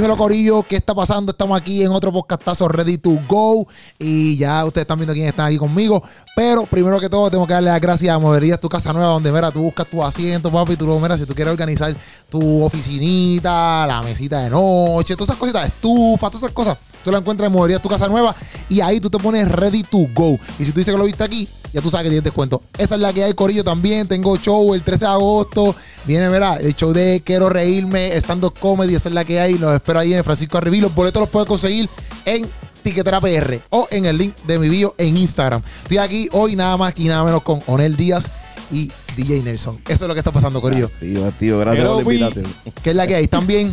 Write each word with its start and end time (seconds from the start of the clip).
Dímelo, 0.00 0.16
Corillo, 0.16 0.62
¿qué 0.62 0.76
está 0.76 0.94
pasando? 0.94 1.32
Estamos 1.32 1.60
aquí 1.60 1.82
en 1.82 1.92
otro 1.92 2.10
podcastazo 2.10 2.66
Ready 2.68 2.96
to 2.96 3.18
Go. 3.28 3.68
Y 3.98 4.38
ya 4.38 4.64
ustedes 4.64 4.84
están 4.84 4.98
viendo 4.98 5.12
quién 5.12 5.28
está 5.28 5.44
aquí 5.44 5.58
conmigo. 5.58 6.02
Pero 6.34 6.64
primero 6.64 6.98
que 6.98 7.10
todo, 7.10 7.30
tengo 7.30 7.46
que 7.46 7.52
darle 7.52 7.68
las 7.68 7.82
gracias 7.82 8.16
a 8.16 8.18
Moverías, 8.18 8.58
tu 8.58 8.66
casa 8.66 8.94
nueva, 8.94 9.08
donde 9.08 9.30
mira, 9.30 9.50
tú 9.50 9.60
buscas 9.60 9.86
tu 9.90 10.02
asiento, 10.02 10.50
papi. 10.50 10.76
Tú 10.76 10.86
lo 10.86 10.98
mira, 10.98 11.18
si 11.18 11.26
tú 11.26 11.34
quieres 11.34 11.52
organizar 11.52 11.94
tu 12.30 12.64
oficinita, 12.64 13.86
la 13.86 14.02
mesita 14.02 14.40
de 14.40 14.48
noche, 14.48 15.16
todas 15.16 15.28
esas 15.28 15.36
cositas, 15.36 15.66
estufa, 15.66 16.28
todas 16.28 16.44
esas 16.44 16.52
cosas. 16.52 16.78
Tú 17.04 17.10
la 17.10 17.18
encuentras 17.18 17.46
en 17.46 17.52
Moverías, 17.52 17.80
tu 17.80 17.88
casa 17.88 18.08
nueva. 18.08 18.34
Y 18.68 18.80
ahí 18.80 19.00
tú 19.00 19.10
te 19.10 19.18
pones 19.18 19.48
Ready 19.48 19.82
to 19.84 20.06
Go. 20.14 20.38
Y 20.58 20.64
si 20.64 20.72
tú 20.72 20.78
dices 20.78 20.92
que 20.92 20.98
lo 20.98 21.04
viste 21.04 21.24
aquí, 21.24 21.48
ya 21.72 21.80
tú 21.80 21.90
sabes 21.90 22.04
que 22.04 22.10
tienes 22.10 22.24
descuento. 22.24 22.62
Esa 22.76 22.96
es 22.96 23.00
la 23.00 23.12
que 23.12 23.24
hay, 23.24 23.34
Corillo, 23.34 23.64
también. 23.64 24.06
Tengo 24.08 24.36
show 24.36 24.74
el 24.74 24.82
13 24.82 25.04
de 25.04 25.10
agosto. 25.10 25.74
Viene, 26.04 26.28
verá, 26.28 26.56
el 26.56 26.74
show 26.74 26.92
de 26.92 27.22
Quiero 27.24 27.48
Reírme, 27.48 28.16
Stand 28.16 28.44
Up 28.44 28.58
Comedy. 28.58 28.94
Esa 28.94 29.08
es 29.08 29.14
la 29.14 29.24
que 29.24 29.40
hay. 29.40 29.58
Los 29.58 29.74
espero 29.74 30.00
ahí 30.00 30.14
en 30.14 30.24
Francisco 30.24 30.58
Arribí. 30.58 30.80
Los 30.80 30.94
boletos 30.94 31.20
los 31.20 31.28
puedes 31.28 31.48
conseguir 31.48 31.88
en 32.24 32.48
Tiquetera 32.82 33.20
PR 33.20 33.60
o 33.70 33.88
en 33.90 34.06
el 34.06 34.18
link 34.18 34.34
de 34.46 34.58
mi 34.58 34.68
bio 34.68 34.94
en 34.98 35.16
Instagram. 35.16 35.62
Estoy 35.82 35.98
aquí 35.98 36.28
hoy 36.32 36.56
nada 36.56 36.76
más 36.76 36.94
y 36.96 37.08
nada 37.08 37.24
menos 37.24 37.42
con 37.42 37.60
Onel 37.66 37.96
Díaz 37.96 38.26
y 38.72 38.90
DJ 39.16 39.42
Nelson. 39.42 39.80
Eso 39.86 40.04
es 40.04 40.08
lo 40.08 40.14
que 40.14 40.20
está 40.20 40.32
pasando, 40.32 40.60
Corillo. 40.60 40.90
Tío, 41.00 41.30
tío, 41.32 41.58
gracias 41.58 41.84
Pero, 41.84 41.96
por 41.96 42.06
la 42.06 42.14
invitación. 42.14 42.46
¿Qué 42.82 42.90
es 42.90 42.96
la 42.96 43.06
que 43.06 43.16
hay? 43.16 43.24
¿Están 43.24 43.46
bien? 43.46 43.72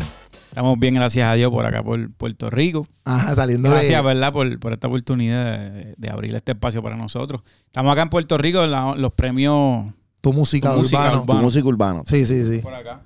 Estamos 0.58 0.80
bien, 0.80 0.96
gracias 0.96 1.30
a 1.32 1.36
Dios, 1.36 1.52
por 1.52 1.68
acá, 1.68 1.84
por 1.84 2.12
Puerto 2.14 2.50
Rico. 2.50 2.88
Ajá, 3.06 3.36
saliendo 3.36 3.70
Gracias, 3.70 4.02
de... 4.02 4.08
¿verdad?, 4.08 4.34
por, 4.34 4.60
por 4.60 4.74
esta 4.74 4.88
oportunidad 4.88 5.70
de, 5.70 5.94
de 5.96 6.10
abrir 6.10 6.34
este 6.34 6.54
espacio 6.54 6.82
para 6.82 6.96
nosotros. 6.96 7.44
Estamos 7.68 7.94
acá 7.94 8.02
en 8.02 8.10
Puerto 8.10 8.40
Rico 8.40 8.64
en 8.64 8.72
la- 8.72 8.96
los 8.96 9.14
premios 9.14 9.94
Tu 10.20 10.34
música 10.34 10.72
Tu 10.74 10.80
música 10.80 11.12
urbana. 11.12 11.26
Tu 11.40 11.44
música 11.46 11.68
urbana. 11.68 12.02
Sí, 12.08 12.26
sí, 12.26 12.44
sí. 12.44 12.58
por 12.64 12.74
acá. 12.74 13.02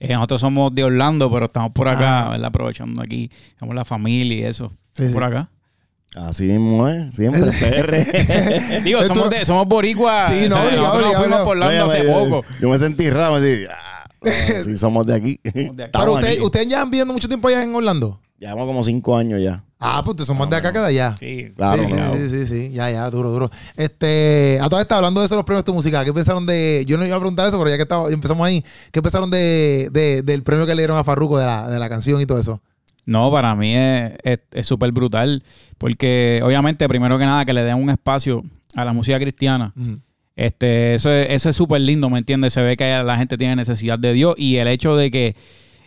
Eh, 0.00 0.12
nosotros 0.12 0.40
somos 0.40 0.74
de 0.74 0.82
Orlando, 0.82 1.30
pero 1.30 1.46
estamos 1.46 1.70
por 1.70 1.86
acá, 1.88 2.22
Ajá. 2.22 2.30
¿verdad? 2.30 2.46
Aprovechando 2.48 3.00
aquí. 3.00 3.30
Somos 3.60 3.76
la 3.76 3.84
familia 3.84 4.36
y 4.36 4.42
eso. 4.42 4.72
Sí, 4.90 5.06
sí. 5.06 5.14
Por 5.14 5.22
acá. 5.22 5.48
Así 6.16 6.46
mismo 6.46 6.88
es, 6.88 7.14
siempre 7.14 7.42
PR. 7.60 8.82
Digo, 8.82 9.04
somos, 9.04 9.30
de- 9.30 9.44
somos 9.44 9.68
boricuas. 9.68 10.32
Sí, 10.32 10.48
no, 10.48 10.60
obligado, 10.60 10.94
obligado, 10.94 11.14
fuimos 11.22 11.38
por 11.42 11.48
Orlando 11.58 11.84
Oye, 11.86 11.96
hace 12.00 12.10
oye, 12.12 12.28
poco. 12.28 12.44
Yo 12.60 12.68
me 12.68 12.76
sentí 12.78 13.08
raro, 13.08 13.36
así, 13.36 13.66
ah, 13.70 13.87
sí, 14.64 14.76
somos 14.76 15.06
de 15.06 15.14
aquí. 15.14 15.40
de 15.42 15.84
aquí. 15.84 15.90
Pero 15.92 16.16
aquí. 16.16 16.40
ustedes 16.40 16.66
ya 16.68 16.82
han 16.82 16.90
viviendo 16.90 17.12
mucho 17.14 17.28
tiempo 17.28 17.48
allá 17.48 17.62
en 17.62 17.74
Orlando. 17.74 18.20
Llevamos 18.38 18.66
como 18.66 18.84
cinco 18.84 19.16
años 19.16 19.40
ya. 19.42 19.64
Ah, 19.80 20.00
pues 20.04 20.12
ustedes 20.12 20.26
son 20.28 20.38
más 20.38 20.50
de 20.50 20.56
acá 20.56 20.72
que 20.72 20.78
de 20.80 20.86
allá. 20.86 21.16
Sí. 21.18 21.52
Claro, 21.56 21.82
sí, 21.82 21.88
sí, 21.88 21.94
claro. 21.94 22.14
sí, 22.16 22.28
sí, 22.30 22.46
sí, 22.46 22.70
ya, 22.72 22.90
ya, 22.90 23.08
duro, 23.10 23.30
duro. 23.30 23.50
Este, 23.76 24.58
a 24.60 24.68
todas 24.68 24.82
estas, 24.82 24.96
hablando 24.96 25.20
de 25.20 25.26
eso, 25.26 25.34
los 25.36 25.44
premios 25.44 25.64
de 25.64 25.66
tu 25.66 25.74
música, 25.74 26.04
¿qué 26.04 26.12
pensaron 26.12 26.46
de, 26.46 26.84
yo 26.86 26.96
no 26.98 27.06
iba 27.06 27.16
a 27.16 27.18
preguntar 27.20 27.46
eso, 27.48 27.58
pero 27.58 27.70
ya 27.70 27.76
que 27.76 27.82
estaba- 27.82 28.10
empezamos 28.10 28.44
ahí, 28.46 28.64
¿qué 28.92 29.00
pensaron 29.02 29.30
de, 29.30 29.88
de- 29.92 30.22
del 30.22 30.42
premio 30.42 30.66
que 30.66 30.74
le 30.74 30.82
dieron 30.82 30.98
a 30.98 31.04
Farruko 31.04 31.38
de 31.38 31.46
la, 31.46 31.68
de 31.70 31.78
la 31.78 31.88
canción 31.88 32.20
y 32.20 32.26
todo 32.26 32.38
eso? 32.38 32.60
No, 33.06 33.30
para 33.30 33.54
mí 33.54 33.74
es 33.74 34.12
es- 34.24 34.40
es 34.52 34.66
súper 34.66 34.90
brutal. 34.92 35.42
Porque, 35.78 36.40
obviamente, 36.44 36.88
primero 36.88 37.18
que 37.18 37.24
nada, 37.24 37.44
que 37.44 37.52
le 37.52 37.62
den 37.62 37.76
un 37.76 37.90
espacio 37.90 38.44
a 38.74 38.84
la 38.84 38.92
música 38.92 39.18
cristiana. 39.18 39.72
Ujú. 39.76 39.98
Este, 40.38 40.94
eso 40.94 41.10
es, 41.10 41.26
eso 41.30 41.48
es 41.48 41.56
súper 41.56 41.80
lindo, 41.80 42.08
¿me 42.08 42.18
entiendes? 42.18 42.52
Se 42.52 42.62
ve 42.62 42.76
que 42.76 42.84
la 43.02 43.16
gente 43.18 43.36
tiene 43.36 43.56
necesidad 43.56 43.98
de 43.98 44.12
Dios 44.12 44.36
y 44.38 44.54
el 44.58 44.68
hecho 44.68 44.94
de 44.94 45.10
que, 45.10 45.34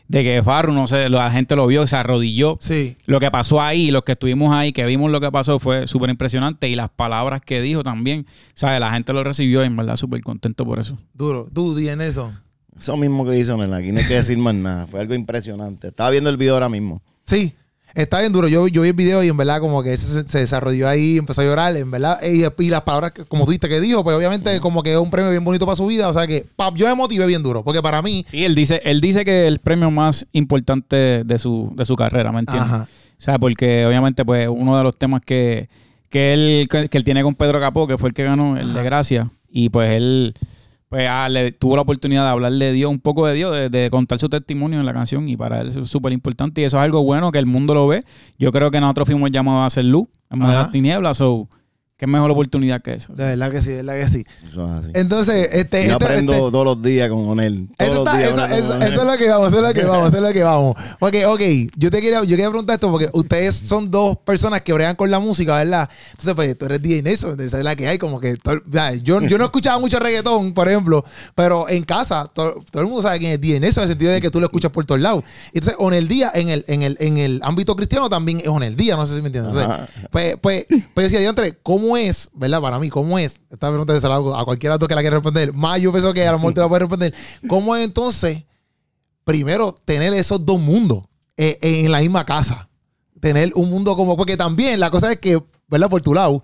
de 0.10 0.24
que 0.24 0.44
Farru, 0.44 0.74
no 0.74 0.88
sé, 0.88 1.08
la 1.10 1.32
gente 1.32 1.56
lo 1.56 1.68
vio, 1.68 1.88
se 1.88 1.96
arrodilló. 1.96 2.58
Sí, 2.60 2.98
Lo 3.06 3.22
que 3.22 3.32
pasó 3.32 3.62
ahí, 3.62 3.92
los 3.92 4.04
que 4.04 4.12
estuvimos 4.12 4.54
ahí, 4.54 4.74
que 4.74 4.86
vimos 4.86 5.10
lo 5.10 5.22
que 5.22 5.32
pasó, 5.32 5.58
fue 5.58 5.88
súper 5.88 6.10
impresionante 6.10 6.68
y 6.68 6.76
las 6.76 6.90
palabras 6.90 7.40
que 7.40 7.62
dijo 7.62 7.82
también, 7.82 8.26
¿sabes? 8.54 8.82
La 8.82 8.92
gente 8.92 9.14
lo 9.14 9.24
recibió 9.24 9.64
y 9.64 9.68
en 9.68 9.78
verdad 9.78 9.96
súper 9.96 10.22
contento 10.22 10.66
por 10.66 10.80
eso. 10.80 10.98
duro. 11.14 11.48
Tú, 11.54 11.74
DJ 11.74 11.96
Nelson. 11.96 12.38
Eso 12.78 12.98
mismo 12.98 13.26
que 13.26 13.40
hizo 13.40 13.56
Nena, 13.56 13.78
aquí 13.78 13.94
no 13.94 14.00
hay 14.00 14.06
que 14.06 14.16
decir 14.16 14.38
más 14.38 14.54
nada. 14.54 14.86
Fue 14.86 15.00
algo 15.00 15.14
impresionante. 15.14 15.88
Estaba 15.88 16.10
viendo 16.10 16.30
el 16.30 16.36
video 16.36 16.56
ahora 16.56 16.68
mismo. 16.68 17.02
Sí, 17.24 17.54
está 17.96 18.20
bien 18.20 18.32
duro. 18.32 18.48
Yo, 18.48 18.68
yo 18.68 18.82
vi 18.82 18.90
el 18.90 18.94
video 18.96 19.24
y 19.24 19.30
en 19.30 19.38
verdad 19.38 19.60
como 19.60 19.84
que 19.84 19.96
se, 19.98 20.28
se 20.28 20.40
desarrolló 20.40 20.88
ahí, 20.88 21.18
empezó 21.18 21.42
a 21.42 21.46
llorar, 21.46 21.76
en 21.78 21.90
verdad. 21.92 22.20
Y, 22.24 22.44
y 22.64 22.70
las 22.70 22.82
palabras, 22.82 23.12
que- 23.12 23.26
como 23.26 23.46
tú 23.46 23.52
dijiste 23.52 23.70
que 23.70 23.80
dijo, 23.80 24.04
pues 24.04 24.16
obviamente 24.16 24.60
como 24.60 24.84
que 24.84 24.92
es 24.94 24.98
un 24.98 25.10
premio 25.12 25.32
bien 25.32 25.44
bonito 25.44 25.66
para 25.66 25.76
su 25.76 25.86
vida. 25.88 26.08
O 26.10 26.14
sea 26.14 26.28
que 26.28 26.46
pa, 26.56 26.72
yo 26.76 26.88
me 26.88 26.96
motivé 26.96 27.26
bien 27.26 27.44
duro, 27.44 27.64
porque 27.64 27.82
para 27.82 28.02
mí... 28.02 28.26
Sí, 28.30 28.46
él 28.46 28.56
dice, 28.56 28.82
él 28.84 29.02
dice 29.02 29.26
que 29.26 29.48
el 29.48 29.60
premio 29.60 29.92
más 29.92 30.26
importante 30.34 31.24
de 31.26 31.40
su, 31.40 31.74
de 31.76 31.86
su 31.86 31.96
carrera, 31.96 32.32
¿me 32.32 32.40
entiendes? 32.40 32.66
Ajá. 32.72 32.88
O 33.18 33.22
sea, 33.24 33.38
porque 33.38 33.86
obviamente, 33.86 34.26
pues, 34.26 34.50
uno 34.50 34.78
de 34.78 34.84
los 34.84 34.98
temas 34.98 35.22
que, 35.24 35.70
que, 36.10 36.34
él, 36.34 36.68
que, 36.70 36.90
que 36.90 36.98
él 36.98 37.04
tiene 37.04 37.22
con 37.24 37.36
Pedro 37.36 37.60
Capó, 37.60 37.88
que 37.88 37.98
fue 37.98 38.10
el 38.10 38.16
que 38.16 38.24
ganó, 38.24 38.58
el 38.58 38.74
de 38.74 38.84
Gracia, 38.84 39.30
y 39.52 39.70
pues 39.70 39.92
él 39.92 40.34
pues, 40.92 41.08
ah, 41.10 41.30
le, 41.30 41.54
tuvo 41.54 41.78
la 41.78 41.84
oportunidad 41.84 42.26
de 42.26 42.32
hablarle 42.32 42.66
de 42.66 42.74
Dios, 42.74 42.92
un 42.92 43.00
poco 43.00 43.26
de 43.26 43.34
Dios, 43.34 43.56
de, 43.56 43.70
de 43.70 43.90
contar 43.90 44.20
su 44.20 44.28
testimonio 44.28 44.78
en 44.78 44.86
la 44.86 44.94
canción, 44.94 45.30
y 45.30 45.38
para 45.38 45.62
él 45.62 45.70
eso 45.70 45.80
es 45.80 45.90
súper 45.90 46.12
importante, 46.12 46.60
y 46.60 46.66
eso 46.66 46.78
es 46.78 46.84
algo 46.84 47.02
bueno 47.02 47.32
que 47.32 47.40
el 47.40 47.46
mundo 47.46 47.74
lo 47.74 47.88
ve. 47.88 48.04
Yo 48.38 48.52
creo 48.52 48.72
que 48.72 48.82
nosotros 48.82 49.08
fuimos 49.08 49.32
llamados 49.32 49.62
a 49.62 49.66
hacer 49.68 49.86
luz 49.86 50.10
en 50.30 50.40
de 50.40 50.48
las 50.48 50.70
tinieblas, 50.70 51.16
so, 51.16 51.48
qué 52.02 52.08
mejor 52.08 52.32
oportunidad 52.32 52.82
que 52.82 52.96
eso. 52.96 53.14
De 53.14 53.24
verdad 53.26 53.52
que 53.52 53.62
sí, 53.62 53.70
de 53.70 53.84
verdad 53.84 53.94
que 54.02 54.08
sí. 54.12 54.26
Eso 54.50 54.66
es 54.66 54.72
así. 54.72 54.92
Entonces, 54.96 55.50
este... 55.52 55.86
Yo 55.86 55.92
este- 55.94 56.04
aprendo 56.04 56.32
este- 56.34 56.42
todos 56.52 56.66
los 56.66 56.82
días 56.82 57.10
con 57.12 57.28
Onel. 57.30 57.68
Eso, 57.78 57.94
los 57.94 58.06
está, 58.08 58.18
días 58.18 58.32
eso, 58.32 58.42
hablando 58.42 58.56
eso- 58.58 58.74
con 58.74 58.82
eso 58.82 59.02
es 59.02 59.08
lo 59.08 59.18
que 59.20 59.30
vamos, 59.30 59.48
eso 59.54 59.58
es 59.58 59.68
lo 59.68 59.74
que 59.76 59.86
vamos, 59.86 60.08
eso 60.08 60.18
es 60.18 60.24
lo 60.24 60.34
que 60.34 60.44
vamos. 60.44 60.76
Porque, 61.00 61.26
ok, 61.28 61.42
yo 61.78 61.92
te 61.92 62.02
quería, 62.02 62.22
yo 62.24 62.30
quería 62.30 62.50
preguntar 62.50 62.74
esto 62.74 62.90
porque 62.90 63.08
ustedes 63.14 63.54
son 63.56 63.92
dos 63.92 64.18
personas 64.18 64.64
que 64.64 64.74
bregan 64.74 64.96
con 64.96 65.12
la 65.12 65.20
música, 65.20 65.58
¿verdad? 65.58 65.88
Entonces, 66.10 66.34
pues 66.34 66.58
tú 66.58 66.66
eres 66.66 66.82
DJ 66.82 67.04
Nelson, 67.04 67.40
esa 67.40 67.60
es 67.60 67.64
la 67.64 67.76
que 67.76 67.88
hay, 67.88 68.00
como 68.00 68.20
que 68.20 68.36
todo- 68.38 68.62
yo, 69.04 69.22
yo 69.22 69.38
no 69.38 69.46
escuchaba 69.46 69.78
mucho 69.78 70.00
reggaetón, 70.00 70.54
por 70.56 70.68
ejemplo, 70.68 71.06
pero 71.36 71.70
en 71.70 71.84
casa 71.84 72.28
to- 72.34 72.64
todo, 72.72 72.82
el 72.82 72.88
mundo 72.88 73.04
sabe 73.04 73.20
quién 73.20 73.34
es 73.34 73.40
DJ 73.40 73.60
Nelson, 73.60 73.84
en 73.84 73.90
el 73.90 73.94
sentido 73.94 74.12
de 74.12 74.22
que 74.22 74.32
tú 74.32 74.40
lo 74.40 74.48
escuchas 74.48 74.72
por 74.72 74.88
todos 74.88 75.00
lados. 75.00 75.24
Entonces, 75.54 75.76
Onel 75.78 76.08
Día, 76.08 76.32
en 76.34 76.50
el, 76.50 76.66
en 76.68 76.82
el, 76.82 76.98
en 77.00 77.20
el 77.20 77.42
ámbito 77.44 77.76
cristiano 77.76 78.10
también 78.10 78.40
es 78.40 78.48
Onel 78.48 78.76
Día, 78.76 78.96
no 78.96 79.06
sé 79.06 79.14
si 79.18 79.22
me 79.22 79.28
entiendes. 79.28 79.54
Entonces, 79.54 79.88
pues, 80.10 80.36
pues, 80.42 80.66
pues 80.96 81.04
decía, 81.06 81.20
diantre, 81.20 81.60
¿cómo 81.92 81.98
es, 81.98 82.30
verdad? 82.34 82.62
Para 82.62 82.80
mí, 82.80 82.90
¿cómo 82.90 83.20
es? 83.20 83.42
Esta 83.50 83.68
pregunta 83.68 84.00
se 84.00 84.08
la 84.08 84.16
hago 84.16 84.34
a 84.34 84.46
cualquiera 84.46 84.78
de 84.78 84.80
los 84.80 84.88
que 84.88 84.96
la 84.96 85.02
quiera 85.02 85.18
responder. 85.18 85.52
Más 85.52 85.82
yo 85.82 85.92
pienso 85.92 86.14
que 86.14 86.26
a 86.26 86.32
lo 86.32 86.38
mejor 86.38 86.54
te 86.54 86.62
la 86.62 86.70
puede 86.70 86.80
responder. 86.80 87.14
¿Cómo 87.50 87.76
es 87.76 87.84
entonces, 87.84 88.46
primero, 89.26 89.76
tener 89.84 90.14
esos 90.14 90.46
dos 90.46 90.58
mundos 90.58 91.04
eh, 91.36 91.58
en 91.62 91.92
la 91.92 92.00
misma 92.00 92.26
casa? 92.26 92.70
Tener 93.20 93.52
un 93.56 93.70
mundo 93.70 93.98
como, 93.98 94.16
porque 94.16 94.38
también 94.38 94.80
la 94.80 94.90
cosa 94.90 95.12
es 95.12 95.20
que, 95.20 95.44
¿verdad? 95.68 95.90
Por 95.90 96.02
tu 96.02 96.14
lado, 96.14 96.44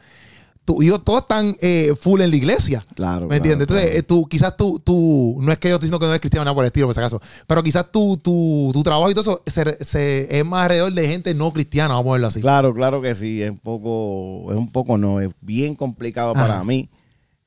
tú 0.68 0.84
y 0.84 0.88
yo 0.88 1.00
todos 1.00 1.22
están 1.22 1.56
eh, 1.62 1.94
full 2.00 2.20
en 2.20 2.30
la 2.30 2.36
iglesia. 2.36 2.86
Claro. 2.94 3.28
¿Me 3.28 3.38
entiendes? 3.38 3.66
claro, 3.68 3.82
Entonces, 3.82 4.00
eh, 4.02 4.04
tú, 4.04 4.26
quizás 4.28 4.58
tú, 4.58 4.80
tú, 4.84 5.38
no 5.42 5.52
es 5.54 5.58
que 5.60 5.70
yo 5.70 5.76
estoy 5.76 5.88
diciendo 5.88 6.00
que 6.00 6.06
no 6.08 6.12
eres 6.12 6.20
cristiano, 6.20 6.44
nada 6.44 6.54
por 6.54 6.66
el 6.66 6.68
estilo, 6.68 6.88
por 6.88 6.94
si 6.94 7.00
acaso, 7.00 7.22
pero 7.48 7.64
quizás 7.64 7.90
tu, 7.90 8.18
tu, 8.18 8.70
tu 8.74 8.84
trabajo 8.84 9.10
y 9.10 9.14
todo 9.16 9.22
eso 9.22 9.44
se, 9.48 9.84
se- 9.84 10.40
es 10.40 10.46
más 10.46 10.64
alrededor 10.64 10.94
de 10.94 11.08
gente 11.08 11.34
no 11.34 11.54
cristiana, 11.54 11.94
vamos 11.96 12.10
a 12.10 12.12
verlo 12.14 12.28
así. 12.28 12.42
Claro, 12.42 12.74
claro 12.74 13.02
que 13.02 13.16
sí. 13.16 13.42
Es 13.42 13.50
un 13.50 13.60
poco, 13.60 14.52
es 14.52 14.58
un 14.58 14.70
poco 14.72 14.98
no, 14.98 15.22
es 15.22 15.30
bien 15.40 15.74
complicado 15.74 16.34
Ajá. 16.36 16.46
para 16.48 16.64
mí. 16.66 16.90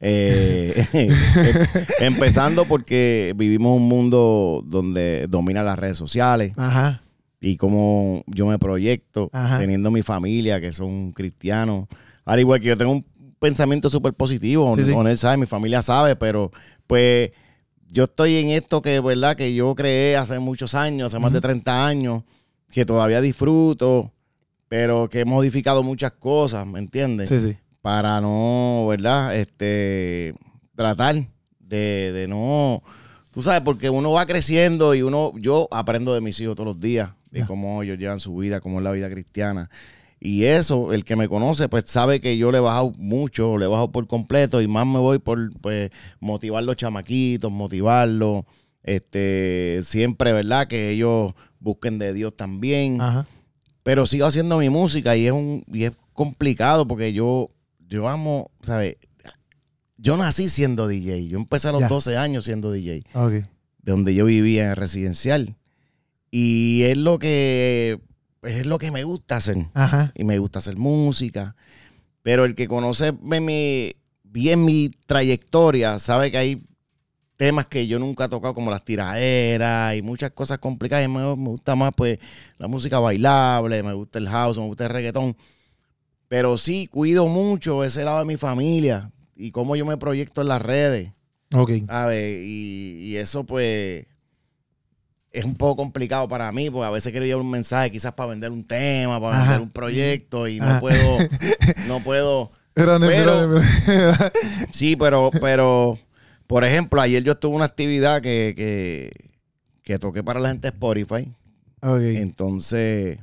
Eh, 0.02 0.86
empezando 2.00 2.64
porque 2.64 3.34
vivimos 3.36 3.76
un 3.76 3.86
mundo 3.86 4.62
donde 4.66 5.26
domina 5.28 5.62
las 5.62 5.78
redes 5.78 5.98
sociales 5.98 6.52
Ajá. 6.56 7.02
y 7.40 7.56
cómo 7.56 8.22
yo 8.26 8.46
me 8.46 8.58
proyecto 8.58 9.28
Ajá. 9.32 9.58
teniendo 9.58 9.90
mi 9.90 10.00
familia 10.02 10.60
que 10.60 10.72
son 10.72 11.12
cristianos. 11.12 11.86
Al 12.30 12.38
igual 12.38 12.60
que 12.60 12.66
yo 12.68 12.76
tengo 12.76 12.92
un 12.92 13.04
pensamiento 13.40 13.90
súper 13.90 14.14
positivo, 14.14 14.72
Sí, 14.76 14.84
sabe, 15.16 15.36
mi 15.36 15.46
familia 15.46 15.82
sabe, 15.82 16.14
pero 16.14 16.52
pues 16.86 17.32
yo 17.88 18.04
estoy 18.04 18.36
en 18.36 18.50
esto 18.50 18.80
que, 18.80 19.00
¿verdad? 19.00 19.34
Que 19.36 19.52
yo 19.52 19.74
creé 19.74 20.16
hace 20.16 20.38
muchos 20.38 20.76
años, 20.76 21.08
hace 21.08 21.18
más 21.20 21.32
de 21.32 21.40
30 21.40 21.88
años, 21.88 22.22
que 22.70 22.86
todavía 22.86 23.20
disfruto, 23.20 24.12
pero 24.68 25.08
que 25.08 25.22
he 25.22 25.24
modificado 25.24 25.82
muchas 25.82 26.12
cosas, 26.12 26.64
¿me 26.68 26.78
entiendes? 26.78 27.28
Sí, 27.28 27.40
sí. 27.40 27.56
Para 27.82 28.20
no, 28.20 28.86
¿verdad? 28.88 29.34
Este, 29.34 30.36
tratar 30.76 31.16
de, 31.58 32.12
de 32.12 32.28
no, 32.28 32.84
tú 33.32 33.42
sabes, 33.42 33.62
porque 33.62 33.90
uno 33.90 34.12
va 34.12 34.24
creciendo 34.26 34.94
y 34.94 35.02
uno, 35.02 35.32
yo 35.36 35.66
aprendo 35.72 36.14
de 36.14 36.20
mis 36.20 36.38
hijos 36.38 36.54
todos 36.54 36.68
los 36.68 36.80
días, 36.80 37.10
de 37.32 37.44
cómo 37.44 37.82
ellos 37.82 37.98
llevan 37.98 38.20
su 38.20 38.36
vida, 38.36 38.60
cómo 38.60 38.78
es 38.78 38.84
la 38.84 38.92
vida 38.92 39.10
cristiana. 39.10 39.68
Y 40.22 40.44
eso, 40.44 40.92
el 40.92 41.04
que 41.04 41.16
me 41.16 41.28
conoce, 41.28 41.68
pues 41.68 41.84
sabe 41.86 42.20
que 42.20 42.36
yo 42.36 42.52
le 42.52 42.58
he 42.58 42.60
bajado 42.60 42.92
mucho, 42.98 43.56
le 43.56 43.64
he 43.64 43.68
bajado 43.68 43.90
por 43.90 44.06
completo 44.06 44.60
y 44.60 44.68
más 44.68 44.86
me 44.86 44.98
voy 44.98 45.18
por 45.18 45.50
pues, 45.60 45.90
motivar 46.20 46.62
los 46.62 46.76
chamaquitos, 46.76 47.50
motivarlos. 47.50 48.44
Este, 48.82 49.80
siempre, 49.82 50.32
¿verdad? 50.32 50.68
Que 50.68 50.90
ellos 50.90 51.32
busquen 51.58 51.98
de 51.98 52.12
Dios 52.12 52.36
también. 52.36 53.00
Ajá. 53.00 53.26
Pero 53.82 54.06
sigo 54.06 54.26
haciendo 54.26 54.58
mi 54.58 54.68
música 54.68 55.16
y 55.16 55.26
es 55.26 55.32
un 55.32 55.64
y 55.72 55.84
es 55.84 55.92
complicado 56.12 56.86
porque 56.86 57.14
yo, 57.14 57.50
yo 57.88 58.08
amo, 58.08 58.50
¿sabes? 58.62 58.96
Yo 59.96 60.16
nací 60.18 60.50
siendo 60.50 60.86
DJ. 60.86 61.28
Yo 61.28 61.38
empecé 61.38 61.68
a 61.68 61.72
los 61.72 61.80
Ya. 61.80 61.88
12 61.88 62.16
años 62.18 62.44
siendo 62.44 62.72
DJ, 62.72 63.04
de 63.14 63.46
donde 63.82 64.14
yo 64.14 64.26
vivía 64.26 64.70
en 64.70 64.76
residencial. 64.76 65.56
Y 66.30 66.82
es 66.82 66.96
lo 66.96 67.18
que 67.18 68.00
es 68.42 68.66
lo 68.66 68.78
que 68.78 68.90
me 68.90 69.04
gusta 69.04 69.36
hacer. 69.36 69.56
Ajá. 69.74 70.12
Y 70.14 70.24
me 70.24 70.38
gusta 70.38 70.58
hacer 70.60 70.76
música. 70.76 71.56
Pero 72.22 72.44
el 72.44 72.54
que 72.54 72.68
conoce 72.68 73.12
mi- 73.12 73.94
bien 74.22 74.64
mi 74.64 74.90
trayectoria 75.06 75.98
sabe 75.98 76.30
que 76.30 76.38
hay 76.38 76.62
temas 77.36 77.66
que 77.66 77.86
yo 77.86 77.98
nunca 77.98 78.26
he 78.26 78.28
tocado, 78.28 78.52
como 78.52 78.70
las 78.70 78.84
tiraderas 78.84 79.96
y 79.96 80.02
muchas 80.02 80.30
cosas 80.32 80.58
complicadas. 80.58 81.04
Y 81.06 81.08
me, 81.08 81.20
me 81.20 81.48
gusta 81.50 81.74
más, 81.74 81.92
pues, 81.96 82.18
la 82.58 82.68
música 82.68 82.98
bailable, 82.98 83.82
me 83.82 83.94
gusta 83.94 84.18
el 84.18 84.28
house, 84.28 84.58
me 84.58 84.66
gusta 84.66 84.84
el 84.84 84.90
reggaetón. 84.90 85.36
Pero 86.28 86.58
sí, 86.58 86.86
cuido 86.86 87.26
mucho 87.26 87.82
ese 87.82 88.04
lado 88.04 88.20
de 88.20 88.24
mi 88.26 88.36
familia 88.36 89.10
y 89.34 89.50
cómo 89.50 89.74
yo 89.74 89.84
me 89.86 89.96
proyecto 89.96 90.42
en 90.42 90.48
las 90.48 90.62
redes. 90.62 91.10
Ok. 91.52 91.70
A 91.88 92.06
ver, 92.06 92.42
y, 92.44 92.98
y 93.02 93.16
eso 93.16 93.44
pues 93.44 94.06
es 95.32 95.44
un 95.44 95.54
poco 95.54 95.76
complicado 95.76 96.28
para 96.28 96.50
mí, 96.52 96.70
porque 96.70 96.86
a 96.86 96.90
veces 96.90 97.12
quiero 97.12 97.24
llevar 97.26 97.42
un 97.44 97.50
mensaje 97.50 97.90
quizás 97.90 98.12
para 98.12 98.30
vender 98.30 98.50
un 98.50 98.64
tema, 98.64 99.20
para 99.20 99.36
Ajá. 99.36 99.44
vender 99.44 99.60
un 99.62 99.70
proyecto 99.70 100.48
y 100.48 100.58
Ajá. 100.58 100.74
no 100.74 100.80
puedo, 100.80 101.18
no 101.88 102.00
puedo. 102.00 102.50
Pero- 102.74 103.60
Sí, 104.72 104.96
pero, 104.96 105.30
pero, 105.40 105.98
por 106.46 106.64
ejemplo, 106.64 107.00
ayer 107.00 107.22
yo 107.22 107.36
tuve 107.36 107.56
una 107.56 107.64
actividad 107.66 108.22
que, 108.22 108.54
que, 108.56 109.30
que 109.82 109.98
toqué 109.98 110.22
para 110.22 110.40
la 110.40 110.48
gente 110.48 110.68
de 110.70 110.74
Spotify. 110.76 111.32
ok. 111.82 112.00
Entonces, 112.00 113.18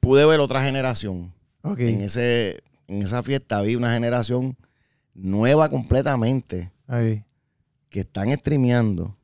pude 0.00 0.24
ver 0.26 0.40
otra 0.40 0.62
generación. 0.62 1.32
Ok. 1.62 1.80
En, 1.80 2.00
ese, 2.02 2.62
en 2.88 3.02
esa 3.02 3.22
fiesta 3.22 3.60
vi 3.62 3.76
una 3.76 3.92
generación 3.92 4.56
nueva 5.14 5.68
completamente. 5.68 6.70
Ahí. 6.86 7.22
que 7.90 8.00
están 8.00 8.32
streameando 8.36 9.16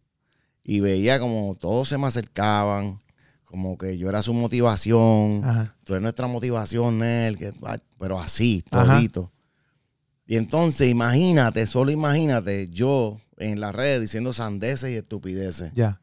y 0.68 0.80
veía 0.80 1.20
como 1.20 1.54
todos 1.54 1.88
se 1.88 1.96
me 1.96 2.08
acercaban, 2.08 3.00
como 3.44 3.78
que 3.78 3.96
yo 3.96 4.08
era 4.08 4.22
su 4.24 4.34
motivación, 4.34 5.42
Ajá. 5.44 5.76
tú 5.84 5.92
eres 5.94 6.02
nuestra 6.02 6.26
motivación, 6.26 6.98
Nel, 6.98 7.38
que, 7.38 7.52
pero 8.00 8.18
así, 8.20 8.64
Ajá. 8.72 8.96
todito. 8.96 9.30
Y 10.26 10.36
entonces 10.36 10.90
imagínate, 10.90 11.68
solo 11.68 11.92
imagínate, 11.92 12.68
yo 12.70 13.20
en 13.38 13.60
las 13.60 13.72
redes 13.76 14.00
diciendo 14.00 14.32
sandeces 14.32 14.90
y 14.90 14.96
estupideces. 14.96 15.70
Ya. 15.74 16.00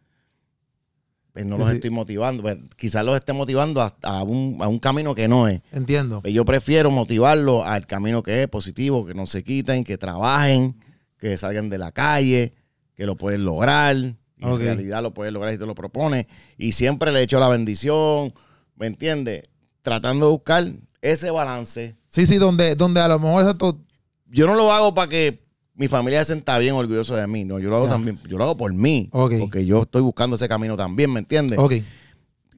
Pues 1.33 1.45
no 1.45 1.55
Sí, 1.57 1.59
los 1.61 1.69
sí. 1.71 1.75
estoy 1.75 1.89
motivando, 1.89 2.43
pues, 2.43 2.57
quizás 2.77 3.03
los 3.03 3.15
esté 3.17 3.33
motivando 3.33 3.81
a, 3.81 3.93
a 4.03 4.23
un, 4.23 4.59
a 4.61 4.67
un 4.69 4.79
camino 4.79 5.13
que 5.13 5.27
no 5.27 5.47
es. 5.49 5.61
Entiendo. 5.73 6.21
Pues 6.21 6.33
yo 6.33 6.45
prefiero 6.45 6.89
motivarlos 6.89 7.65
al 7.65 7.85
camino 7.87 8.23
que 8.23 8.43
es 8.43 8.47
positivo, 8.47 9.05
que 9.05 9.13
no 9.13 9.25
se 9.25 9.43
quiten, 9.43 9.83
que 9.83 9.97
trabajen, 9.97 10.75
que 11.17 11.35
salgan 11.37 11.69
de 11.69 11.79
la 11.79 11.91
calle, 11.91 12.53
que 12.95 13.05
lo 13.05 13.17
pueden 13.17 13.43
lograr. 13.43 13.95
Y 14.37 14.45
en 14.45 14.57
realidad 14.59 15.01
lo 15.01 15.13
pueden 15.13 15.33
lograr 15.33 15.53
si 15.53 15.57
te 15.59 15.65
lo 15.65 15.75
propones. 15.75 16.25
Y 16.57 16.73
siempre 16.73 17.11
le 17.11 17.21
echo 17.21 17.39
la 17.39 17.47
bendición, 17.49 18.33
¿me 18.75 18.87
entiendes? 18.87 19.43
Tratando 19.81 20.25
de 20.25 20.31
buscar 20.31 20.71
ese 21.01 21.31
balance. 21.31 21.95
Sí, 22.07 22.25
sí, 22.25 22.37
donde, 22.37 22.75
donde 22.75 22.99
a 23.01 23.07
lo 23.07 23.19
mejor 23.19 23.41
exacto. 23.43 23.79
Yo 24.27 24.45
no 24.47 24.55
lo 24.55 24.71
hago 24.73 24.93
para 24.93 25.07
que 25.07 25.43
mi 25.75 25.87
familia 25.87 26.19
se 26.19 26.33
sienta 26.33 26.57
bien 26.59 26.75
orgulloso 26.75 27.15
de 27.15 27.25
mí. 27.27 27.43
No, 27.45 27.59
yo 27.59 27.69
lo 27.69 27.77
hago 27.77 27.87
también, 27.87 28.19
yo 28.27 28.37
lo 28.37 28.43
hago 28.43 28.57
por 28.57 28.73
mí. 28.73 29.09
Porque 29.11 29.65
yo 29.65 29.83
estoy 29.83 30.01
buscando 30.01 30.35
ese 30.35 30.47
camino 30.47 30.75
también, 30.75 31.11
¿me 31.11 31.19
entiendes? 31.19 31.57
Ok. 31.59 31.73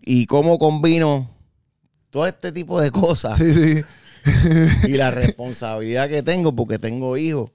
Y 0.01 0.25
cómo 0.25 0.57
combino 0.60 1.30
todo 2.10 2.27
este 2.27 2.51
tipo 2.51 2.80
de 2.80 2.92
cosas 2.92 3.38
Sí, 3.38 3.54
sí. 3.54 3.81
y 4.88 4.92
la 4.94 5.12
responsabilidad 5.12 6.10
que 6.10 6.24
tengo 6.24 6.56
porque 6.56 6.80
tengo 6.80 7.18
hijos. 7.18 7.51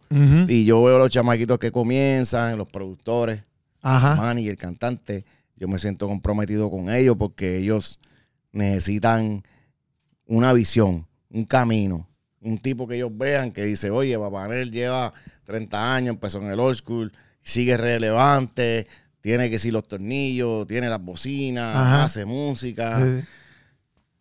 Y 0.49 0.65
yo 0.65 0.83
veo 0.83 0.99
los 0.99 1.11
chamaquitos 1.11 1.59
que 1.59 1.73
comienzan, 1.73 2.59
los 2.59 2.69
productores, 2.69 3.43
Ajá. 3.82 4.17
manager, 4.17 4.56
cantante. 4.56 5.25
Yo 5.56 5.69
me 5.69 5.79
siento 5.79 6.09
comprometido 6.09 6.71
con 6.71 6.91
ellos 6.91 7.17
porque 7.19 7.59
ellos 7.59 7.99
necesitan 8.53 9.43
una 10.27 10.53
visión, 10.53 11.06
un 11.31 11.44
camino. 11.44 12.09
Un 12.41 12.59
tipo 12.59 12.88
que 12.88 12.97
ellos 12.97 13.11
vean 13.15 13.53
que 13.53 13.65
dice, 13.65 13.91
oye, 13.91 14.19
Papá 14.19 14.49
Noel 14.49 14.71
lleva 14.71 15.12
30 15.44 15.94
años, 15.94 16.15
empezó 16.15 16.38
en 16.38 16.47
el 16.50 16.59
old 16.59 16.77
school, 16.77 17.12
sigue 17.43 17.77
relevante, 17.77 18.87
tiene 19.21 19.50
que 19.50 19.59
si 19.59 19.71
los 19.71 19.87
tornillos, 19.87 20.67
tiene 20.67 20.88
las 20.88 21.03
bocinas, 21.03 21.76
Ajá. 21.76 22.05
hace 22.05 22.25
música. 22.25 22.99
Sí. 23.05 23.25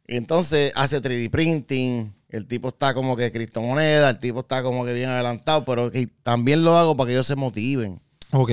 Y 0.09 0.15
entonces 0.17 0.73
hace 0.75 1.01
3D 1.01 1.29
printing. 1.29 2.13
El 2.27 2.45
tipo 2.45 2.67
está 2.69 2.93
como 2.93 3.15
que 3.15 3.31
criptomoneda, 3.31 4.09
el 4.09 4.19
tipo 4.19 4.41
está 4.41 4.61
como 4.61 4.85
que 4.85 4.93
bien 4.93 5.09
adelantado, 5.09 5.63
pero 5.65 5.89
que 5.89 6.07
también 6.21 6.63
lo 6.63 6.77
hago 6.77 6.95
para 6.97 7.07
que 7.07 7.13
ellos 7.13 7.25
se 7.27 7.35
motiven. 7.35 7.99
Ok. 8.31 8.51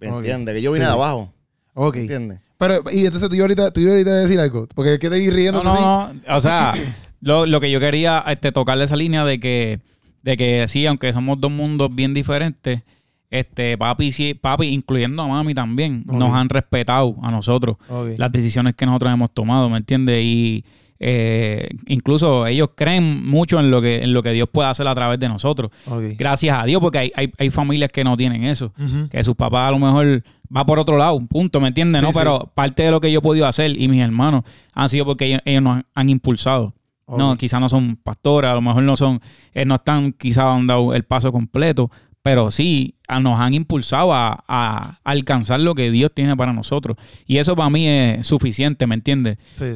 ¿Me 0.00 0.08
entiendes? 0.08 0.54
Que 0.54 0.62
yo 0.62 0.72
vine 0.72 0.84
Sí, 0.84 0.90
de 0.90 0.94
abajo. 0.94 1.32
Ok. 1.74 1.96
¿Me 1.96 2.00
entiendes? 2.02 2.40
Pero, 2.58 2.82
y 2.90 3.04
entonces 3.04 3.28
tú 3.28 3.40
ahorita, 3.40 3.70
tú 3.70 3.80
ahorita 3.80 4.10
vas 4.10 4.18
a 4.18 4.22
decir 4.22 4.40
algo. 4.40 4.66
Porque 4.74 4.94
es 4.94 4.98
que 4.98 5.10
te 5.10 5.18
ir 5.18 5.34
riendo 5.34 5.62
No, 5.62 5.74
no, 5.74 6.12
no. 6.12 6.36
O 6.36 6.40
sea, 6.40 6.74
lo, 7.20 7.44
lo 7.46 7.60
que 7.60 7.70
yo 7.70 7.80
quería 7.80 8.24
este, 8.28 8.52
tocarle 8.52 8.84
esa 8.84 8.96
línea 8.96 9.24
de 9.24 9.38
que, 9.38 9.80
de 10.22 10.36
que 10.36 10.66
sí, 10.68 10.86
aunque 10.86 11.12
somos 11.12 11.40
dos 11.40 11.50
mundos 11.50 11.94
bien 11.94 12.14
diferentes, 12.14 12.82
este, 13.30 13.76
papi, 13.76 14.12
sí, 14.12 14.34
papi, 14.34 14.68
incluyendo 14.68 15.22
a 15.22 15.28
mami 15.28 15.52
también, 15.52 16.04
nos 16.06 16.32
han 16.32 16.48
respetado 16.48 17.16
a 17.22 17.30
nosotros 17.30 17.76
las 18.16 18.32
decisiones 18.32 18.74
que 18.74 18.86
nosotros 18.86 19.12
hemos 19.12 19.32
tomado, 19.32 19.68
¿me 19.68 19.78
entiendes? 19.78 20.22
Y 20.22 20.64
eh, 20.98 21.68
incluso 21.86 22.46
ellos 22.46 22.70
creen 22.74 23.26
mucho 23.26 23.60
en 23.60 23.70
lo 23.70 23.80
que 23.82 24.02
en 24.02 24.12
lo 24.12 24.22
que 24.22 24.32
Dios 24.32 24.48
puede 24.50 24.68
hacer 24.68 24.86
a 24.88 24.94
través 24.94 25.18
de 25.20 25.28
nosotros. 25.28 25.70
Gracias 26.16 26.58
a 26.60 26.64
Dios, 26.64 26.80
porque 26.80 26.98
hay, 26.98 27.12
hay, 27.14 27.32
hay 27.38 27.50
familias 27.50 27.90
que 27.92 28.04
no 28.04 28.16
tienen 28.16 28.44
eso. 28.44 28.72
Que 29.10 29.22
sus 29.24 29.34
papás 29.34 29.68
a 29.68 29.70
lo 29.72 29.78
mejor 29.78 30.22
va 30.54 30.64
por 30.64 30.78
otro 30.78 30.96
lado, 30.96 31.18
punto, 31.26 31.60
¿me 31.60 31.68
entiendes? 31.68 32.00
Sí, 32.00 32.06
no, 32.06 32.12
sí. 32.12 32.18
pero 32.18 32.52
parte 32.54 32.82
de 32.84 32.90
lo 32.90 33.00
que 33.00 33.10
yo 33.10 33.18
he 33.18 33.22
podido 33.22 33.46
hacer 33.46 33.80
y 33.80 33.88
mis 33.88 34.00
hermanos 34.00 34.42
han 34.74 34.88
sido 34.88 35.04
porque 35.04 35.26
ellos, 35.26 35.40
ellos 35.44 35.62
nos 35.62 35.76
han, 35.76 35.86
han 35.94 36.08
impulsado. 36.10 36.74
No, 37.08 37.36
quizás 37.36 37.60
no 37.60 37.68
son 37.68 37.96
pastores, 37.96 38.50
a 38.50 38.54
lo 38.54 38.60
mejor 38.60 38.82
no 38.82 38.96
son, 38.96 39.20
eh, 39.54 39.64
no 39.64 39.76
están, 39.76 40.12
quizás 40.12 40.44
han 40.44 40.66
dado 40.66 40.92
el 40.92 41.04
paso 41.04 41.30
completo, 41.30 41.88
pero 42.20 42.50
sí 42.50 42.96
a- 43.06 43.20
nos 43.20 43.38
han 43.38 43.54
impulsado 43.54 44.12
a, 44.12 44.42
a 44.48 44.98
alcanzar 45.04 45.60
lo 45.60 45.76
que 45.76 45.92
Dios 45.92 46.10
tiene 46.12 46.36
para 46.36 46.52
nosotros. 46.52 46.96
Y 47.24 47.36
eso 47.38 47.54
para 47.54 47.70
mí 47.70 47.86
es 47.86 48.26
suficiente, 48.26 48.88
¿me 48.88 48.96
entiendes? 48.96 49.38
Sí. 49.54 49.66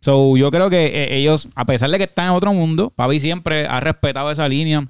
So, 0.00 0.36
yo 0.36 0.50
creo 0.50 0.70
que 0.70 0.86
eh, 0.86 1.16
ellos, 1.18 1.48
a 1.54 1.64
pesar 1.66 1.90
de 1.90 1.98
que 1.98 2.04
están 2.04 2.26
en 2.26 2.32
otro 2.32 2.52
mundo, 2.54 2.90
papi 2.96 3.20
siempre 3.20 3.66
ha 3.66 3.80
respetado 3.80 4.30
esa 4.30 4.48
línea. 4.48 4.88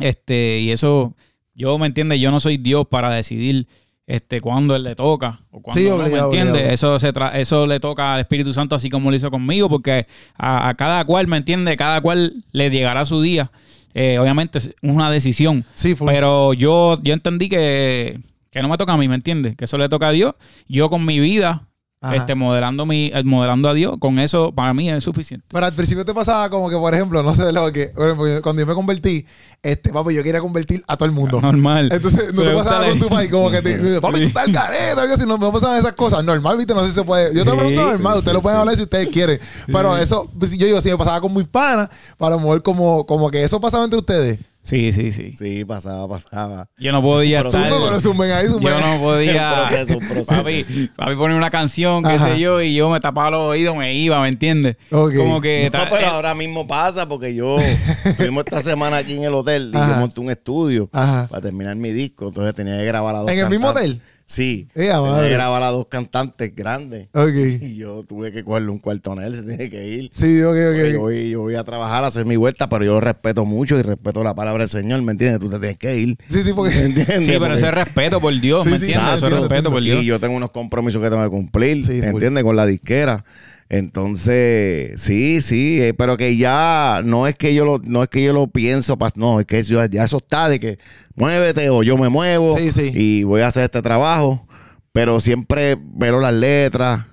Este, 0.00 0.60
y 0.60 0.70
eso, 0.70 1.14
yo 1.54 1.78
me 1.78 1.86
entiende, 1.86 2.18
yo 2.18 2.30
no 2.30 2.40
soy 2.40 2.56
Dios 2.58 2.86
para 2.88 3.10
decidir 3.10 3.66
este 4.06 4.40
cuándo 4.40 4.74
él 4.74 4.82
le 4.82 4.94
toca 4.96 5.40
o 5.50 5.62
cuándo 5.62 5.80
Sí, 5.80 5.88
no, 5.88 5.94
obligado, 5.96 6.16
¿me 6.30 6.36
entiende? 6.38 6.50
obligado. 6.52 6.74
Eso 6.74 6.98
se 6.98 7.14
tra- 7.14 7.34
eso 7.36 7.66
le 7.66 7.78
toca 7.80 8.14
al 8.14 8.20
Espíritu 8.20 8.52
Santo 8.52 8.74
así 8.74 8.90
como 8.90 9.10
lo 9.10 9.16
hizo 9.16 9.30
conmigo, 9.30 9.68
porque 9.70 10.06
a, 10.36 10.68
a 10.68 10.74
cada 10.74 11.04
cual, 11.04 11.28
¿me 11.28 11.36
entiende? 11.36 11.76
Cada 11.76 12.00
cual 12.00 12.34
le 12.50 12.68
llegará 12.70 13.04
su 13.04 13.22
día. 13.22 13.50
Eh, 13.94 14.18
obviamente 14.18 14.58
es 14.58 14.74
una 14.82 15.10
decisión. 15.10 15.64
Sí, 15.74 15.94
full. 15.94 16.08
Pero 16.10 16.52
yo, 16.52 16.98
yo 17.02 17.14
entendí 17.14 17.48
que, 17.48 18.18
que 18.50 18.60
no 18.60 18.68
me 18.68 18.76
toca 18.76 18.92
a 18.92 18.96
mí, 18.96 19.06
¿me 19.08 19.14
entiendes? 19.14 19.56
Que 19.56 19.66
eso 19.66 19.78
le 19.78 19.88
toca 19.88 20.08
a 20.08 20.12
Dios. 20.12 20.34
Yo 20.66 20.90
con 20.90 21.04
mi 21.04 21.20
vida, 21.20 21.68
Ajá. 22.02 22.16
este, 22.16 22.34
modelando 22.34 22.84
mi, 22.84 23.12
eh, 23.14 23.22
modelando 23.24 23.68
a 23.68 23.74
Dios, 23.74 23.96
con 24.00 24.18
eso 24.18 24.50
para 24.52 24.74
mí 24.74 24.90
es 24.90 25.04
suficiente. 25.04 25.46
Pero 25.48 25.64
al 25.64 25.72
principio 25.72 26.04
te 26.04 26.12
pasaba 26.12 26.50
como 26.50 26.68
que, 26.68 26.76
por 26.76 26.92
ejemplo, 26.92 27.22
no 27.22 27.32
sé, 27.32 27.44
¿verdad? 27.44 27.62
Porque 27.62 27.92
por 27.94 28.06
ejemplo, 28.06 28.42
cuando 28.42 28.60
yo 28.60 28.66
me 28.66 28.74
convertí, 28.74 29.24
este, 29.62 29.90
papi, 29.92 30.12
yo 30.12 30.24
quería 30.24 30.40
convertir 30.40 30.82
a 30.88 30.96
todo 30.96 31.06
el 31.06 31.12
mundo. 31.14 31.40
Normal. 31.40 31.90
Entonces, 31.92 32.34
no 32.34 32.42
te 32.42 32.50
pasaba 32.50 32.88
con 32.88 32.98
tu 32.98 33.08
país, 33.08 33.30
como 33.30 33.50
que 33.50 33.62
te, 33.62 34.00
papi, 34.00 34.18
tú 34.18 34.26
estás 34.26 34.46
al 34.48 34.52
garete, 34.52 35.00
algo 35.00 35.14
así, 35.14 35.24
no 35.24 35.38
me 35.38 35.50
pasaban 35.52 35.78
esas 35.78 35.92
cosas. 35.92 36.24
Normal, 36.24 36.56
viste, 36.56 36.74
no 36.74 36.82
sé 36.82 36.88
si 36.88 36.94
se 36.96 37.04
puede. 37.04 37.32
Yo 37.34 37.44
te 37.44 37.52
pregunto 37.52 37.82
normal, 37.82 38.18
ustedes 38.18 38.34
lo 38.34 38.42
pueden 38.42 38.58
hablar 38.58 38.76
si 38.76 38.82
ustedes 38.82 39.06
quieren. 39.08 39.38
Pero 39.66 39.96
eso, 39.96 40.28
pues, 40.38 40.58
yo 40.58 40.66
digo, 40.66 40.80
si 40.80 40.90
me 40.90 40.96
pasaba 40.96 41.20
con 41.20 41.32
mis 41.32 41.46
panas, 41.46 41.88
para 42.18 42.34
lo 42.34 42.40
mejor 42.40 42.62
como, 42.62 43.06
como 43.06 43.30
que 43.30 43.44
eso 43.44 43.60
pasaba 43.60 43.84
entre 43.84 44.00
ustedes. 44.00 44.40
Sí, 44.62 44.92
sí, 44.92 45.12
sí. 45.12 45.34
Sí, 45.36 45.64
pasaba, 45.64 46.06
pasaba. 46.08 46.68
Yo 46.78 46.92
no 46.92 47.02
podía 47.02 47.38
Pero 47.38 47.48
estar... 47.48 47.68
Zumba, 47.70 47.86
pero 47.88 48.00
zumben 48.00 48.30
ahí, 48.30 48.46
zumben 48.46 48.72
Yo 48.72 48.80
no 48.80 48.98
podía... 49.02 49.66
Proceso, 49.68 49.98
proceso. 49.98 50.24
Papi, 50.26 50.64
papi 50.94 51.16
ponía 51.16 51.36
una 51.36 51.50
canción, 51.50 52.04
qué 52.04 52.10
Ajá. 52.10 52.28
sé 52.28 52.38
yo, 52.38 52.62
y 52.62 52.72
yo 52.74 52.88
me 52.88 53.00
tapaba 53.00 53.32
los 53.32 53.40
oídos, 53.42 53.76
me 53.76 53.92
iba, 53.94 54.20
¿me 54.22 54.28
entiendes? 54.28 54.76
Ok. 54.92 55.16
Como 55.16 55.40
que... 55.40 55.68
No, 55.72 55.80
pero 55.90 56.02
eh, 56.02 56.06
ahora 56.06 56.34
mismo 56.36 56.66
pasa 56.66 57.08
porque 57.08 57.34
yo 57.34 57.56
estuvimos 58.04 58.44
esta 58.46 58.62
semana 58.62 58.98
aquí 58.98 59.16
en 59.16 59.24
el 59.24 59.34
hotel 59.34 59.72
y 59.74 59.76
Ajá. 59.76 59.94
yo 59.94 60.00
monté 60.00 60.20
un 60.20 60.30
estudio 60.30 60.88
Ajá. 60.92 61.26
para 61.28 61.42
terminar 61.42 61.74
mi 61.74 61.90
disco. 61.90 62.28
Entonces 62.28 62.54
tenía 62.54 62.78
que 62.78 62.84
grabar 62.84 63.16
a 63.16 63.18
dos 63.20 63.30
¿En 63.30 63.40
el 63.40 63.48
mismo 63.48 63.68
hotel? 63.68 64.00
Sí. 64.32 64.66
A 64.70 64.74
tenía 64.74 65.00
madre. 65.02 65.28
que 65.28 65.34
grabar 65.34 65.62
a 65.62 65.66
dos 65.68 65.86
cantantes 65.88 66.54
grandes. 66.56 67.08
Ok. 67.12 67.34
Y 67.60 67.76
yo 67.76 68.02
tuve 68.04 68.32
que 68.32 68.42
cogerle 68.42 68.70
un 68.70 68.78
cuarto 68.78 69.12
a 69.12 69.26
él, 69.26 69.34
se 69.34 69.42
tiene 69.42 69.68
que 69.68 69.86
ir. 69.86 70.10
Sí, 70.14 70.40
ok, 70.42 70.54
Porque 70.54 70.90
Yo, 70.92 70.96
ok. 70.96 71.02
voy, 71.02 71.30
yo 71.30 71.40
voy 71.42 71.54
a 71.54 71.64
trabajar, 71.64 72.02
a 72.02 72.06
hacer 72.06 72.24
mi 72.24 72.36
vuelta, 72.36 72.66
pero 72.68 72.82
yo 72.84 72.92
lo 72.92 73.00
respeto 73.02 73.44
mucho 73.44 73.78
y 73.78 73.82
respeto 73.82 74.24
la 74.24 74.34
palabra 74.34 74.62
del 74.62 74.70
Señor, 74.70 75.02
¿me 75.02 75.12
entiendes? 75.12 75.38
Tú 75.40 75.50
te 75.50 75.58
tienes 75.58 75.76
que 75.76 75.96
ir. 75.98 76.16
Sí, 76.30 76.40
sí, 76.40 76.44
¿Me 76.48 76.54
porque. 76.54 76.78
entiendes? 76.82 77.26
Sí, 77.26 77.32
pero 77.38 77.54
eso 77.54 77.66
es 77.66 77.74
respeto 77.74 78.20
por 78.20 78.40
Dios, 78.40 78.64
Sí, 78.64 78.70
¿me 78.70 78.78
sí, 78.78 78.84
entiendes? 78.86 79.10
ah, 79.10 79.14
eso 79.16 79.26
es 79.26 79.32
entiendo, 79.32 79.48
respeto 79.48 79.70
por 79.70 79.82
Dios. 79.82 80.02
Y 80.02 80.06
yo 80.06 80.18
tengo 80.18 80.34
unos 80.34 80.50
compromisos 80.50 81.02
que 81.02 81.10
tengo 81.10 81.22
que 81.24 81.28
cumplir, 81.30 81.84
Sí, 81.84 81.98
full. 82.00 82.04
¿entiendes? 82.14 82.42
Con 82.44 82.56
la 82.56 82.64
disquera. 82.66 83.24
Entonces, 83.72 85.00
sí, 85.00 85.40
sí, 85.40 85.80
eh, 85.80 85.94
pero 85.94 86.18
que 86.18 86.36
ya 86.36 87.00
no 87.04 87.26
es 87.26 87.36
que 87.36 87.54
yo 87.54 87.64
lo, 87.64 87.78
no 87.78 88.02
es 88.02 88.10
que 88.10 88.22
yo 88.22 88.34
lo 88.34 88.46
pienso, 88.48 88.98
no, 89.14 89.40
es 89.40 89.46
que 89.46 89.62
yo- 89.62 89.82
ya 89.86 90.04
eso 90.04 90.18
está 90.18 90.48
de 90.50 90.60
que 90.60 90.78
muévete 91.14 91.70
o 91.70 91.82
yo 91.82 91.96
me 91.96 92.10
muevo 92.10 92.54
Sí, 92.58 92.70
sí. 92.70 92.90
y 92.94 93.22
voy 93.24 93.40
a 93.40 93.46
hacer 93.46 93.64
este 93.64 93.80
trabajo, 93.80 94.46
pero 94.92 95.20
siempre 95.20 95.78
veo 95.80 96.20
las 96.20 96.34
letras, 96.34 97.06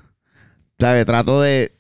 ¿sabes? 0.78 1.06
Trato 1.06 1.42
de... 1.42 1.72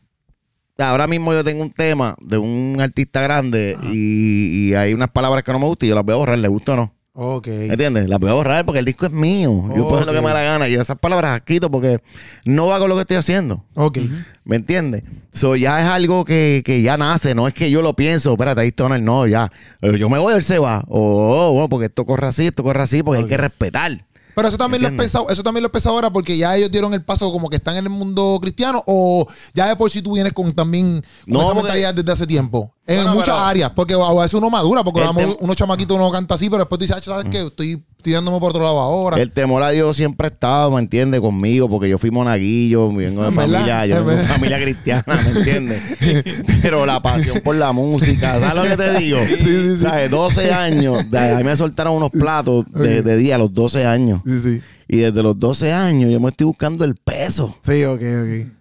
Ahora 0.77 1.07
mismo 1.07 1.33
yo 1.33 1.43
tengo 1.43 1.61
un 1.61 1.71
tema 1.71 2.15
de 2.21 2.37
un 2.37 2.77
artista 2.79 3.19
grande 3.21 3.75
y, 3.91 4.69
y 4.69 4.73
hay 4.75 4.93
unas 4.93 5.11
palabras 5.11 5.43
que 5.43 5.51
no 5.51 5.59
me 5.59 5.65
gustan 5.65 5.87
y 5.87 5.89
yo 5.89 5.95
las 5.95 6.05
voy 6.05 6.13
a 6.13 6.17
borrar, 6.17 6.37
¿le 6.37 6.47
gusta 6.47 6.71
o 6.71 6.75
no? 6.77 6.93
Ok. 7.21 7.47
¿Entiendes? 7.47 8.07
La 8.07 8.17
voy 8.17 8.29
a 8.29 8.33
borrar 8.33 8.65
porque 8.65 8.79
el 8.79 8.85
disco 8.85 9.05
es 9.05 9.11
mío. 9.11 9.65
Yo 9.75 9.83
puedo 9.83 9.95
hacer 9.95 10.07
lo 10.07 10.13
que 10.13 10.21
me 10.21 10.27
da 10.29 10.35
la 10.35 10.43
gana. 10.43 10.69
Y 10.69 10.75
esas 10.75 10.97
palabras 10.97 11.33
las 11.33 11.41
quito 11.41 11.69
porque 11.69 11.99
no 12.45 12.67
va 12.67 12.79
con 12.79 12.87
lo 12.87 12.95
que 12.95 13.01
estoy 13.01 13.17
haciendo. 13.17 13.65
Ok. 13.73 13.97
¿Me 14.45 14.55
entiendes? 14.55 15.03
So, 15.33 15.57
ya 15.57 15.81
es 15.81 15.85
algo 15.85 16.23
que, 16.23 16.61
que 16.63 16.81
ya 16.81 16.95
nace, 16.95 17.35
no 17.35 17.49
es 17.49 17.53
que 17.53 17.69
yo 17.69 17.81
lo 17.81 17.93
pienso, 17.93 18.31
espérate, 18.31 18.61
ahí 18.61 18.69
Stoner, 18.69 19.01
no, 19.01 19.27
ya. 19.27 19.51
Eh, 19.81 19.97
Yo 19.97 20.07
me 20.09 20.17
voy, 20.17 20.33
él 20.33 20.43
se 20.43 20.59
va. 20.59 20.85
O, 20.87 21.49
oh, 21.49 21.51
bueno, 21.51 21.67
porque 21.67 21.87
esto 21.87 22.05
corre 22.05 22.27
así, 22.27 22.47
esto 22.47 22.63
corre 22.63 22.83
así, 22.83 23.03
porque 23.03 23.23
hay 23.23 23.27
que 23.27 23.37
respetar. 23.37 24.05
Pero 24.39 24.47
eso 24.49 24.57
también 24.57 24.81
lo 24.81 24.87
he 24.87 24.91
¿Entiendes? 24.91 25.11
pensado, 25.11 25.29
eso 25.29 25.43
también 25.43 25.61
lo 25.63 25.67
he 25.67 25.71
pensado 25.71 25.95
ahora 25.95 26.09
porque 26.11 26.37
ya 26.37 26.55
ellos 26.55 26.71
dieron 26.71 26.93
el 26.93 27.03
paso 27.03 27.31
como 27.31 27.49
que 27.49 27.57
están 27.57 27.75
en 27.77 27.83
el 27.85 27.89
mundo 27.89 28.39
cristiano 28.41 28.81
o 28.87 29.27
ya 29.53 29.67
de 29.67 29.75
por 29.75 29.89
sí 29.91 30.01
tú 30.01 30.13
vienes 30.13 30.33
con 30.33 30.51
también 30.51 31.01
con 31.25 31.33
No, 31.33 31.39
esa 31.41 31.47
porque- 31.49 31.63
mentalidad 31.63 31.93
desde 31.93 32.11
hace 32.11 32.25
tiempo. 32.27 32.73
En 32.87 32.97
Bueno, 32.97 33.11
muchas 33.15 33.35
pero- 33.35 33.39
áreas, 33.39 33.71
porque 33.75 33.93
a 33.93 34.13
veces 34.13 34.33
uno 34.35 34.49
madura, 34.49 34.83
porque 34.83 35.01
unos 35.41 35.55
chamaquitos 35.55 35.95
uno 35.97 36.09
canta 36.11 36.35
así, 36.35 36.49
pero 36.49 36.63
después 36.63 36.79
dice, 36.79 36.93
"Ah, 36.95 37.01
¿sabes 37.03 37.25
qué? 37.29 37.45
Estoy 37.47 37.85
tirándome 38.01 38.39
por 38.39 38.51
otro 38.51 38.63
lado 38.63 38.79
ahora. 38.79 39.17
El 39.21 39.31
temor 39.31 39.61
a 39.63 39.69
Dios 39.71 39.95
siempre 39.95 40.27
ha 40.27 40.29
estado, 40.31 40.71
¿me 40.71 40.79
entiendes? 40.79 41.21
Conmigo, 41.21 41.69
porque 41.69 41.89
yo 41.89 41.97
fui 41.97 42.11
monaguillo, 42.11 42.87
vengo 42.93 43.23
de 43.23 43.29
verdad, 43.29 43.43
familia, 43.43 43.85
yo 43.85 43.93
es 43.93 43.99
vengo 43.99 44.09
de 44.11 44.15
verdad. 44.17 44.31
familia 44.35 44.61
cristiana, 44.61 45.03
¿me 45.23 45.39
entiendes? 45.39 45.97
Pero 46.61 46.85
la 46.85 47.01
pasión 47.01 47.39
por 47.43 47.55
la 47.55 47.71
música, 47.71 48.39
¿sabes 48.39 48.55
lo 48.55 48.63
que 48.63 48.83
te 48.83 48.99
digo? 48.99 49.17
sí, 49.25 49.37
sí. 49.41 49.79
¿Sabes? 49.79 50.09
12 50.09 50.51
años, 50.51 51.09
de 51.11 51.19
ahí 51.19 51.43
me 51.43 51.55
soltaron 51.55 51.95
unos 51.95 52.11
platos 52.11 52.65
de, 52.71 53.01
de 53.01 53.17
día 53.17 53.35
a 53.35 53.37
los 53.37 53.53
12 53.53 53.85
años. 53.85 54.21
Sí, 54.25 54.39
sí. 54.39 54.61
Y 54.87 54.97
desde 54.97 55.21
los 55.21 55.37
12 55.37 55.71
años 55.71 56.11
yo 56.11 56.19
me 56.19 56.29
estoy 56.29 56.45
buscando 56.45 56.83
el 56.85 56.95
peso. 56.95 57.55
Sí, 57.61 57.83
ok, 57.83 58.01
ok. 58.01 58.51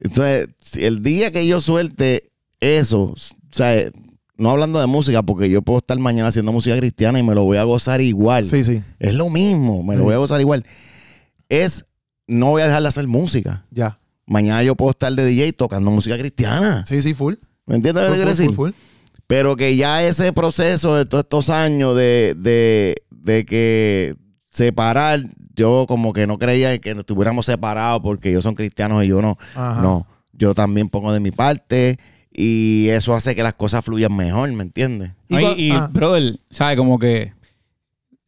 Entonces, 0.00 0.48
el 0.76 1.02
día 1.02 1.30
que 1.30 1.46
yo 1.46 1.60
suelte 1.60 2.24
eso, 2.60 3.14
sea, 3.50 3.90
no 4.36 4.50
hablando 4.50 4.80
de 4.80 4.86
música, 4.86 5.22
porque 5.22 5.50
yo 5.50 5.62
puedo 5.62 5.78
estar 5.78 5.98
mañana 5.98 6.28
haciendo 6.28 6.52
música 6.52 6.76
cristiana 6.76 7.18
y 7.18 7.22
me 7.22 7.34
lo 7.34 7.44
voy 7.44 7.58
a 7.58 7.64
gozar 7.64 8.00
igual. 8.00 8.44
Sí, 8.44 8.64
sí. 8.64 8.82
Es 8.98 9.14
lo 9.14 9.28
mismo, 9.28 9.82
me 9.82 9.96
lo 9.96 10.04
voy 10.04 10.14
a 10.14 10.18
gozar 10.18 10.40
igual. 10.40 10.64
Es, 11.48 11.86
no 12.26 12.50
voy 12.50 12.62
a 12.62 12.66
dejar 12.66 12.82
de 12.82 12.88
hacer 12.88 13.06
música. 13.06 13.66
Ya. 13.70 13.98
Mañana 14.26 14.62
yo 14.62 14.74
puedo 14.74 14.92
estar 14.92 15.12
de 15.12 15.24
DJ 15.24 15.52
tocando 15.52 15.90
música 15.90 16.16
cristiana. 16.16 16.84
Sí, 16.86 17.02
sí, 17.02 17.14
full. 17.14 17.34
¿Me 17.66 17.76
entiendes 17.76 18.08
lo 18.08 18.14
que 18.14 18.24
decir? 18.24 18.46
full, 18.46 18.54
full. 18.54 18.70
Pero 19.26 19.56
que 19.56 19.76
ya 19.76 20.02
ese 20.02 20.32
proceso 20.32 20.96
de 20.96 21.06
todos 21.06 21.24
estos 21.24 21.50
años 21.50 21.96
de, 21.96 22.34
de, 22.36 22.96
de 23.10 23.44
que 23.44 24.16
separar, 24.50 25.22
yo 25.54 25.86
como 25.86 26.12
que 26.12 26.26
no 26.26 26.38
creía 26.38 26.78
que 26.78 26.94
nos 26.94 27.00
estuviéramos 27.00 27.46
separados 27.46 28.00
porque 28.02 28.30
ellos 28.30 28.42
son 28.42 28.54
cristianos 28.54 29.04
y 29.04 29.08
yo 29.08 29.22
no. 29.22 29.38
Ajá. 29.54 29.80
No, 29.80 30.06
yo 30.32 30.54
también 30.54 30.88
pongo 30.88 31.12
de 31.12 31.20
mi 31.20 31.30
parte 31.30 31.98
y 32.34 32.88
eso 32.88 33.14
hace 33.14 33.34
que 33.34 33.42
las 33.42 33.54
cosas 33.54 33.84
fluyan 33.84 34.14
mejor, 34.16 34.50
¿me 34.52 34.62
entiendes? 34.62 35.12
Y 35.28 35.36
Y, 35.38 35.68
y, 35.68 35.70
ah. 35.72 35.88
brother, 35.92 36.38
¿sabes? 36.50 36.76
Como 36.76 36.98
que 36.98 37.32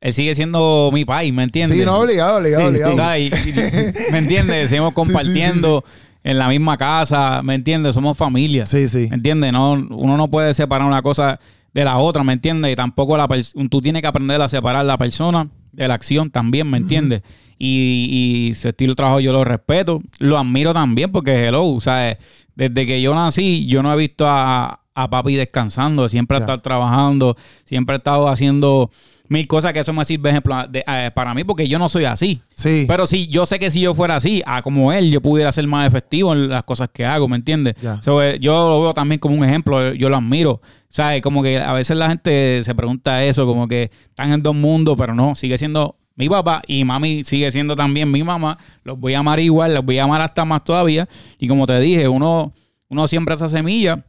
él 0.00 0.12
sigue 0.12 0.34
siendo 0.34 0.90
mi 0.92 1.04
país, 1.04 1.32
¿me 1.32 1.42
entiendes? 1.44 1.78
Sí, 1.78 1.84
no, 1.84 1.98
obligado, 1.98 2.38
obligado, 2.38 2.62
Sí, 2.64 2.68
obligado. 2.68 2.96
¿Sabes? 2.96 3.46
Y- 3.46 3.50
y- 3.50 4.12
¿Me 4.12 4.18
entiendes? 4.18 4.68
Seguimos 4.68 4.92
compartiendo 4.92 5.84
en 6.22 6.38
la 6.38 6.48
misma 6.48 6.76
casa, 6.76 7.40
¿me 7.42 7.54
entiendes? 7.54 7.94
Somos 7.94 8.16
familia. 8.16 8.66
Sí, 8.66 8.88
sí. 8.88 9.06
¿Me 9.10 9.16
entiendes? 9.16 9.52
No, 9.52 9.72
uno 9.72 10.16
no 10.16 10.28
puede 10.30 10.52
separar 10.54 10.86
una 10.86 11.00
cosa 11.02 11.40
de 11.72 11.84
la 11.84 11.96
otra, 11.98 12.22
¿me 12.22 12.34
entiendes? 12.34 12.72
Y 12.72 12.76
tampoco 12.76 13.16
la 13.16 13.26
tú 13.70 13.80
tienes 13.80 14.02
que 14.02 14.08
aprender 14.08 14.40
a 14.40 14.48
separar 14.48 14.84
la 14.84 14.96
persona 14.98 15.48
de 15.72 15.88
la 15.88 15.94
acción 15.94 16.30
también, 16.30 16.68
¿me 16.70 16.78
entiendes? 16.78 17.22
Y, 17.58 18.48
y 18.50 18.54
su 18.54 18.68
estilo 18.68 18.92
de 18.92 18.96
trabajo 18.96 19.20
yo 19.20 19.32
lo 19.32 19.42
respeto, 19.44 20.02
lo 20.18 20.36
admiro 20.38 20.72
también 20.74 21.10
porque, 21.10 21.46
hello, 21.46 21.78
¿sabes? 21.80 22.16
Desde 22.54 22.86
que 22.86 23.00
yo 23.02 23.14
nací, 23.14 23.66
yo 23.66 23.82
no 23.82 23.92
he 23.92 23.96
visto 23.96 24.26
a, 24.28 24.80
a 24.94 25.10
papi 25.10 25.34
descansando, 25.34 26.08
siempre 26.08 26.36
ha 26.36 26.40
estado 26.40 26.58
trabajando, 26.60 27.36
siempre 27.64 27.94
ha 27.94 27.98
estado 27.98 28.28
haciendo 28.28 28.90
mil 29.28 29.46
cosas 29.48 29.72
que 29.72 29.80
eso 29.80 29.92
me 29.92 30.04
sirve 30.04 30.28
ejemplo 30.30 30.54
de- 30.68 30.84
eh, 30.86 31.10
para 31.14 31.32
mí 31.34 31.44
porque 31.44 31.66
yo 31.66 31.78
no 31.78 31.88
soy 31.88 32.04
así. 32.04 32.40
Sí. 32.54 32.84
Pero 32.86 33.06
sí, 33.06 33.26
yo 33.28 33.46
sé 33.46 33.58
que 33.58 33.70
si 33.70 33.80
yo 33.80 33.94
fuera 33.94 34.16
así, 34.16 34.42
a 34.46 34.62
como 34.62 34.92
él, 34.92 35.10
yo 35.10 35.20
pudiera 35.22 35.50
ser 35.50 35.66
más 35.66 35.86
efectivo 35.86 36.32
en 36.34 36.48
las 36.50 36.62
cosas 36.64 36.90
que 36.92 37.04
hago, 37.06 37.26
¿me 37.26 37.36
entiendes? 37.36 37.74
So, 38.02 38.22
eh, 38.22 38.38
yo 38.40 38.68
lo 38.68 38.82
veo 38.82 38.94
también 38.94 39.18
como 39.18 39.34
un 39.34 39.44
ejemplo, 39.44 39.82
yo, 39.88 39.94
yo 39.94 40.08
lo 40.08 40.16
admiro. 40.16 40.60
¿Sabes? 40.88 41.22
Como 41.22 41.42
que 41.42 41.58
a 41.58 41.72
veces 41.72 41.96
la 41.96 42.08
gente 42.08 42.60
se 42.62 42.72
pregunta 42.72 43.24
eso, 43.24 43.46
como 43.46 43.66
que 43.66 43.90
están 44.10 44.30
en 44.30 44.42
dos 44.44 44.54
mundos, 44.54 44.94
pero 44.96 45.12
no, 45.12 45.34
sigue 45.34 45.58
siendo 45.58 45.96
mi 46.16 46.28
papá 46.28 46.62
y 46.66 46.84
mami 46.84 47.24
sigue 47.24 47.50
siendo 47.50 47.74
también 47.76 48.10
mi 48.10 48.22
mamá. 48.22 48.58
Los 48.84 48.98
voy 48.98 49.14
a 49.14 49.18
amar 49.18 49.40
igual, 49.40 49.74
los 49.74 49.84
voy 49.84 49.98
a 49.98 50.04
amar 50.04 50.20
hasta 50.22 50.44
más 50.44 50.62
todavía. 50.64 51.08
Y 51.38 51.48
como 51.48 51.66
te 51.66 51.78
dije, 51.80 52.06
uno, 52.08 52.52
uno 52.88 53.08
siembra 53.08 53.34
esa 53.34 53.48
semilla 53.48 54.04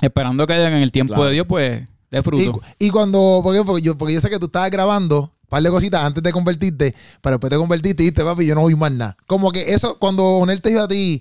esperando 0.00 0.46
que 0.46 0.54
en 0.54 0.74
el 0.74 0.92
tiempo 0.92 1.14
Claro. 1.14 1.28
de 1.28 1.34
Dios, 1.34 1.46
pues, 1.48 1.82
dé 2.10 2.18
Y, 2.18 2.22
fruto. 2.22 2.60
y 2.78 2.90
cuando, 2.90 3.40
porque, 3.42 3.62
porque, 3.64 3.82
yo, 3.82 3.98
porque 3.98 4.14
yo 4.14 4.20
sé 4.20 4.30
que 4.30 4.38
tú 4.38 4.46
estabas 4.46 4.70
grabando 4.70 5.22
un 5.42 5.48
par 5.48 5.62
de 5.62 5.70
cositas 5.70 6.02
antes 6.04 6.22
de 6.22 6.30
convertirte, 6.32 6.94
pero 7.20 7.34
después 7.36 7.50
te 7.50 7.56
convertiste 7.56 8.02
y 8.02 8.06
dijiste, 8.06 8.22
papi, 8.22 8.46
yo 8.46 8.54
no 8.54 8.60
voy 8.60 8.76
más 8.76 8.92
nada. 8.92 9.16
Como 9.26 9.50
que 9.50 9.72
eso, 9.74 9.98
cuando 9.98 10.24
Onel 10.24 10.60
te 10.60 10.68
dijo 10.68 10.82
a 10.82 10.88
ti, 10.88 11.20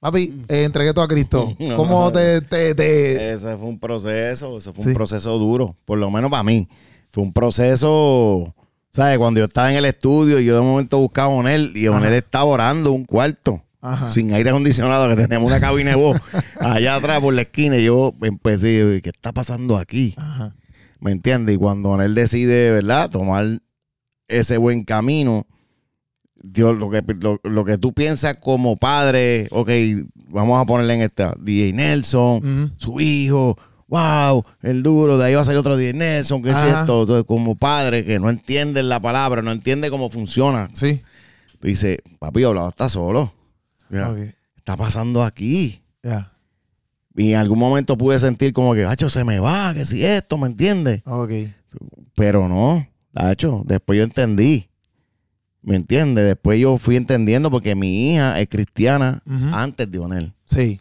papi, 0.00 0.42
eh, 0.48 0.64
entregué 0.64 0.92
todo 0.92 1.04
a 1.04 1.08
Cristo. 1.08 1.54
¿cómo 1.76 2.10
te, 2.10 2.40
te, 2.40 2.74
te- 2.74 3.32
Ese 3.34 3.56
fue 3.56 3.68
un 3.68 3.78
proceso, 3.78 4.58
ese 4.58 4.72
fue 4.72 4.82
Sí. 4.82 4.88
un 4.88 4.94
proceso 4.96 5.38
duro, 5.38 5.76
por 5.84 5.98
lo 5.98 6.10
menos 6.10 6.30
para 6.30 6.42
mí. 6.42 6.66
Fue 7.10 7.22
un 7.22 7.32
proceso, 7.32 8.52
¿sabes? 8.96 9.18
Cuando 9.18 9.40
yo 9.40 9.44
estaba 9.44 9.70
en 9.70 9.76
el 9.76 9.84
estudio 9.84 10.40
y 10.40 10.46
yo 10.46 10.54
de 10.54 10.62
momento 10.62 10.98
buscaba 10.98 11.26
a 11.26 11.36
Onel 11.36 11.72
y 11.76 11.86
Onel 11.86 12.14
estaba 12.14 12.44
orando 12.44 12.92
un 12.92 13.04
cuarto. 13.04 13.62
Ajá. 13.82 14.10
Sin 14.10 14.32
aire 14.32 14.50
acondicionado, 14.50 15.06
que 15.08 15.14
tenemos 15.22 15.48
una 15.48 15.60
cabina 15.60 15.90
de 15.90 15.96
voz 15.96 16.18
allá 16.60 16.96
atrás 16.96 17.20
por 17.20 17.34
la 17.34 17.42
esquina. 17.42 17.76
Y 17.76 17.84
yo 17.84 18.14
empecé, 18.22 19.00
¿qué 19.02 19.10
está 19.10 19.32
pasando 19.32 19.76
aquí? 19.76 20.14
Ajá. 20.16 20.56
¿Me 20.98 21.12
entiendes? 21.12 21.54
Y 21.54 21.58
cuando 21.58 21.90
Onel 21.90 22.14
decide, 22.14 22.70
¿verdad?, 22.70 23.10
tomar 23.10 23.60
ese 24.28 24.56
buen 24.56 24.82
camino, 24.82 25.46
Dios, 26.34 26.76
lo 26.78 26.88
que, 26.88 27.04
lo, 27.20 27.38
lo 27.44 27.64
que 27.66 27.76
tú 27.76 27.92
piensas 27.92 28.36
como 28.36 28.76
padre, 28.76 29.46
ok, 29.50 29.70
vamos 30.30 30.60
a 30.60 30.64
ponerle 30.64 30.94
en 30.94 31.02
esta, 31.02 31.34
DJ 31.38 31.74
Nelson, 31.74 32.72
su 32.78 32.98
hijo, 32.98 33.58
wow, 33.88 34.44
el 34.62 34.82
duro, 34.82 35.16
de 35.18 35.26
ahí 35.26 35.34
va 35.34 35.42
a 35.42 35.44
salir 35.44 35.58
otro 35.58 35.76
DJ 35.76 35.92
Nelson, 35.94 36.42
¿qué 36.42 36.50
es 36.50 36.58
esto? 36.58 37.02
Entonces, 37.02 37.24
como 37.24 37.54
padre 37.56 38.04
que 38.04 38.18
no 38.18 38.28
entiende 38.30 38.82
la 38.82 39.00
palabra, 39.00 39.42
no 39.42 39.52
entiende 39.52 39.90
cómo 39.90 40.10
funciona, 40.10 40.70
Sí. 40.72 41.02
tú 41.60 41.68
dices, 41.68 41.98
papi, 42.18 42.42
hablado 42.44 42.68
está 42.68 42.88
solo. 42.88 43.32
Ya, 43.90 44.10
Ok. 44.10 44.18
está 44.56 44.76
pasando 44.76 45.22
aquí? 45.22 45.80
Ya. 46.02 46.32
Y 47.16 47.30
en 47.32 47.38
algún 47.38 47.58
momento 47.58 47.96
pude 47.96 48.18
sentir 48.18 48.52
como 48.52 48.74
que, 48.74 48.84
hacho, 48.84 49.08
se 49.08 49.24
me 49.24 49.38
va, 49.40 49.72
que 49.72 49.86
si 49.86 50.04
esto, 50.04 50.36
¿me 50.36 50.48
entiendes? 50.48 51.02
Ok. 51.06 51.30
Pero 52.14 52.48
no, 52.48 52.86
hacho, 53.14 53.62
después 53.64 53.96
yo 53.98 54.04
entendí. 54.04 54.68
¿Me 55.62 55.74
entiendes? 55.76 56.24
Después 56.24 56.60
yo 56.60 56.78
fui 56.78 56.96
entendiendo 56.96 57.50
porque 57.50 57.74
mi 57.74 58.12
hija 58.12 58.40
es 58.40 58.48
cristiana 58.48 59.22
antes 59.52 59.90
de 59.90 59.98
Onel. 59.98 60.32
Sí. 60.44 60.78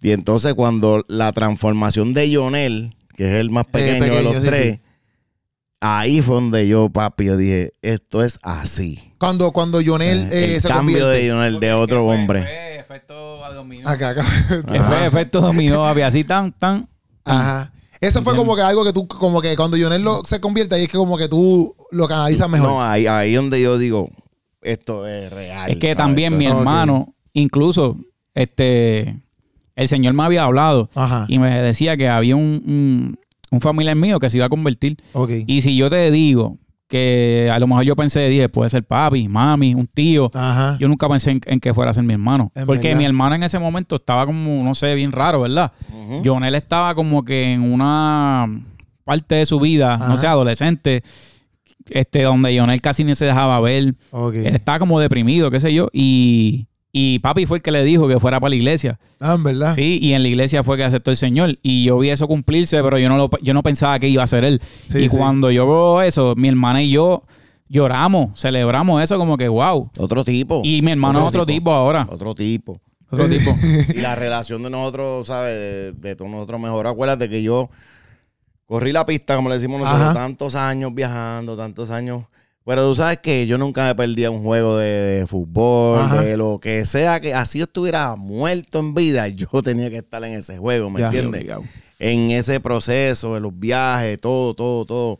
Y 0.00 0.12
entonces 0.12 0.54
cuando 0.54 1.04
la 1.08 1.32
transformación 1.32 2.14
de 2.14 2.34
Jonel, 2.34 2.96
que 3.16 3.24
es 3.24 3.40
el 3.40 3.50
más 3.50 3.66
pequeño, 3.66 4.04
de 4.04 4.10
pequeño, 4.10 4.32
los 4.32 4.42
sí, 4.42 4.48
tres, 4.48 4.76
sí. 4.76 4.80
ahí 5.80 6.22
fue 6.22 6.36
donde 6.36 6.68
yo, 6.68 6.88
papi, 6.88 7.24
yo 7.24 7.36
dije, 7.36 7.72
esto 7.82 8.22
es 8.22 8.38
así. 8.42 9.12
Cuando, 9.18 9.50
cuando 9.52 9.80
Jonel 9.84 10.28
eh, 10.32 10.54
el 10.54 10.60
se 10.60 10.68
cambio 10.68 11.00
convierte. 11.00 11.24
de 11.24 11.30
Jonel 11.32 11.60
de 11.60 11.72
otro 11.72 12.06
hombre. 12.06 12.78
efecto 12.78 13.44
a 13.44 13.52
dominó. 13.52 13.88
Acá, 13.88 14.10
acá. 14.10 14.24
Que 14.72 14.80
fue 14.80 15.06
efecto 15.06 15.40
dominó, 15.40 15.82
papi, 15.82 16.02
así 16.02 16.24
tan, 16.24 16.52
tan. 16.52 16.88
Ajá. 17.24 17.72
Eso 18.00 18.22
fue 18.22 18.36
como 18.36 18.54
que 18.54 18.62
algo 18.62 18.84
que 18.84 18.92
tú, 18.92 19.08
como 19.08 19.42
que 19.42 19.56
cuando 19.56 19.76
Jonel 19.76 20.02
lo, 20.02 20.24
se 20.24 20.40
convierte, 20.40 20.76
ahí 20.76 20.84
es 20.84 20.88
que 20.88 20.96
como 20.96 21.18
que 21.18 21.28
tú 21.28 21.74
lo 21.90 22.06
canalizas 22.06 22.48
mejor. 22.48 22.68
No, 22.68 22.82
ahí, 22.82 23.08
ahí 23.08 23.34
donde 23.34 23.60
yo 23.60 23.76
digo, 23.76 24.08
esto 24.62 25.06
es 25.06 25.32
real. 25.32 25.70
Es 25.70 25.76
que 25.78 25.88
¿sabes? 25.88 25.96
también 25.96 26.38
mi 26.38 26.46
hermano, 26.46 27.16
incluso, 27.32 27.96
este, 28.34 29.20
el 29.78 29.88
Señor 29.88 30.12
me 30.12 30.22
había 30.24 30.44
hablado 30.44 30.90
Ajá. 30.94 31.24
y 31.28 31.38
me 31.38 31.50
decía 31.62 31.96
que 31.96 32.08
había 32.08 32.36
un, 32.36 32.62
un, 32.66 33.18
un 33.50 33.60
familiar 33.60 33.96
mío 33.96 34.18
que 34.18 34.28
se 34.28 34.36
iba 34.36 34.46
a 34.46 34.48
convertir. 34.50 34.96
Ok. 35.12 35.30
Y 35.46 35.60
si 35.62 35.76
yo 35.76 35.88
te 35.88 36.10
digo 36.10 36.58
que 36.88 37.50
a 37.52 37.58
lo 37.58 37.66
mejor 37.66 37.84
yo 37.84 37.94
pensé, 37.94 38.28
dije, 38.28 38.48
puede 38.48 38.70
ser 38.70 38.82
papi, 38.82 39.28
mami, 39.28 39.74
un 39.74 39.86
tío. 39.86 40.30
Ajá. 40.34 40.76
Yo 40.80 40.88
nunca 40.88 41.06
pensé 41.08 41.30
en, 41.32 41.40
en 41.46 41.60
que 41.60 41.72
fuera 41.74 41.90
a 41.90 41.94
ser 41.94 42.02
mi 42.02 42.12
hermano. 42.14 42.50
Es 42.54 42.64
Porque 42.64 42.88
verdad. 42.88 42.98
mi 42.98 43.04
hermano 43.04 43.34
en 43.34 43.42
ese 43.42 43.58
momento 43.58 43.96
estaba 43.96 44.24
como, 44.26 44.64
no 44.64 44.74
sé, 44.74 44.94
bien 44.94 45.12
raro, 45.12 45.42
¿verdad? 45.42 45.70
Ujú. 45.92 46.22
Jonel 46.24 46.54
estaba 46.54 46.94
como 46.94 47.24
que 47.24 47.52
en 47.52 47.60
una 47.70 48.48
parte 49.04 49.34
de 49.36 49.46
su 49.46 49.60
vida, 49.60 49.94
Ajá. 49.94 50.08
no 50.08 50.16
sé, 50.16 50.26
adolescente, 50.26 51.02
este, 51.90 52.22
donde 52.22 52.58
Jonel 52.58 52.80
casi 52.80 53.04
ni 53.04 53.14
se 53.14 53.26
dejaba 53.26 53.60
ver. 53.60 53.94
Ok. 54.10 54.34
Él 54.34 54.54
estaba 54.56 54.78
como 54.78 54.98
deprimido, 54.98 55.50
qué 55.50 55.60
sé 55.60 55.72
yo. 55.74 55.88
Y, 55.92 56.67
y 56.92 57.18
papi 57.18 57.46
fue 57.46 57.58
el 57.58 57.62
que 57.62 57.70
le 57.70 57.84
dijo 57.84 58.08
que 58.08 58.18
fuera 58.18 58.40
para 58.40 58.50
la 58.50 58.56
iglesia. 58.56 58.98
Ah, 59.20 59.34
en 59.34 59.44
verdad. 59.44 59.74
Sí, 59.74 59.98
y 60.00 60.14
en 60.14 60.22
la 60.22 60.28
iglesia 60.28 60.62
fue 60.62 60.76
que 60.76 60.84
aceptó 60.84 61.10
el 61.10 61.16
Señor. 61.16 61.58
Y 61.62 61.84
yo 61.84 61.98
vi 61.98 62.10
eso 62.10 62.26
cumplirse, 62.26 62.82
pero 62.82 62.98
yo 62.98 63.08
no, 63.08 63.16
lo, 63.16 63.30
yo 63.42 63.52
no 63.52 63.62
pensaba 63.62 63.98
que 63.98 64.08
iba 64.08 64.22
a 64.22 64.26
ser 64.26 64.44
él. 64.44 64.60
Sí, 64.88 64.98
y 64.98 65.08
sí. 65.08 65.16
cuando 65.16 65.50
yo 65.50 65.66
veo 65.66 66.02
eso, 66.02 66.34
mi 66.36 66.48
hermana 66.48 66.82
y 66.82 66.90
yo 66.90 67.24
lloramos, 67.68 68.40
celebramos 68.40 69.02
eso 69.02 69.18
como 69.18 69.36
que 69.36 69.48
wow. 69.48 69.90
Otro 69.98 70.24
tipo. 70.24 70.62
Y 70.64 70.80
mi 70.82 70.92
hermano 70.92 71.20
es 71.20 71.26
otro 71.26 71.44
tipo 71.44 71.72
ahora. 71.72 72.06
Otro 72.10 72.34
tipo. 72.34 72.80
Otro 73.10 73.28
tipo. 73.28 73.54
y 73.94 74.00
la 74.00 74.14
relación 74.14 74.62
de 74.62 74.70
nosotros, 74.70 75.26
¿sabes? 75.26 75.54
De, 75.54 75.92
de 75.92 76.16
todos 76.16 76.30
nosotros 76.30 76.60
mejor. 76.60 76.86
Acuérdate 76.86 77.28
que 77.28 77.42
yo, 77.42 77.68
corrí 78.66 78.92
la 78.92 79.04
pista, 79.04 79.36
como 79.36 79.48
le 79.50 79.56
decimos 79.56 79.80
nosotros, 79.80 80.02
Ajá. 80.02 80.14
tantos 80.14 80.54
años 80.54 80.94
viajando, 80.94 81.56
tantos 81.56 81.90
años. 81.90 82.24
Pero 82.68 82.86
tú 82.86 82.94
sabes 82.96 83.18
que 83.22 83.46
yo 83.46 83.56
nunca 83.56 83.84
me 83.86 83.94
perdía 83.94 84.30
un 84.30 84.42
juego 84.42 84.76
de, 84.76 84.86
de 85.20 85.26
fútbol, 85.26 86.00
Ajá. 86.00 86.22
de 86.22 86.36
lo 86.36 86.58
que 86.60 86.84
sea, 86.84 87.18
que 87.18 87.32
así 87.32 87.58
yo 87.60 87.64
estuviera 87.64 88.14
muerto 88.14 88.78
en 88.78 88.92
vida, 88.92 89.26
yo 89.28 89.46
tenía 89.64 89.88
que 89.88 89.96
estar 89.96 90.22
en 90.22 90.34
ese 90.34 90.58
juego, 90.58 90.90
¿me 90.90 91.00
Ya. 91.00 91.06
entiendes? 91.06 91.46
En 91.98 92.30
ese 92.30 92.60
proceso, 92.60 93.32
de 93.32 93.40
los 93.40 93.58
viajes, 93.58 94.20
todo, 94.20 94.52
todo, 94.52 94.84
todo. 94.84 95.12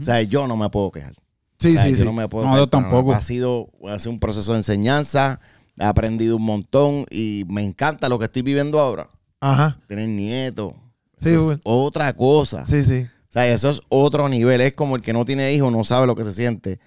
O 0.00 0.04
sea, 0.04 0.22
yo 0.22 0.46
no 0.46 0.56
me 0.56 0.70
puedo 0.70 0.92
quejar. 0.92 1.14
Sí, 1.58 1.70
O 1.70 1.72
sea, 1.74 1.82
sí, 1.82 1.90
yo 1.90 1.96
sí. 1.96 2.04
no 2.04 2.12
me 2.12 2.28
puedo 2.28 2.44
No, 2.44 2.50
quejar 2.52 2.60
yo 2.60 2.66
tampoco. 2.68 3.12
Ha 3.12 3.20
sido, 3.20 3.68
ha 3.88 3.98
sido 3.98 4.12
un 4.12 4.20
proceso 4.20 4.52
de 4.52 4.58
enseñanza, 4.58 5.40
he 5.76 5.84
aprendido 5.84 6.36
un 6.36 6.44
montón 6.44 7.04
y 7.10 7.44
me 7.48 7.64
encanta 7.64 8.08
lo 8.08 8.16
que 8.20 8.26
estoy 8.26 8.42
viviendo 8.42 8.78
ahora. 8.78 9.10
Ajá. 9.40 9.76
Tener 9.88 10.08
nietos. 10.08 10.72
Sí, 11.20 11.30
es 11.30 11.42
otra 11.64 12.12
cosa. 12.12 12.64
Sí, 12.64 12.84
sí. 12.84 13.06
O 13.34 13.36
sea, 13.36 13.48
eso 13.48 13.68
es 13.70 13.80
otro 13.88 14.28
nivel. 14.28 14.60
Es 14.60 14.74
como 14.74 14.94
el 14.94 15.02
que 15.02 15.12
no 15.12 15.24
tiene 15.24 15.52
hijos, 15.52 15.72
no 15.72 15.82
sabe 15.82 16.06
lo 16.06 16.14
que 16.14 16.22
se 16.22 16.32
siente. 16.32 16.78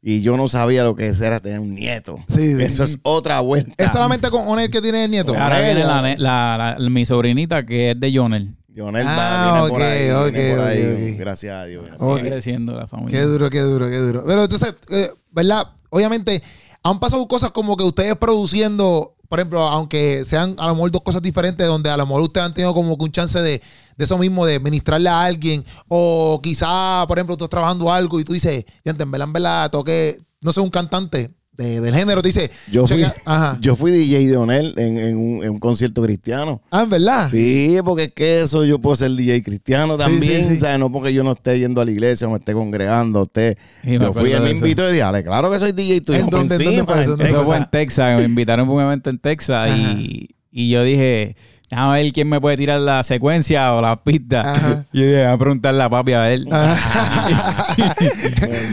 Y 0.00 0.20
yo 0.22 0.36
no 0.36 0.46
sabía 0.46 0.84
lo 0.84 0.94
que 0.94 1.08
era 1.08 1.40
tener 1.40 1.58
un 1.58 1.74
nieto. 1.74 2.16
Sí, 2.28 2.54
sí. 2.54 2.62
Eso 2.62 2.84
es 2.84 2.98
otra 3.02 3.40
vuelta. 3.40 3.72
¿Es 3.76 3.90
solamente 3.90 4.30
con 4.30 4.46
Onel 4.46 4.70
que 4.70 4.80
tiene 4.80 5.04
el 5.06 5.10
nieto? 5.10 5.32
Pues 5.32 5.40
Ahora 5.42 5.60
viene 5.60 5.80
la, 5.82 6.00
la- 6.16 6.76
la- 6.78 6.88
mi 6.90 7.04
sobrinita 7.04 7.66
que 7.66 7.90
es 7.90 7.98
de 7.98 8.14
Jonel. 8.16 8.54
Jonel 8.76 9.04
Ah, 9.04 9.16
va, 9.16 9.52
viene 9.52 9.68
por 9.68 9.80
ok, 9.80 9.84
ahí, 9.88 10.10
ok, 10.10 10.32
viene 10.32 10.54
por 10.54 10.64
ahí. 10.64 10.82
ok, 10.84 11.12
ok. 11.14 11.18
Gracias 11.18 11.54
a 11.56 11.64
Dios. 11.64 11.84
Sigue 11.98 12.20
creciendo 12.30 12.76
la 12.78 12.86
familia. 12.86 13.18
Qué 13.18 13.24
duro, 13.26 13.50
qué 13.50 13.60
duro, 13.62 13.90
qué 13.90 13.98
duro. 13.98 14.22
Pero 14.24 14.44
entonces, 14.44 14.74
eh, 14.90 15.10
¿verdad? 15.32 15.64
Obviamente, 15.90 16.40
han 16.84 17.00
pasado 17.00 17.26
cosas 17.26 17.50
como 17.50 17.76
que 17.76 17.82
ustedes 17.82 18.14
produciendo, 18.16 19.15
por 19.28 19.38
ejemplo, 19.38 19.60
aunque 19.60 20.24
sean 20.24 20.54
a 20.58 20.66
lo 20.68 20.74
mejor 20.74 20.90
dos 20.90 21.02
cosas 21.02 21.22
diferentes, 21.22 21.66
donde 21.66 21.90
a 21.90 21.96
lo 21.96 22.06
mejor 22.06 22.22
ustedes 22.22 22.46
han 22.46 22.54
tenido 22.54 22.74
como 22.74 22.94
un 22.94 23.12
chance 23.12 23.40
de, 23.40 23.62
de 23.96 24.04
eso 24.04 24.18
mismo, 24.18 24.46
de 24.46 24.58
ministrarle 24.60 25.08
a 25.08 25.24
alguien, 25.24 25.64
o 25.88 26.40
quizá, 26.42 27.04
por 27.06 27.18
ejemplo, 27.18 27.36
tú 27.36 27.44
estás 27.44 27.50
trabajando 27.50 27.92
algo 27.92 28.18
y 28.20 28.24
tú 28.24 28.32
dices, 28.32 28.64
"Diante, 28.84 29.02
en 29.02 29.10
verdad, 29.10 29.26
en 29.28 29.32
verdad, 29.32 29.70
toque, 29.70 30.18
no 30.42 30.52
sé, 30.52 30.60
un 30.60 30.70
cantante 30.70 31.35
de- 31.56 31.80
del 31.80 31.94
género, 31.94 32.22
te 32.22 32.28
dice, 32.28 32.50
Yo 32.70 32.86
fui, 32.86 33.02
ajá. 33.24 33.58
yo 33.60 33.76
fui 33.76 33.90
DJ 33.90 34.28
de 34.28 34.36
Onel 34.36 34.74
en, 34.76 34.98
en 34.98 35.16
un, 35.16 35.44
en 35.44 35.50
un 35.50 35.58
concierto 35.58 36.02
cristiano. 36.02 36.60
Ah, 36.70 36.82
en 36.82 36.90
verdad. 36.90 37.28
Sí, 37.30 37.76
porque 37.84 38.04
es 38.04 38.12
que 38.12 38.40
eso 38.42 38.64
yo 38.64 38.78
puedo 38.78 38.96
ser 38.96 39.10
DJ 39.12 39.42
cristiano 39.42 39.96
también, 39.96 40.44
sí, 40.48 40.54
sí. 40.54 40.60
¿sabes? 40.60 40.78
No 40.78 40.90
porque 40.92 41.12
yo 41.12 41.22
no 41.24 41.32
esté 41.32 41.58
yendo 41.58 41.80
a 41.80 41.84
la 41.84 41.90
iglesia 41.90 42.26
o 42.26 42.30
me 42.30 42.38
esté 42.38 42.52
congregando, 42.52 43.24
me 43.34 43.56
yo 43.98 44.12
fui, 44.12 44.32
él 44.32 44.42
de 44.42 44.48
me 44.50 44.50
invitó 44.50 44.88
y 44.88 44.92
dije, 44.92 45.02
"Ale, 45.02 45.22
claro 45.24 45.50
que 45.50 45.58
soy 45.58 45.72
DJ 45.72 46.00
tuyo. 46.00 46.18
¿En 46.20 46.26
dónde- 46.30 46.56
en 46.56 46.64
dónde 46.64 46.84
fue 46.84 47.00
eso? 47.02 47.12
en 47.12 47.16
¿Dónde 47.18 47.24
Eso 47.24 47.32
Texas". 47.34 47.44
fue 47.46 47.56
en 47.56 47.70
Texas, 47.70 48.18
me 48.18 48.24
invitaron 48.24 48.66
por 48.66 48.76
un 48.76 48.82
evento 48.82 49.10
en 49.10 49.18
Texas 49.18 49.70
y, 49.76 50.30
y 50.50 50.70
yo 50.70 50.82
dije, 50.84 51.36
déjame 51.70 52.02
ver 52.02 52.12
quién 52.12 52.28
me 52.28 52.40
puede 52.40 52.56
tirar 52.56 52.80
la 52.80 53.02
secuencia 53.02 53.74
o 53.74 53.80
la 53.82 53.96
pista. 54.02 54.52
Ajá. 54.52 54.84
Y 54.92 55.04
voy 55.04 55.20
a 55.22 55.36
preguntarle 55.36 55.82
a 55.82 55.90
papi 55.90 56.12
a 56.12 56.20
ver. 56.22 56.40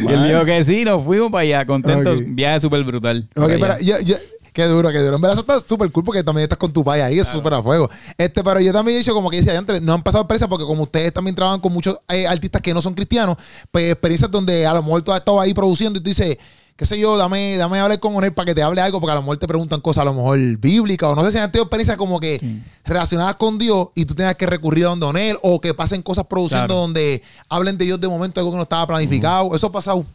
y 0.08 0.12
él 0.12 0.28
dijo 0.28 0.46
que 0.46 0.64
sí, 0.64 0.86
nos 0.86 1.04
fuimos 1.04 1.32
para 1.32 1.42
allá, 1.42 1.66
contentos, 1.66 2.20
viaje 2.26 2.60
súper 2.62 2.84
brutal. 2.84 3.28
Ok, 3.36 3.52
pero 3.60 3.80
yo, 3.80 4.00
yo- 4.02 4.16
qué 4.54 4.66
duro, 4.66 4.92
qué 4.92 5.00
duro. 5.00 5.16
En 5.16 5.22
verdad, 5.22 5.34
eso 5.34 5.42
está 5.42 5.68
súper 5.68 5.92
cool 5.92 6.04
porque 6.04 6.24
también 6.24 6.44
estás 6.44 6.60
con 6.60 6.72
tu 6.72 6.84
país 6.84 7.04
ahí, 7.04 7.18
eso 7.20 7.30
es 7.30 7.36
súper 7.36 7.56
a 7.56 7.64
fuego. 7.64 7.90
Este, 8.18 8.44
pero 8.44 8.60
yo 8.60 8.72
también 8.72 8.96
he 8.96 9.00
dicho, 9.00 9.14
como 9.14 9.30
que 9.32 9.38
decía 9.38 9.58
antes, 9.58 9.82
no 9.82 9.94
han 9.94 10.04
pasado 10.04 10.22
experiencias 10.24 10.48
porque 10.50 10.66
como 10.66 10.84
ustedes 10.84 11.12
también 11.12 11.36
trabajan 11.36 11.60
con 11.60 11.74
muchos 11.74 11.98
eh, 12.10 12.28
artistas 12.28 12.62
que 12.62 12.74
no 12.74 12.82
son 12.82 12.94
cristianos, 12.94 13.36
pues 13.72 13.92
experiencias 13.92 14.30
donde 14.30 14.66
a 14.68 14.74
lo 14.74 14.84
mejor 14.84 15.02
tú 15.02 15.12
has 15.12 15.20
estado 15.20 15.42
ahí 15.42 15.54
produciendo 15.54 15.98
y 16.00 16.04
tú 16.04 16.10
dices, 16.10 16.38
qué 16.76 16.86
sé 16.86 17.00
yo, 17.00 17.18
dame, 17.18 17.56
dame 17.58 17.78
a 17.80 17.84
hablar 17.84 18.00
con 18.00 18.24
él 18.24 18.34
para 18.34 18.46
que 18.48 18.56
te 18.56 18.64
hable 18.64 18.82
algo, 18.82 19.00
porque 19.00 19.12
a 19.12 19.16
lo 19.16 19.22
mejor 19.22 19.38
te 19.38 19.48
preguntan 19.48 19.80
cosas 19.82 20.02
a 20.02 20.06
lo 20.06 20.14
mejor 20.14 20.40
bíblicas, 20.58 21.10
o 21.10 21.16
no 21.16 21.24
sé 21.24 21.32
si 21.32 21.38
han 21.38 21.52
tenido 21.52 21.66
experiencias 21.66 21.98
como 21.98 22.20
que 22.20 22.42
relacionadas 22.84 23.36
con 23.36 23.58
Dios 23.58 23.90
y 23.96 24.06
tú 24.06 24.16
tengas 24.16 24.36
que 24.36 24.46
recurrir 24.46 24.86
a 24.86 24.96
donde 24.96 25.30
él, 25.32 25.38
o 25.44 25.62
que 25.62 25.74
pasen 25.74 26.02
cosas 26.02 26.26
produciendo 26.26 26.68
Claro. 26.68 26.82
donde 26.82 27.22
hablen 27.50 27.78
de 27.78 27.86
Dios 27.86 28.02
de 28.02 28.08
momento, 28.08 28.40
algo 28.40 28.52
que 28.52 28.58
no 28.58 28.64
estaba 28.64 28.88
planificado. 28.88 29.56
Eso 29.56 29.68
ha 29.68 29.72
pasado. 29.72 30.06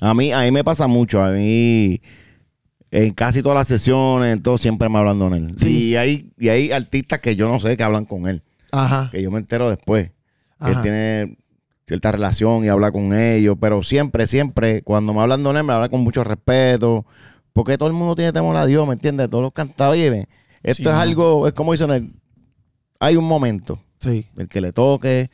A 0.00 0.14
mí, 0.14 0.32
a 0.32 0.40
mí 0.40 0.50
me 0.50 0.62
pasa 0.64 0.86
mucho. 0.86 1.22
A 1.22 1.30
mí, 1.30 2.00
en 2.90 3.12
casi 3.14 3.42
todas 3.42 3.56
las 3.58 3.68
sesiones, 3.68 4.32
en 4.32 4.42
todo, 4.42 4.56
siempre 4.58 4.88
me 4.88 4.98
hablan 4.98 5.18
de 5.18 5.36
él. 5.36 5.54
Sí. 5.58 5.88
Y 5.90 5.96
hay, 5.96 6.32
y 6.38 6.48
hay 6.48 6.72
artistas 6.72 7.18
que 7.20 7.36
yo 7.36 7.48
no 7.48 7.60
sé 7.60 7.76
que 7.76 7.82
hablan 7.82 8.04
con 8.06 8.26
él, 8.28 8.42
Ajá. 8.72 9.08
que 9.10 9.22
yo 9.22 9.30
me 9.30 9.38
entero 9.38 9.68
después. 9.68 10.10
Que 10.60 10.66
él 10.66 10.72
Ajá. 10.72 10.82
tiene 10.82 11.37
cierta 11.88 12.12
relación 12.12 12.64
y 12.64 12.68
habla 12.68 12.92
con 12.92 13.12
ellos, 13.18 13.56
pero 13.60 13.82
siempre, 13.82 14.26
siempre, 14.28 14.82
cuando 14.82 15.12
me 15.14 15.20
hablan 15.22 15.42
de 15.42 15.50
él, 15.50 15.64
me 15.64 15.72
hablan 15.72 15.88
con 15.90 16.02
mucho 16.02 16.22
respeto, 16.22 17.04
porque 17.52 17.76
todo 17.78 17.88
el 17.88 17.94
mundo 17.94 18.14
tiene 18.14 18.32
temor 18.32 18.54
a 18.56 18.66
Dios, 18.66 18.86
¿me 18.86 18.92
entiendes? 18.92 19.28
Todos 19.30 19.42
los 19.42 19.52
cantados, 19.52 19.94
oye, 19.94 20.28
esto 20.62 20.82
Sí, 20.84 20.88
es 20.90 20.94
algo, 20.94 21.46
es 21.48 21.54
como 21.54 21.72
dicen, 21.72 21.90
el- 21.90 22.12
hay 23.00 23.16
un 23.16 23.24
momento, 23.24 23.80
Sí. 23.98 24.26
el 24.36 24.48
que 24.48 24.60
le 24.60 24.72
toque. 24.72 25.30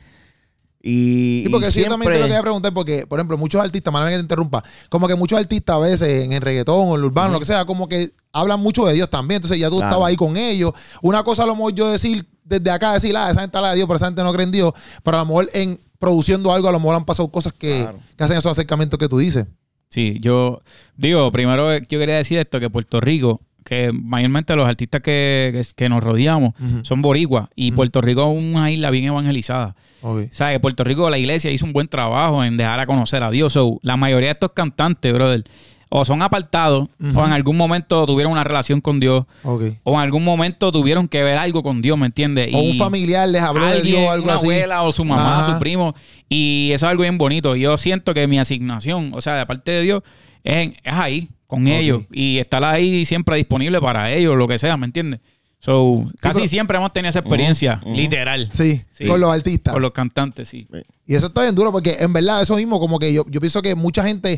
Y, 0.87 1.41
Sí, 1.45 1.49
porque 1.51 1.69
y 1.69 1.71
sí, 1.71 1.79
yo 1.81 1.89
también 1.89 2.11
te 2.11 2.15
siempre- 2.15 2.19
lo 2.19 2.25
quería 2.25 2.41
preguntar, 2.43 2.71
porque, 2.73 3.07
por 3.07 3.19
ejemplo, 3.19 3.37
muchos 3.39 3.59
artistas, 3.59 3.91
mándame 3.91 4.11
que 4.11 4.17
te 4.17 4.21
interrumpa, 4.21 4.63
como 4.89 5.07
que 5.07 5.15
muchos 5.15 5.39
artistas 5.39 5.75
a 5.75 5.79
veces 5.79 6.23
en 6.25 6.31
el 6.33 6.41
reggaetón 6.41 6.89
o 6.89 6.93
en 6.93 6.99
el 6.99 7.05
urbano, 7.05 7.33
lo 7.33 7.39
que 7.39 7.45
sea, 7.45 7.65
como 7.65 7.87
que 7.87 8.11
hablan 8.31 8.59
mucho 8.59 8.85
de 8.85 8.93
Dios 8.93 9.09
también. 9.09 9.37
Entonces 9.37 9.59
ya 9.59 9.67
tú 9.69 9.77
Claro. 9.77 9.89
estabas 9.91 10.09
ahí 10.09 10.15
con 10.15 10.37
ellos. 10.37 10.73
Una 11.01 11.23
cosa 11.23 11.41
a 11.43 11.47
lo 11.47 11.55
mejor 11.55 11.73
yo 11.73 11.89
decir 11.91 12.27
desde 12.43 12.69
acá, 12.69 12.93
decir, 12.93 13.17
ah, 13.17 13.31
esa 13.31 13.41
gente 13.41 13.57
habla 13.57 13.71
de 13.71 13.77
Dios, 13.77 13.87
pero 13.87 13.97
esa 13.97 14.05
gente 14.05 14.21
no 14.23 14.31
cree 14.31 14.43
en 14.45 14.51
Dios. 14.51 14.73
Pero 15.01 15.17
a 15.17 15.21
lo 15.21 15.25
mejor 15.25 15.49
en 15.53 15.79
produciendo 15.99 16.53
algo, 16.53 16.67
a 16.67 16.71
lo 16.71 16.79
mejor 16.79 16.95
han 16.95 17.05
pasado 17.05 17.29
cosas 17.29 17.53
que, 17.53 17.81
Claro. 17.81 17.99
que 18.17 18.23
hacen 18.23 18.37
esos 18.37 18.51
acercamientos 18.51 18.97
que 18.99 19.07
tú 19.07 19.17
dices. 19.17 19.47
Sí, 19.89 20.17
yo 20.21 20.61
digo, 20.97 21.31
primero 21.31 21.71
eh, 21.73 21.81
yo 21.89 21.99
quería 21.99 22.15
decir 22.17 22.37
esto, 22.39 22.59
que 22.59 22.69
Puerto 22.69 22.99
Rico, 22.99 23.41
que 23.63 23.91
mayormente 23.93 24.55
los 24.55 24.67
artistas 24.67 25.01
que, 25.01 25.49
que, 25.53 25.61
que 25.75 25.89
nos 25.89 26.03
rodeamos 26.03 26.53
son 26.83 27.01
boricuas 27.01 27.47
y 27.55 27.71
Puerto 27.71 27.99
Rico 28.01 28.31
es 28.31 28.37
una 28.37 28.69
isla 28.71 28.91
bien 28.91 29.05
evangelizada. 29.05 29.75
Ok. 30.01 30.27
O 30.31 30.35
sea, 30.35 30.51
que 30.51 30.59
Puerto 30.59 30.83
Rico, 30.83 31.09
la 31.09 31.17
iglesia 31.17 31.49
hizo 31.51 31.65
un 31.65 31.73
buen 31.73 31.87
trabajo 31.87 32.43
en 32.43 32.57
dejar 32.57 32.79
a 32.79 32.85
conocer 32.85 33.23
a 33.23 33.31
Dios. 33.31 33.53
So, 33.53 33.79
la 33.81 33.97
mayoría 33.97 34.27
de 34.27 34.33
estos 34.33 34.51
cantantes, 34.51 35.11
brother, 35.13 35.43
o 35.89 36.03
son 36.05 36.21
apartados, 36.21 36.87
o 37.13 37.25
en 37.25 37.31
algún 37.31 37.55
momento 37.57 38.05
tuvieron 38.05 38.31
una 38.33 38.43
relación 38.43 38.81
con 38.81 38.99
Dios, 38.99 39.25
o 39.43 39.93
en 39.93 39.99
algún 39.99 40.23
momento 40.23 40.71
tuvieron 40.71 41.07
que 41.07 41.23
ver 41.23 41.37
algo 41.37 41.63
con 41.63 41.81
Dios, 41.81 41.97
¿me 41.97 42.07
entiendes? 42.07 42.53
O 42.53 42.61
Y 42.61 42.71
un 42.71 42.77
familiar 42.77 43.27
les 43.29 43.41
habló 43.41 43.65
de 43.65 43.81
Dios 43.81 44.01
o 44.01 44.11
algo 44.11 44.25
una 44.25 44.35
así. 44.35 44.45
abuela 44.45 44.83
o 44.83 44.91
su 44.91 45.05
mamá, 45.05 45.39
Ajá. 45.41 45.53
su 45.53 45.59
primo. 45.59 45.93
Y 46.27 46.69
eso 46.73 46.85
es 46.85 46.89
algo 46.91 47.03
bien 47.03 47.17
bonito. 47.17 47.55
Yo 47.55 47.77
siento 47.77 48.13
que 48.13 48.27
mi 48.27 48.39
asignación, 48.39 49.11
o 49.13 49.21
sea, 49.21 49.35
de 49.35 49.45
parte 49.45 49.71
de 49.71 49.81
Dios, 49.83 50.03
es, 50.43 50.55
en- 50.55 50.75
es 50.83 50.93
ahí, 50.93 51.29
con 51.47 51.67
ellos. 51.67 52.03
Y 52.11 52.39
estar 52.39 52.63
ahí 52.63 53.05
siempre 53.05 53.37
disponible 53.37 53.79
para 53.79 54.11
ellos, 54.11 54.35
lo 54.35 54.47
que 54.47 54.57
sea, 54.59 54.77
¿me 54.77 54.85
entiendes? 54.87 55.19
So, 55.65 56.05
casi 56.21 56.35
pero- 56.41 56.47
siempre 56.47 56.77
hemos 56.77 56.93
tenido 56.93 57.09
esa 57.09 57.19
experiencia, 57.19 57.81
literal. 57.85 58.49
Sí, 58.53 58.83
Sí. 58.91 59.07
con 59.07 59.19
los 59.19 59.33
artistas. 59.33 59.73
Con 59.73 59.81
los 59.81 59.91
cantantes, 59.93 60.47
sí. 60.47 60.67
Y 61.07 61.15
eso 61.15 61.25
está 61.27 61.41
bien 61.41 61.55
duro 61.55 61.71
porque 61.71 61.97
en 61.99 62.13
verdad 62.13 62.41
eso 62.43 62.55
mismo, 62.55 62.79
como 62.79 62.99
que 62.99 63.11
yo, 63.11 63.25
yo 63.29 63.39
pienso 63.41 63.61
que 63.63 63.73
mucha 63.73 64.03
gente 64.03 64.33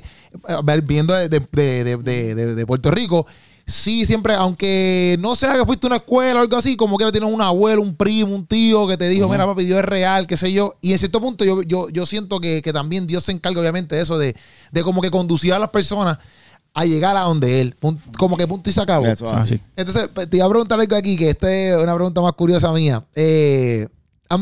eh, 0.48 0.82
viendo 0.86 1.14
de, 1.14 1.28
de- 1.28 1.40
de- 1.52 1.84
de- 1.84 1.98
de- 1.98 2.36
de- 2.36 2.56
de 2.56 2.66
Puerto 2.66 2.90
Rico, 2.92 3.26
sí 3.66 4.06
siempre, 4.06 4.36
aunque 4.36 5.18
no 5.20 5.36
sea 5.36 5.54
que 5.56 5.66
fuiste 5.66 5.88
a 5.88 5.90
una 5.90 5.96
escuela 5.98 6.40
o 6.40 6.44
algo 6.44 6.56
así, 6.56 6.78
como 6.78 6.98
que 6.98 7.12
tienes 7.12 7.30
un 7.30 7.42
abuelo, 7.42 7.82
un 7.82 7.96
primo, 7.98 8.34
un 8.34 8.46
tío 8.46 8.88
que 8.88 8.96
te 8.96 9.10
dijo, 9.10 9.28
mira 9.28 9.46
papi, 9.46 9.66
Dios 9.66 9.80
es 9.80 9.86
real, 9.86 10.28
qué 10.28 10.38
sé 10.38 10.54
yo. 10.54 10.76
Y 10.82 10.94
en 10.94 11.00
cierto 11.00 11.20
punto 11.20 11.44
yo, 11.44 11.62
yo, 11.64 11.90
yo 11.90 12.06
siento 12.06 12.40
que, 12.40 12.62
que 12.62 12.72
también 12.72 13.06
Dios 13.06 13.26
se 13.26 13.34
encarga 13.34 13.60
obviamente 13.60 13.96
de 13.98 14.02
eso, 14.04 14.18
de, 14.18 14.34
de 14.72 14.84
como 14.84 15.02
que 15.02 15.12
conducir 15.12 15.52
a 15.52 15.60
las 15.60 15.70
personas 15.72 16.18
a 16.78 16.86
llegar 16.86 17.18
a 17.18 17.22
donde 17.22 17.60
Él. 17.60 17.76
Como 18.20 18.38
que 18.38 18.46
punto 18.46 18.70
y 18.70 18.74
se 18.74 18.80
acabó. 18.80 19.08
Eso, 19.08 19.26
Ah, 19.34 19.48
sí. 19.48 19.60
Entonces, 19.76 20.10
pues, 20.14 20.30
te 20.30 20.38
iba 20.38 20.46
a 20.46 20.50
preguntar 20.50 20.80
algo 20.80 20.96
aquí, 20.96 21.18
que 21.18 21.32
esta 21.32 21.52
es 21.52 21.76
una 21.82 21.96
pregunta 21.96 22.22
más 22.22 22.34
curiosa 22.34 22.72
mía. 22.72 23.04
Eh, 23.16 23.88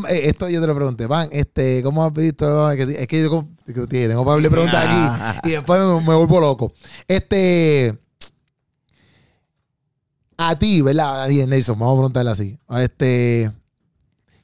eh, 0.09 0.21
esto 0.25 0.49
yo 0.49 0.59
te 0.59 0.67
lo 0.67 0.75
pregunté, 0.75 1.05
Van, 1.05 1.29
este, 1.31 1.81
¿cómo 1.81 2.03
has 2.03 2.11
visto? 2.11 2.69
Es 2.71 3.07
que, 3.07 3.21
yo 3.21 3.45
tengo 3.87 4.25
para 4.25 4.49
preguntas 4.49 4.85
aquí 4.85 5.47
y 5.47 5.51
después 5.51 5.79
me, 5.79 6.01
me 6.01 6.15
vuelvo 6.15 6.41
loco. 6.41 6.73
Este, 7.07 7.97
a 10.35 10.59
ti, 10.59 10.81
¿verdad? 10.81 11.23
A 11.23 11.27
ti, 11.29 11.45
Nelson, 11.45 11.79
vamos 11.79 11.93
a 11.93 11.99
preguntarle 11.99 12.31
así. 12.31 12.59
Este, 12.79 13.49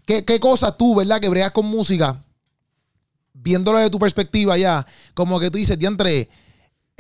¿qué, 0.06 0.24
qué 0.24 0.40
cosas 0.40 0.78
tú, 0.78 0.96
¿verdad? 0.96 1.20
Que 1.20 1.28
bregas 1.28 1.52
con 1.52 1.66
música, 1.66 2.24
viéndolo 3.34 3.80
desde 3.80 3.92
tu 3.92 4.00
perspectiva 4.00 4.58
ya, 4.58 4.88
como 5.14 5.42
que 5.42 5.52
tú 5.52 5.58
dices, 5.58 5.78
diantre, 5.78 6.30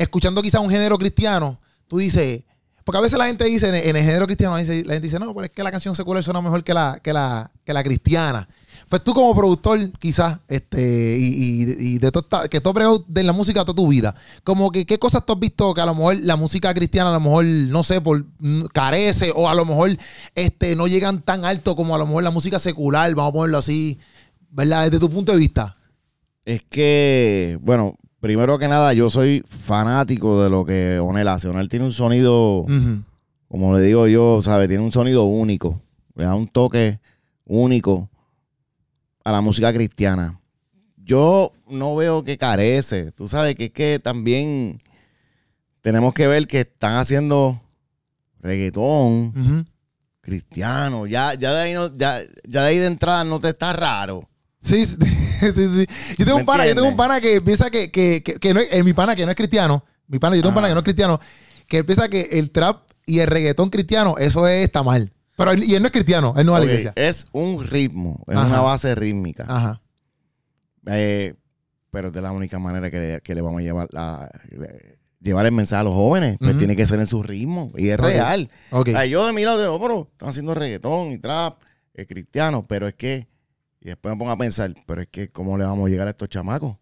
escuchando 0.02 0.42
quizá 0.42 0.60
un 0.60 0.70
género 0.70 0.98
cristiano, 0.98 1.60
tú 1.88 1.98
dices, 1.98 2.44
porque 2.84 2.98
a 2.98 3.02
veces 3.02 3.18
la 3.18 3.28
gente 3.28 3.46
dice, 3.46 3.70
en, 3.70 3.96
el 3.96 4.04
género 4.04 4.26
cristiano, 4.26 4.58
la 4.58 4.64
gente 4.66 5.00
dice, 5.02 5.20
no, 5.20 5.34
pero 5.34 5.46
es 5.46 5.52
que 5.52 5.64
la 5.64 5.72
canción 5.72 5.96
secular 5.96 6.24
suena 6.24 6.42
mejor 6.42 6.64
que 6.64 6.74
la, 6.74 7.00
que 7.04 7.14
la, 7.14 7.52
que 7.64 7.74
la 7.74 7.84
cristiana. 7.84 8.48
Pues 8.90 9.04
tú 9.04 9.14
como 9.14 9.34
productor, 9.36 9.92
quizás, 10.00 10.40
este, 10.50 11.16
y, 11.18 11.64
y- 11.64 11.76
y 11.94 11.98
de 12.00 12.12
todo 12.12 12.28
que 12.50 12.60
tú 12.60 12.70
has 12.72 13.02
de 13.08 13.24
la 13.24 13.32
música 13.32 13.64
toda 13.64 13.76
tu 13.76 13.88
vida, 13.88 14.14
como 14.44 14.70
que 14.72 14.86
qué 14.86 15.00
cosas 15.00 15.26
tú 15.26 15.34
has 15.34 15.40
visto 15.40 15.74
que 15.74 15.80
a 15.82 15.86
lo 15.86 15.96
mejor 15.96 16.18
la 16.22 16.36
música 16.36 16.74
cristiana 16.74 17.10
a 17.12 17.14
lo 17.14 17.20
mejor, 17.22 17.46
no 17.46 17.84
sé, 17.84 18.02
por 18.02 18.26
mm, 18.40 18.66
carece, 18.74 19.32
o 19.34 19.48
a 19.48 19.56
lo 19.56 19.64
mejor 19.64 19.96
este, 20.36 20.76
no 20.76 20.88
llegan 20.88 21.22
tan 21.22 21.46
alto 21.46 21.76
como 21.76 21.96
a 21.96 21.98
lo 22.00 22.06
mejor 22.08 22.24
la 22.24 22.32
música 22.32 22.60
secular, 22.60 23.14
vamos 23.16 23.30
a 23.30 23.34
ponerlo 23.34 23.58
así, 23.60 23.98
¿verdad? 24.50 24.86
Desde 24.86 25.00
tu 25.00 25.10
punto 25.10 25.32
de 25.32 25.38
vista. 25.38 25.78
Es 26.44 26.64
que, 26.64 27.58
bueno, 27.62 27.96
primero 28.22 28.58
que 28.58 28.68
nada, 28.70 28.94
yo 28.94 29.10
soy 29.10 29.44
fanático 29.50 30.42
de 30.42 30.50
lo 30.50 30.64
que 30.64 31.00
Onel 31.00 31.28
hace. 31.28 31.50
Onel 31.50 31.68
tiene 31.68 31.86
un 31.86 31.92
sonido, 31.92 32.66
como 33.50 33.76
le 33.76 33.82
digo 33.84 34.08
yo, 34.08 34.42
¿sabes? 34.42 34.70
Tiene 34.70 34.84
un 34.84 34.92
sonido 34.94 35.26
único. 35.26 35.82
Le 36.16 36.24
da 36.24 36.36
un 36.36 36.48
toque 36.48 37.00
único. 37.46 38.10
a 39.24 39.32
la 39.32 39.42
música 39.42 39.74
cristiana. 39.74 40.40
Yo 40.98 41.52
no 41.70 41.96
veo 41.96 42.24
que 42.24 42.38
carece. 42.38 43.12
Tú 43.12 43.28
sabes 43.28 43.56
que 43.56 43.66
es 43.66 43.72
que 43.72 44.00
también 44.00 44.80
tenemos 45.82 46.14
que 46.14 46.28
ver 46.28 46.48
que 46.48 46.62
están 46.62 46.94
haciendo 46.96 47.60
reggaetón 48.40 49.66
cristiano. 50.22 51.06
Ya, 51.08 51.34
ya 51.34 51.54
de 51.54 51.62
ahí 51.62 51.74
no, 51.74 51.96
ya, 51.96 52.22
ya 52.48 52.62
de 52.64 52.68
ahí 52.68 52.78
de 52.78 52.88
entrada 52.88 53.24
no 53.24 53.40
te 53.40 53.50
está 53.50 53.74
raro. 53.74 54.28
Sí, 54.60 54.86
sí, 54.86 54.96
sí, 55.56 55.68
sí. 55.88 56.16
Yo 56.18 56.26
tengo 56.26 56.38
¿Me 56.38 56.42
un 56.42 56.46
pana, 56.46 56.66
yo 56.68 56.76
tengo 56.76 56.88
un 56.88 56.96
pana 56.96 57.20
que 57.22 57.42
piensa 57.42 57.70
que, 57.70 57.92
que, 57.92 58.22
que, 58.24 58.36
que 58.36 58.54
no 58.54 58.60
es, 58.60 58.68
eh, 58.72 58.84
mi 58.84 58.94
pana 58.94 59.16
que 59.16 59.26
no 59.26 59.32
es 59.32 59.36
cristiano. 59.38 59.84
Mi 60.08 60.20
pana, 60.20 60.36
yo 60.36 60.42
tengo 60.42 60.50
un 60.50 60.56
pana 60.56 60.68
que 60.68 60.74
no 60.74 60.80
es 60.80 60.84
cristiano, 60.84 61.20
que 61.68 61.84
piensa 61.84 62.10
que 62.10 62.22
el 62.34 62.52
trap 62.52 62.90
y 63.06 63.20
el 63.20 63.28
reggaetón 63.28 63.70
cristiano, 63.70 64.16
eso 64.18 64.48
es, 64.48 64.64
está 64.64 64.84
mal. 64.84 65.12
Pero 65.38 65.52
él, 65.52 65.64
y 65.64 65.74
él 65.76 65.82
no 65.82 65.88
es 65.88 65.92
cristiano, 65.94 66.34
él 66.38 66.46
no 66.46 66.52
va 66.52 66.58
a 66.60 66.62
Ok, 66.62 66.68
la 66.68 66.72
iglesia. 66.74 66.94
es 66.96 67.26
un 67.32 67.64
ritmo, 67.66 68.24
es 68.28 68.36
Ajá. 68.38 68.48
una 68.48 68.62
base 68.62 68.94
rítmica. 68.96 69.46
Ajá. 69.48 69.82
Eh, 70.88 71.36
pero 71.90 72.08
es 72.10 72.14
de 72.14 72.22
la 72.22 72.32
única 72.32 72.60
manera 72.60 72.90
que 72.92 73.00
le, 73.00 73.22
que 73.22 73.36
le 73.36 73.42
vamos 73.42 73.60
a 73.60 73.64
llevar 73.64 73.88
la- 73.92 74.30
le- 74.50 75.00
llevar 75.20 75.46
el 75.46 75.52
mensaje 75.52 75.82
a 75.82 75.84
los 75.84 75.94
jóvenes. 75.94 76.38
Pues 76.40 76.58
tiene 76.58 76.76
que 76.76 76.86
ser 76.88 77.00
en 77.00 77.08
su 77.08 77.22
ritmo. 77.22 77.72
Y 77.78 77.90
es 77.90 78.00
real. 78.00 78.50
Ok. 78.72 78.90
Ay, 78.96 79.10
yo 79.12 79.26
de 79.26 79.34
mi 79.34 79.44
lado 79.44 79.60
digo, 79.62 79.80
pero 79.80 80.08
están 80.12 80.30
haciendo 80.30 80.54
reggaetón 80.56 81.12
y 81.12 81.18
trap, 81.20 81.60
es 81.94 82.08
cristiano, 82.08 82.66
pero 82.68 82.88
es 82.88 82.96
que, 82.96 83.28
y 83.82 83.88
después 83.88 84.14
me 84.14 84.20
pongo 84.20 84.32
a 84.32 84.38
pensar, 84.38 84.74
pero 84.86 85.02
es 85.02 85.08
que, 85.08 85.28
¿cómo 85.30 85.58
le 85.58 85.66
vamos 85.66 85.88
a 85.88 85.90
llegar 85.90 86.06
a 86.08 86.12
estos 86.12 86.30
chamacos? 86.30 86.78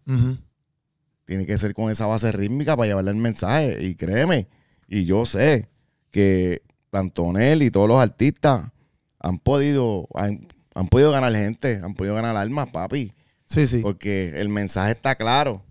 Tiene 1.24 1.46
que 1.46 1.56
ser 1.56 1.72
con 1.72 1.90
esa 1.90 2.04
base 2.06 2.30
rítmica 2.30 2.76
para 2.76 2.88
llevarle 2.88 3.10
el 3.10 3.16
mensaje. 3.16 3.82
Y 3.82 3.94
créeme, 3.94 4.48
y 4.86 5.06
yo 5.06 5.24
sé 5.24 5.70
que 6.10 6.62
tanto 6.90 7.36
él 7.38 7.62
y 7.62 7.70
todos 7.70 7.88
los 7.88 7.98
artistas 7.98 8.70
han 9.18 9.38
podido, 9.38 10.08
han, 10.14 10.46
han 10.74 10.88
podido 10.88 11.10
ganar 11.10 11.32
gente, 11.32 11.80
han 11.82 11.94
podido 11.94 12.14
ganar 12.14 12.36
almas, 12.36 12.66
papi. 12.68 13.14
Sí, 13.46 13.66
sí. 13.66 13.78
Porque 13.80 14.38
el 14.38 14.50
mensaje 14.50 14.92
está 14.92 15.14
claro. 15.14 15.62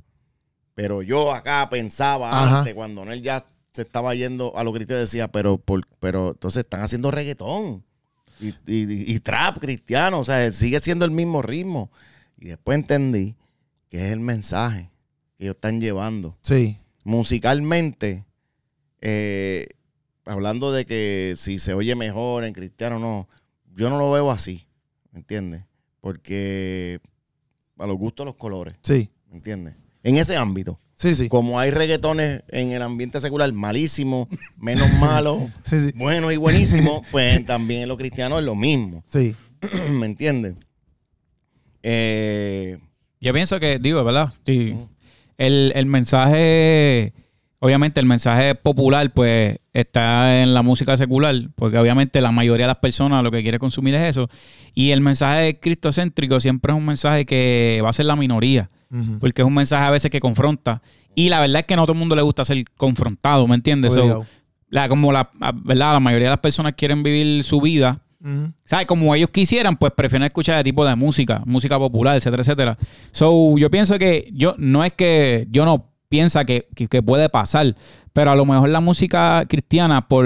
Pero 0.73 1.03
yo 1.03 1.33
acá 1.33 1.69
pensaba 1.69 2.31
Ajá. 2.31 2.59
antes, 2.59 2.73
cuando 2.73 3.03
él 3.03 3.21
ya 3.21 3.45
se 3.71 3.83
estaba 3.83 4.15
yendo 4.15 4.57
a 4.57 4.63
lo 4.63 4.73
cristiano, 4.73 5.01
decía, 5.01 5.27
pero, 5.27 5.59
por, 5.59 5.85
pero 5.99 6.29
entonces 6.29 6.63
están 6.63 6.81
haciendo 6.81 7.11
reggaetón 7.11 7.83
y, 8.39 8.49
y- 8.67 9.13
y 9.15 9.19
trap 9.19 9.59
cristiano. 9.59 10.19
O 10.19 10.23
sea, 10.23 10.51
sigue 10.53 10.79
siendo 10.79 11.05
el 11.05 11.11
mismo 11.11 11.41
ritmo. 11.41 11.91
Y 12.37 12.45
después 12.47 12.75
entendí 12.77 13.35
que 13.89 14.05
es 14.07 14.11
el 14.13 14.19
mensaje 14.19 14.89
que 15.37 15.45
ellos 15.45 15.55
están 15.55 15.81
llevando. 15.81 16.37
Sí. 16.41 16.77
Musicalmente, 17.03 18.25
eh, 19.01 19.69
hablando 20.25 20.71
de 20.71 20.85
que 20.85 21.33
si 21.37 21.59
se 21.59 21.73
oye 21.73 21.95
mejor 21.95 22.43
en 22.43 22.53
cristiano 22.53 22.97
o 22.97 22.99
no, 22.99 23.27
yo 23.75 23.89
no 23.89 23.97
lo 23.97 24.11
veo 24.11 24.31
así, 24.31 24.65
¿me 25.11 25.19
entiendes? 25.19 25.63
Porque 26.01 26.99
a 27.77 27.87
los 27.87 27.97
gustos 27.97 28.25
los 28.25 28.35
colores, 28.35 28.75
Sí. 28.83 29.09
¿me 29.29 29.35
entiendes? 29.37 29.75
En 30.03 30.17
ese 30.17 30.35
ámbito. 30.37 30.79
Sí, 30.99 31.15
sí. 31.15 31.29
Como 31.29 31.57
hay 31.59 31.71
reggaetones 31.71 32.43
en 32.49 32.71
el 32.73 32.81
ambiente 32.81 33.21
secular 33.21 33.51
malísimos, 33.53 34.27
menos 34.57 34.91
malos, 34.99 35.43
Sí, 35.63 35.79
sí. 35.79 35.91
buenos 35.95 36.33
y 36.33 36.37
buenísimos, 36.37 37.07
pues 37.09 37.45
también 37.45 37.83
en 37.83 37.87
lo 37.87 37.95
cristiano 37.97 38.37
es 38.37 38.43
lo 38.43 38.53
mismo, 38.53 39.01
Sí. 39.09 39.33
¿me 39.91 40.05
entiendes? 40.05 40.55
Eh, 41.83 42.77
Yo 43.21 43.33
pienso 43.33 43.59
que, 43.59 43.79
digo, 43.79 44.03
¿verdad? 44.03 44.33
Sí. 44.45 44.75
El, 45.37 45.71
el 45.75 45.85
mensaje, 45.85 47.13
obviamente 47.59 47.99
el 47.99 48.05
mensaje 48.05 48.55
popular, 48.55 49.11
pues 49.11 49.57
está 49.73 50.41
en 50.41 50.53
la 50.53 50.61
música 50.61 50.97
secular, 50.97 51.35
porque 51.55 51.77
obviamente 51.77 52.21
la 52.21 52.31
mayoría 52.31 52.65
de 52.65 52.69
las 52.69 52.77
personas 52.77 53.23
lo 53.23 53.31
que 53.31 53.41
quiere 53.43 53.59
consumir 53.59 53.95
es 53.95 54.09
eso. 54.09 54.29
Y 54.73 54.91
el 54.91 55.01
mensaje 55.01 55.59
cristocéntrico 55.59 56.39
siempre 56.39 56.73
es 56.73 56.77
un 56.77 56.85
mensaje 56.85 57.25
que 57.25 57.81
va 57.83 57.89
a 57.89 57.93
ser 57.93 58.05
la 58.05 58.15
minoría, 58.15 58.69
porque 59.19 59.41
es 59.41 59.47
un 59.47 59.53
mensaje 59.53 59.85
a 59.85 59.91
veces 59.91 60.09
que 60.09 60.19
confronta. 60.19 60.81
Y 61.15 61.29
la 61.29 61.41
verdad 61.41 61.59
es 61.59 61.65
que 61.65 61.75
no 61.75 61.83
a 61.83 61.85
todo 61.85 61.93
el 61.93 61.99
mundo 61.99 62.15
le 62.15 62.21
gusta 62.21 62.45
ser 62.45 62.63
confrontado, 62.77 63.45
¿me 63.47 63.55
entiendes? 63.55 63.93
So, 63.93 64.25
la, 64.69 64.87
como 64.87 65.11
la, 65.11 65.29
¿verdad? 65.53 65.93
la 65.93 65.99
mayoría 65.99 66.27
de 66.27 66.31
las 66.31 66.39
personas 66.39 66.73
quieren 66.73 67.03
vivir 67.03 67.43
su 67.43 67.61
vida. 67.61 68.01
¿sabes? 68.65 68.85
Como 68.85 69.15
ellos 69.15 69.29
quisieran, 69.29 69.77
pues 69.77 69.93
prefieren 69.93 70.25
escuchar 70.25 70.55
ese 70.55 70.65
tipo 70.65 70.85
de 70.85 70.93
música, 70.93 71.41
música 71.45 71.79
popular, 71.79 72.17
etcétera, 72.17 72.41
etcétera. 72.41 72.77
So, 73.11 73.57
yo 73.57 73.71
pienso 73.71 73.97
que 73.97 74.29
yo 74.33 74.55
no 74.57 74.83
es 74.83 74.91
que 74.91 75.47
yo 75.49 75.63
no 75.63 75.88
piensa 76.09 76.43
que, 76.43 76.67
que, 76.75 76.87
que 76.87 77.01
puede 77.01 77.29
pasar, 77.29 77.75
pero 78.13 78.31
a 78.31 78.35
lo 78.35 78.45
mejor 78.45 78.69
la 78.69 78.81
música 78.81 79.45
cristiana, 79.47 80.07
por, 80.07 80.25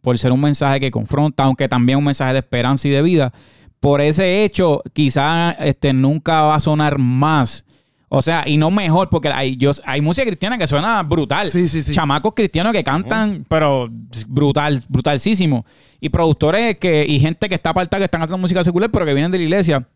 por 0.00 0.18
ser 0.18 0.32
un 0.32 0.40
mensaje 0.40 0.80
que 0.80 0.90
confronta, 0.90 1.44
aunque 1.44 1.68
también 1.68 1.98
un 1.98 2.04
mensaje 2.04 2.32
de 2.32 2.40
esperanza 2.40 2.88
y 2.88 2.90
de 2.90 3.02
vida, 3.02 3.32
por 3.80 4.00
ese 4.00 4.44
hecho, 4.44 4.82
quizás 4.92 5.54
este, 5.60 5.92
nunca 5.92 6.42
va 6.42 6.56
a 6.56 6.60
sonar 6.60 6.98
más. 6.98 7.64
O 8.08 8.22
sea, 8.22 8.44
y 8.46 8.56
no 8.56 8.70
mejor, 8.70 9.10
porque 9.10 9.28
hay, 9.28 9.56
yo, 9.56 9.72
hay 9.84 10.00
música 10.00 10.24
cristiana 10.24 10.56
que 10.56 10.66
suena 10.66 11.02
brutal. 11.02 11.50
Sí, 11.50 11.68
sí, 11.68 11.82
sí. 11.82 11.92
Chamacos 11.92 12.34
cristianos 12.34 12.72
que 12.72 12.84
cantan, 12.84 13.44
pero 13.48 13.88
brutal, 14.28 14.82
brutalísimo. 14.88 15.66
Y 16.00 16.08
productores 16.08 16.78
que, 16.78 17.04
y 17.06 17.18
gente 17.18 17.48
que 17.48 17.56
está 17.56 17.70
apartada 17.70 18.00
que 18.00 18.04
están 18.04 18.22
haciendo 18.22 18.38
música 18.38 18.62
secular, 18.62 18.90
pero 18.90 19.04
que 19.04 19.12
vienen 19.12 19.32
de 19.32 19.38
la 19.38 19.44
iglesia. 19.44 19.88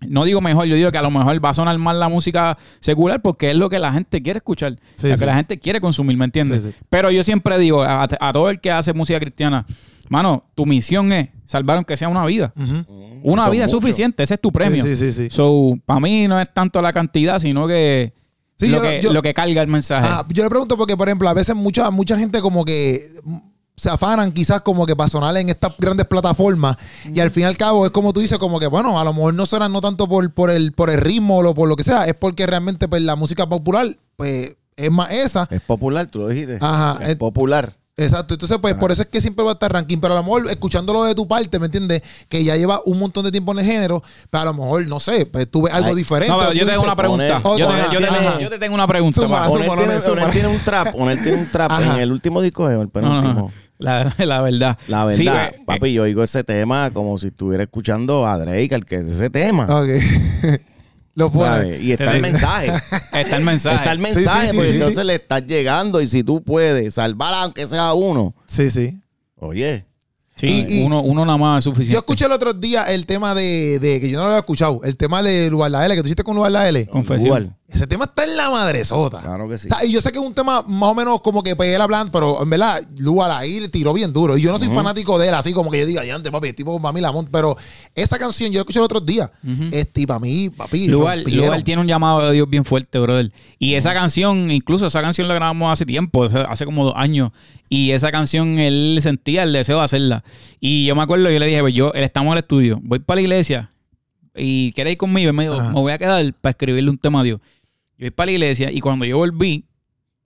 No 0.00 0.24
digo 0.24 0.40
mejor, 0.40 0.66
yo 0.66 0.74
digo 0.76 0.90
que 0.90 0.98
a 0.98 1.02
lo 1.02 1.10
mejor 1.10 1.42
va 1.42 1.50
a 1.50 1.54
sonar 1.54 1.78
más 1.78 1.96
la 1.96 2.08
música 2.08 2.58
secular 2.80 3.22
porque 3.22 3.50
es 3.52 3.56
lo 3.56 3.70
que 3.70 3.78
la 3.78 3.92
gente 3.92 4.22
quiere 4.22 4.38
escuchar, 4.38 4.76
Sí, 4.96 5.08
lo 5.08 5.14
sí. 5.14 5.20
que 5.20 5.26
la 5.26 5.34
gente 5.36 5.58
quiere 5.58 5.80
consumir, 5.80 6.16
¿me 6.16 6.26
entiendes? 6.26 6.62
Sí, 6.62 6.70
sí. 6.72 6.84
Pero 6.90 7.10
yo 7.10 7.24
siempre 7.24 7.58
digo 7.58 7.82
a, 7.82 8.02
a 8.04 8.32
todo 8.32 8.50
el 8.50 8.60
que 8.60 8.70
hace 8.70 8.92
música 8.92 9.18
cristiana, 9.18 9.64
mano, 10.10 10.44
tu 10.54 10.66
misión 10.66 11.10
es 11.12 11.28
salvar 11.46 11.76
aunque 11.76 11.96
sea 11.96 12.08
una 12.08 12.26
vida. 12.26 12.52
Ujú. 12.56 13.20
Una 13.22 13.44
son 13.44 13.52
vida 13.52 13.64
es 13.64 13.70
suficiente, 13.70 14.22
ese 14.22 14.34
es 14.34 14.40
tu 14.40 14.52
premio. 14.52 14.84
Sí, 14.84 14.94
sí, 14.96 15.10
sí. 15.12 15.22
sí. 15.24 15.28
So, 15.30 15.78
para 15.86 16.00
mí 16.00 16.28
no 16.28 16.38
es 16.38 16.52
tanto 16.52 16.82
la 16.82 16.92
cantidad, 16.92 17.38
sino 17.38 17.66
que, 17.66 18.12
Sí, 18.56 18.68
lo, 18.68 18.76
yo- 18.76 18.82
que 18.82 19.00
yo- 19.02 19.12
lo 19.14 19.22
que 19.22 19.32
carga 19.32 19.62
el 19.62 19.68
mensaje. 19.68 20.06
Ah, 20.10 20.26
yo 20.28 20.42
le 20.44 20.50
pregunto 20.50 20.76
porque, 20.76 20.96
por 20.96 21.08
ejemplo, 21.08 21.28
a 21.30 21.34
veces 21.34 21.56
mucha, 21.56 21.90
mucha 21.90 22.18
gente 22.18 22.40
como 22.42 22.64
que 22.66 23.00
mm, 23.24 23.36
se 23.76 23.90
afanan 23.90 24.32
quizás 24.32 24.60
como 24.60 24.86
que 24.86 24.94
para 24.94 25.08
sonar 25.08 25.36
en 25.36 25.48
estas 25.48 25.76
grandes 25.78 26.06
plataformas 26.06 26.76
y 27.12 27.18
al 27.20 27.30
fin 27.30 27.42
y 27.42 27.46
al 27.46 27.56
cabo 27.56 27.86
es 27.86 27.92
como 27.92 28.12
tú 28.12 28.20
dices, 28.20 28.38
como 28.38 28.60
que 28.60 28.66
bueno, 28.66 29.00
a 29.00 29.04
lo 29.04 29.12
mejor 29.12 29.34
no 29.34 29.46
suenan 29.46 29.72
no 29.72 29.80
tanto 29.80 30.08
por, 30.08 30.32
por, 30.32 30.50
el, 30.50 30.72
por 30.72 30.90
el 30.90 31.00
ritmo 31.00 31.38
o 31.38 31.54
por 31.54 31.68
lo 31.68 31.76
que 31.76 31.82
sea, 31.82 32.06
es 32.06 32.14
porque 32.14 32.46
realmente 32.46 32.88
pues 32.88 33.02
la 33.02 33.16
música 33.16 33.48
popular 33.48 33.88
pues 34.16 34.56
es 34.76 34.90
más 34.90 35.10
esa. 35.10 35.48
es 35.50 35.60
popular, 35.60 36.06
tú 36.06 36.20
lo 36.20 36.28
dijiste. 36.28 36.58
Ajá, 36.60 36.98
Es 37.04 37.16
popular. 37.16 37.76
Exacto, 37.96 38.34
entonces 38.34 38.58
pues 38.60 38.74
por 38.74 38.90
eso 38.90 39.02
es 39.02 39.08
que 39.08 39.20
siempre 39.20 39.44
va 39.44 39.52
a 39.52 39.54
estar 39.54 39.72
ranking, 39.72 39.98
pero 39.98 40.14
a 40.14 40.16
lo 40.16 40.24
mejor 40.24 40.50
escuchándolo 40.50 41.04
de 41.04 41.14
tu 41.14 41.28
parte, 41.28 41.60
¿me 41.60 41.66
entiendes? 41.66 42.02
Que 42.28 42.42
ya 42.42 42.56
lleva 42.56 42.80
un 42.86 42.98
montón 42.98 43.24
de 43.24 43.30
tiempo 43.30 43.52
en 43.52 43.60
el 43.60 43.64
género, 43.66 44.02
pero 44.30 44.42
a 44.42 44.44
lo 44.46 44.54
mejor, 44.54 44.84
no 44.88 44.98
sé, 44.98 45.26
pues 45.26 45.48
tú 45.48 45.62
ves 45.62 45.72
algo 45.72 45.90
Ay, 45.90 45.94
diferente. 45.94 46.28
No, 46.32 46.40
pero 46.40 46.52
yo 46.52 46.66
tengo 46.66 46.70
dices, 46.72 46.82
una 46.84 46.96
pregunta. 46.96 47.40
poner- 47.40 47.58
Yo, 47.60 47.68
te- 47.68 47.94
yo 47.94 48.00
te- 48.00 48.42
yo 48.42 48.50
te 48.50 48.58
tengo 48.58 48.74
una 48.74 48.88
pregunta. 48.88 49.20
No, 49.20 49.26
tiene, 49.76 49.94
no, 50.42 50.50
un 50.50 50.58
trap, 50.64 50.88
Onel 50.98 51.22
tiene 51.22 51.38
un 51.38 51.50
trap 51.52 51.70
Ajá. 51.70 51.94
en 51.94 52.00
el 52.00 52.10
último 52.10 52.40
disco 52.40 52.68
el 52.68 52.74
No, 52.78 52.82
no, 52.82 52.88
penúltimo. 52.90 53.34
no. 53.34 53.52
La, 53.78 54.12
la 54.18 54.40
verdad. 54.40 54.76
La 54.88 55.14
Sí, 55.14 55.24
verdad, 55.24 55.52
eh, 55.54 55.60
papi, 55.64 55.92
yo 55.92 56.02
oigo 56.02 56.22
ese 56.24 56.42
tema 56.42 56.90
como 56.90 57.16
si 57.18 57.28
estuviera 57.28 57.62
escuchando 57.62 58.26
a 58.26 58.36
Drake, 58.38 58.74
al 58.74 58.84
que 58.84 58.96
es 58.96 59.06
ese 59.06 59.30
tema. 59.30 59.66
Ok. 59.66 59.88
Lo 61.14 61.30
pone. 61.30 61.46
¿sabes? 61.48 61.82
Y 61.82 61.92
está 61.92 62.14
el 62.16 62.22
mensaje. 62.22 62.72
Está 63.12 63.36
el 63.36 63.44
mensaje. 63.44 63.76
Está 63.76 63.92
el 63.92 63.98
mensaje, 63.98 64.46
sí, 64.46 64.50
sí, 64.50 64.56
porque 64.56 64.68
sí, 64.70 64.74
entonces 64.76 64.98
sí. 65.00 65.06
le 65.06 65.14
estás 65.14 65.46
llegando 65.46 66.00
y 66.00 66.06
si 66.06 66.22
tú 66.24 66.42
puedes 66.42 66.94
salvar 66.94 67.32
aunque 67.34 67.66
sea 67.68 67.92
uno, 67.94 68.34
Sí, 68.46 68.70
sí. 68.70 68.98
oye, 69.36 69.84
Sí, 70.36 70.48
Y- 70.68 70.80
y- 70.82 70.84
uno, 70.84 71.00
uno 71.00 71.24
nada 71.24 71.38
más 71.38 71.58
es 71.58 71.64
suficiente. 71.64 71.92
Yo 71.92 72.00
escuché 72.00 72.24
el 72.26 72.32
otro 72.32 72.52
día 72.52 72.82
el 72.92 73.06
tema 73.06 73.36
de, 73.36 73.78
de- 73.78 74.00
que 74.00 74.10
yo 74.10 74.18
no 74.18 74.24
lo 74.24 74.30
había 74.30 74.40
escuchado, 74.40 74.80
el 74.82 74.96
tema 74.96 75.22
de 75.22 75.48
Lugar 75.48 75.70
la 75.70 75.86
L, 75.86 75.94
que 75.94 76.00
tú 76.02 76.08
hiciste 76.08 76.24
con 76.24 76.34
Lugar 76.34 76.50
la 76.50 76.68
L. 76.68 76.86
Confesión. 76.88 77.24
igual. 77.26 77.56
Ese 77.66 77.86
tema 77.86 78.04
está 78.04 78.24
en 78.24 78.36
la 78.36 78.50
madresota. 78.50 79.20
Claro 79.20 79.48
que 79.48 79.56
sí. 79.56 79.68
O 79.70 79.74
sea, 79.74 79.84
y 79.84 79.90
yo 79.90 80.00
sé 80.02 80.12
que 80.12 80.18
es 80.18 80.24
un 80.24 80.34
tema 80.34 80.62
más 80.62 80.90
o 80.90 80.94
menos 80.94 81.22
como 81.22 81.42
que 81.42 81.56
pegué 81.56 81.78
la 81.78 81.86
blanca, 81.86 82.12
pero 82.12 82.42
en 82.42 82.50
verdad, 82.50 82.86
ahí 83.30 83.58
le 83.58 83.68
tiró 83.68 83.94
bien 83.94 84.12
duro. 84.12 84.36
Y 84.36 84.42
yo 84.42 84.52
no 84.52 84.58
soy 84.58 84.68
fanático 84.68 85.18
de 85.18 85.28
él, 85.28 85.34
así 85.34 85.52
como 85.54 85.70
que 85.70 85.80
yo 85.80 85.86
diga, 85.86 86.02
antes, 86.14 86.30
papi, 86.30 86.48
el 86.48 86.54
tipo 86.54 86.78
para 86.80 86.92
mí 86.92 87.00
la 87.00 87.10
monta. 87.10 87.30
Pero 87.32 87.56
esa 87.94 88.18
canción 88.18 88.52
yo 88.52 88.58
la 88.58 88.62
escuché 88.62 88.80
el 88.80 88.84
otro 88.84 89.00
día. 89.00 89.30
Este, 89.72 90.02
y 90.02 90.06
para 90.06 90.20
mí, 90.20 90.50
papi. 90.50 90.88
Rompieron. 90.88 91.46
Lugar 91.46 91.62
tiene 91.62 91.80
un 91.80 91.88
llamado 91.88 92.20
de 92.20 92.32
Dios 92.34 92.48
bien 92.48 92.66
fuerte, 92.66 92.98
brother. 92.98 93.32
Y 93.58 93.74
esa 93.74 93.94
canción, 93.94 94.50
incluso 94.50 94.86
esa 94.86 95.00
canción 95.00 95.26
la 95.26 95.34
grabamos 95.34 95.72
hace 95.72 95.86
tiempo, 95.86 96.24
hace 96.24 96.66
como 96.66 96.84
dos 96.84 96.94
años. 96.96 97.32
Y 97.70 97.92
esa 97.92 98.12
canción 98.12 98.58
él 98.58 98.98
sentía 99.02 99.42
el 99.42 99.52
deseo 99.54 99.78
de 99.78 99.84
hacerla. 99.84 100.22
Y 100.60 100.84
yo 100.84 100.94
me 100.94 101.02
acuerdo, 101.02 101.30
yo 101.30 101.38
le 101.38 101.46
dije, 101.46 101.60
pues 101.62 101.74
yo, 101.74 101.92
él 101.94 102.04
estamos 102.04 102.28
en 102.28 102.32
el 102.34 102.38
estudio, 102.40 102.78
voy 102.82 102.98
para 102.98 103.16
la 103.16 103.22
iglesia 103.22 103.73
y 104.34 104.72
quiere 104.72 104.92
ir 104.92 104.96
conmigo. 104.98 105.30
Y 105.30 105.32
me 105.32 105.44
dijo, 105.44 105.54
Ajá. 105.54 105.68
me 105.72 105.80
voy 105.80 105.92
a 105.92 105.98
quedar 105.98 106.32
para 106.40 106.50
escribirle 106.50 106.90
un 106.90 106.98
tema 106.98 107.20
a 107.20 107.22
Dios. 107.24 107.40
Yo 107.96 108.04
voy 108.06 108.10
para 108.10 108.26
la 108.26 108.32
iglesia 108.32 108.70
y 108.72 108.80
cuando 108.80 109.04
yo 109.04 109.18
volví, 109.18 109.64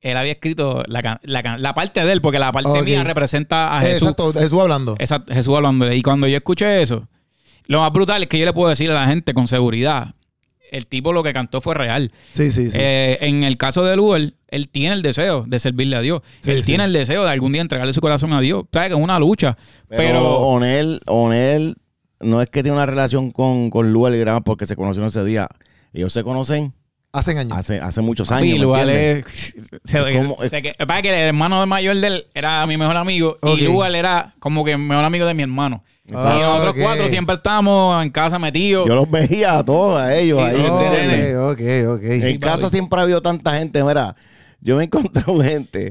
él 0.01 0.17
había 0.17 0.33
escrito 0.33 0.83
la, 0.87 1.03
can- 1.03 1.19
la, 1.23 1.43
can- 1.43 1.61
la 1.61 1.75
parte 1.75 2.05
de 2.05 2.13
él, 2.13 2.21
porque 2.21 2.39
la 2.39 2.53
parte 2.53 2.83
mía 2.83 3.03
representa 3.05 3.77
a 3.77 3.83
Jesús. 3.83 4.03
Exacto, 4.11 4.33
Jesús 4.33 4.61
hablando. 4.61 4.95
Exacto, 4.99 5.35
Jesús 5.35 5.55
hablando. 5.57 5.93
Y 5.93 6.03
cuando 6.03 6.27
yo 6.29 6.37
escuché 6.37 6.81
eso, 6.83 7.09
lo 7.67 7.81
más 7.81 7.93
brutal 7.93 8.23
es 8.23 8.29
que 8.29 8.39
yo 8.39 8.45
le 8.47 8.53
puedo 8.53 8.69
decir 8.69 8.91
a 8.91 8.95
la 8.95 9.07
gente 9.09 9.35
con 9.35 9.49
seguridad, 9.49 10.15
el 10.71 10.87
tipo 10.87 11.13
lo 11.13 11.23
que 11.23 11.33
cantó 11.33 11.61
fue 11.61 11.75
real. 11.75 12.13
Sí, 12.33 12.51
sí, 12.51 12.71
sí. 12.71 12.77
Eh, 12.81 13.19
en 13.23 13.43
el 13.43 13.57
caso 13.57 13.85
de 13.85 13.97
Lugar, 13.97 14.33
él 14.49 14.69
tiene 14.69 14.95
el 14.95 15.03
deseo 15.03 15.45
de 15.47 15.59
servirle 15.59 15.97
a 15.97 16.01
Dios. 16.01 16.23
Sí, 16.41 16.51
él 16.53 16.61
sí. 16.63 16.67
tiene 16.67 16.85
el 16.85 16.93
deseo 16.93 17.25
de 17.25 17.31
algún 17.31 17.53
día 17.53 17.63
entregarle 17.63 17.93
su 17.93 18.01
corazón 18.01 18.33
a 18.35 18.41
Dios. 18.41 18.65
¿Sabes? 18.73 18.89
Que 18.91 18.95
es 18.95 19.01
una 19.01 19.19
lucha. 19.19 19.57
Pero, 19.89 19.99
Pero, 20.03 20.39
Onel, 20.41 21.01
Onel 21.07 21.77
no 22.21 22.41
es 22.43 22.49
que 22.49 22.63
tiene 22.63 22.77
una 22.77 22.87
relación 22.87 23.31
con, 23.31 23.71
con 23.71 23.93
y 24.15 24.19
Graham 24.19 24.43
porque 24.43 24.67
se 24.67 24.77
conocieron 24.77 25.09
ese 25.09 25.25
día. 25.25 25.49
Ellos 25.93 26.13
se 26.13 26.23
conocen 26.25 26.73
Hacen 27.13 27.39
años. 27.39 27.57
hace, 27.57 27.81
hace 27.81 28.03
muchos 28.03 28.31
años. 28.31 28.53
¿me 28.59 28.59
Lugar 28.65 28.89
entiendes? 28.89 29.55
es- 29.57 29.71
se- 30.51 30.63
que- 30.63 30.75
el 30.79 31.15
hermano 31.29 31.67
mayor 31.67 31.97
de 31.97 32.07
él 32.07 32.27
era 32.35 32.67
mi 32.67 32.77
mejor 32.77 32.97
amigo 32.97 33.39
y 33.43 33.63
Lugar 33.63 33.95
era 33.95 34.35
como 34.41 34.65
que 34.65 34.77
mejor 34.77 35.05
amigo 35.05 35.25
de 35.27 35.35
mi 35.35 35.43
hermano. 35.43 35.83
Y 36.07 36.13
nosotros 36.13 36.75
cuatro 36.83 37.09
siempre 37.09 37.37
estábamos 37.37 38.03
en 38.03 38.11
casa 38.11 38.39
metidos. 38.39 38.89
Yo 38.89 38.95
los 38.95 39.11
veía 39.11 39.59
a 39.59 39.65
todos, 39.65 40.01
a 40.01 40.17
ellos 40.17 40.41
ahí. 40.43 40.57
Sí, 40.57 41.35
ok. 41.87 42.03
En 42.05 42.39
casa 42.41 42.69
siempre 42.71 42.99
ha 42.99 43.03
habido 43.03 43.21
tanta 43.23 43.57
gente, 43.59 43.83
mira. 43.85 44.15
Yo 44.61 44.77
me 44.77 44.83
he 44.83 44.87
encontrado 44.87 45.41
gente 45.43 45.91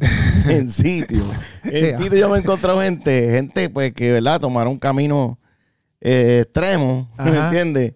en 0.50 0.68
sitio. 0.70 1.24
En 1.64 1.98
sitio 1.98 2.18
yo 2.18 2.30
me 2.30 2.38
he 2.38 2.42
encontrado 2.42 2.82
gente, 2.82 3.32
gente 3.32 3.70
pues 3.70 3.94
que, 3.94 4.12
¿verdad? 4.12 4.40
Tomaron 4.40 4.74
un 4.74 4.80
camino 4.80 5.38
eh, 6.02 6.42
extremo, 6.44 7.10
¿me 7.18 7.24
Ajá. 7.32 7.46
entiendes? 7.48 7.94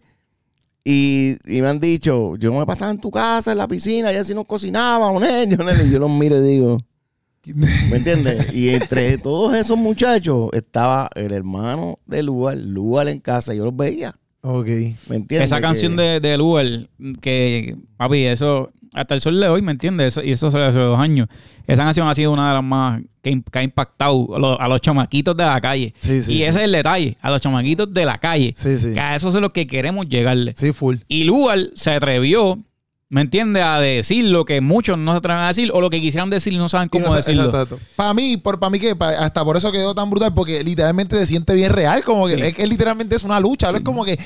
Y, 0.83 1.37
y 1.45 1.61
me 1.61 1.67
han 1.67 1.79
dicho, 1.79 2.35
yo 2.37 2.51
me 2.53 2.65
pasaba 2.65 2.91
en 2.91 2.99
tu 2.99 3.11
casa, 3.11 3.51
en 3.51 3.59
la 3.59 3.67
piscina, 3.67 4.11
y 4.11 4.15
así 4.15 4.33
nos 4.33 4.45
cocinábamos. 4.47 5.21
Y 5.87 5.89
yo 5.91 5.99
los 5.99 6.09
miro 6.11 6.37
y 6.43 6.47
digo, 6.47 6.79
¿me 7.91 7.97
entiendes? 7.97 8.51
Y 8.53 8.69
entre 8.69 9.17
todos 9.19 9.53
esos 9.55 9.77
muchachos 9.77 10.49
estaba 10.53 11.09
el 11.15 11.31
hermano 11.33 11.99
de 12.07 12.23
Lugar, 12.23 12.57
Lugar 12.57 13.07
en 13.09 13.19
casa, 13.19 13.53
y 13.53 13.57
yo 13.57 13.65
los 13.65 13.75
veía, 13.75 14.15
Ok. 14.41 14.65
¿me 15.07 15.17
entiendes? 15.17 15.43
Esa 15.43 15.57
Que- 15.57 15.61
canción 15.61 15.95
de, 15.95 16.19
de 16.19 16.37
Lugar, 16.37 16.65
que, 17.21 17.77
papi, 17.97 18.25
eso, 18.25 18.71
hasta 18.93 19.15
el 19.15 19.21
sol 19.21 19.39
de 19.39 19.47
hoy, 19.47 19.61
¿me 19.61 19.71
entiendes? 19.71 20.07
Eso, 20.17 20.23
y 20.23 20.31
eso 20.31 20.47
hace 20.47 20.57
hace 20.59 20.79
dos 20.79 20.99
años. 20.99 21.27
Esa 21.67 21.83
canción 21.83 22.07
ha 22.07 22.15
sido 22.15 22.31
una 22.31 22.49
de 22.49 22.53
las 22.55 22.63
más 22.63 23.01
que, 23.21 23.41
ha 23.53 23.63
impactado 23.63 24.35
a 24.35 24.39
los, 24.39 24.57
a 24.59 24.67
los 24.67 24.81
chamaquitos 24.81 25.37
de 25.37 25.45
la 25.45 25.61
calle. 25.61 25.93
Sí, 25.99 26.21
sí, 26.21 26.33
y 26.33 26.37
sí. 26.37 26.43
ese 26.43 26.59
es 26.59 26.65
el 26.65 26.71
detalle, 26.71 27.15
a 27.21 27.29
los 27.29 27.39
chamaquitos 27.41 27.93
de 27.93 28.05
la 28.05 28.17
calle. 28.17 28.53
Sí, 28.57 28.77
sí. 28.77 28.93
Que 28.93 28.99
a 28.99 29.15
eso 29.15 29.29
es 29.29 29.35
lo 29.35 29.51
que 29.53 29.67
queremos 29.67 30.07
llegarle. 30.09 30.53
Sí, 30.57 30.73
full. 30.73 30.97
Y 31.07 31.23
Lugar 31.23 31.59
se 31.75 31.91
atrevió, 31.91 32.59
¿me 33.09 33.21
entiendes? 33.21 33.63
A 33.63 33.79
decir 33.79 34.25
lo 34.25 34.43
que 34.43 34.59
muchos 34.59 34.97
no 34.97 35.11
se 35.13 35.17
atreven 35.19 35.43
a 35.43 35.47
decir 35.47 35.69
o 35.73 35.79
lo 35.81 35.89
que 35.89 36.01
quisieran 36.01 36.29
decir 36.29 36.51
y 36.53 36.57
no 36.57 36.67
saben 36.67 36.89
cómo 36.89 37.13
decirlo. 37.13 37.49
Para 37.95 38.13
mí, 38.13 38.37
por, 38.37 38.59
para 38.59 38.69
mí 38.71 38.79
que 38.79 38.95
pa- 38.95 39.11
hasta 39.23 39.45
por 39.45 39.55
eso 39.55 39.71
quedó 39.71 39.93
tan 39.95 40.09
brutal, 40.09 40.33
porque 40.33 40.63
literalmente 40.63 41.15
se 41.17 41.25
siente 41.25 41.53
bien 41.53 41.71
real, 41.71 42.03
como 42.03 42.27
que 42.27 42.35
Sí. 42.35 42.41
es 42.41 42.55
que 42.55 42.67
literalmente 42.67 43.15
es 43.15 43.23
una 43.23 43.39
lucha, 43.39 43.69
es 43.69 43.81
como 43.81 44.03
que 44.03 44.17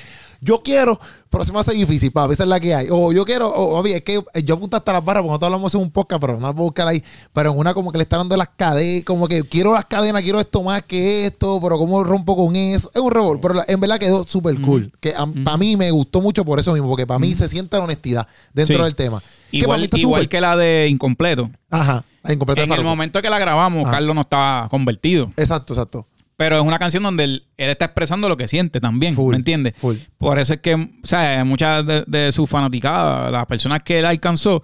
yo 0.42 0.62
quiero, 0.64 1.00
pero 1.30 1.44
se 1.44 1.52
me 1.52 1.60
hace 1.60 1.74
difícil, 1.74 2.12
para 2.12 2.32
esa 2.32 2.44
es 2.44 2.50
la 2.50 2.60
que 2.60 2.74
hay. 2.74 2.88
O 2.90 3.12
yo 3.12 3.26
quiero, 3.26 3.50
o 3.50 3.80
oye, 3.80 3.98
es 3.98 4.02
que 4.04 4.22
yo 4.44 4.56
apunto 4.56 4.78
hasta 4.78 4.94
las 4.94 5.04
barras, 5.04 5.22
porque 5.22 5.30
nosotros 5.32 5.48
hablamos 5.48 5.76
en 5.76 5.82
un 5.82 5.92
podcast, 5.92 6.22
pero 6.22 6.34
no 6.40 6.48
la 6.48 6.54
puedo 6.54 6.66
buscar 6.66 6.88
ahí, 6.88 7.04
pero 7.34 7.52
en 7.52 7.58
una 7.58 7.74
como 7.74 7.92
que 7.92 7.98
le 7.98 8.04
está 8.04 8.18
dando 8.18 8.38
las 8.38 8.50
cadenas, 8.56 9.04
como 9.04 9.28
que 9.28 9.44
quiero 9.44 9.74
las 9.74 9.86
cadenas, 9.86 10.22
quiero 10.24 10.40
esto 10.40 10.64
más 10.64 10.84
que 10.84 11.26
esto, 11.26 11.60
pero 11.62 11.78
cómo 11.78 12.04
rompo 12.04 12.36
con 12.36 12.56
eso. 12.56 12.90
Es 12.94 13.02
un 13.02 13.12
revol, 13.12 13.40
pero 13.40 13.62
en 13.68 13.80
verdad 13.80 14.00
quedó 14.00 14.24
súper 14.26 14.60
cool. 14.62 14.92
Que 15.00 15.14
para 15.44 15.58
mí 15.58 15.76
me 15.78 15.92
gustó 15.92 16.22
mucho 16.22 16.46
por 16.46 16.60
eso 16.60 16.74
mismo, 16.74 16.88
porque 16.90 17.06
para 17.08 17.20
mí 17.20 17.34
se 17.34 17.48
siente 17.48 17.78
la 17.78 17.84
honestidad 17.84 18.28
dentro 18.54 18.78
Sí. 18.78 18.84
del 18.84 18.96
tema. 18.96 19.22
Que 19.52 19.58
Igual, 19.60 19.84
está 19.84 19.98
igual 19.98 20.28
que 20.28 20.42
la 20.42 20.58
de 20.58 20.88
Incompleto. 20.90 21.50
Ajá, 21.70 22.04
en 22.24 22.40
completo 22.40 22.62
de 22.62 22.66
En 22.68 22.74
el 22.74 22.84
momento 22.84 23.22
que 23.22 23.30
la 23.30 23.40
grabamos, 23.40 23.84
Ajá. 23.84 23.92
Carlos 23.98 24.16
no 24.16 24.22
estaba 24.22 24.68
convertido. 24.70 25.30
Exacto, 25.38 25.74
exacto. 25.74 26.08
Pero 26.38 26.58
es 26.58 26.64
una 26.64 26.78
canción 26.80 27.02
donde 27.04 27.24
él, 27.24 27.44
él 27.58 27.70
está 27.70 27.86
expresando 27.86 28.28
lo 28.28 28.36
que 28.36 28.48
siente 28.48 28.82
también, 28.82 29.14
Full, 29.14 29.32
¿me 29.32 29.38
entiendes? 29.38 29.74
full. 29.78 29.96
Por 30.18 30.38
eso 30.38 30.54
es 30.54 30.60
que, 30.60 30.74
o 30.76 30.90
sea, 31.08 31.44
muchas 31.46 31.86
de, 31.86 32.04
de 32.08 32.32
sus 32.34 32.50
fanaticadas, 32.50 33.32
las 33.32 33.46
personas 33.46 33.82
que 33.84 34.00
él 34.00 34.06
alcanzó, 34.06 34.62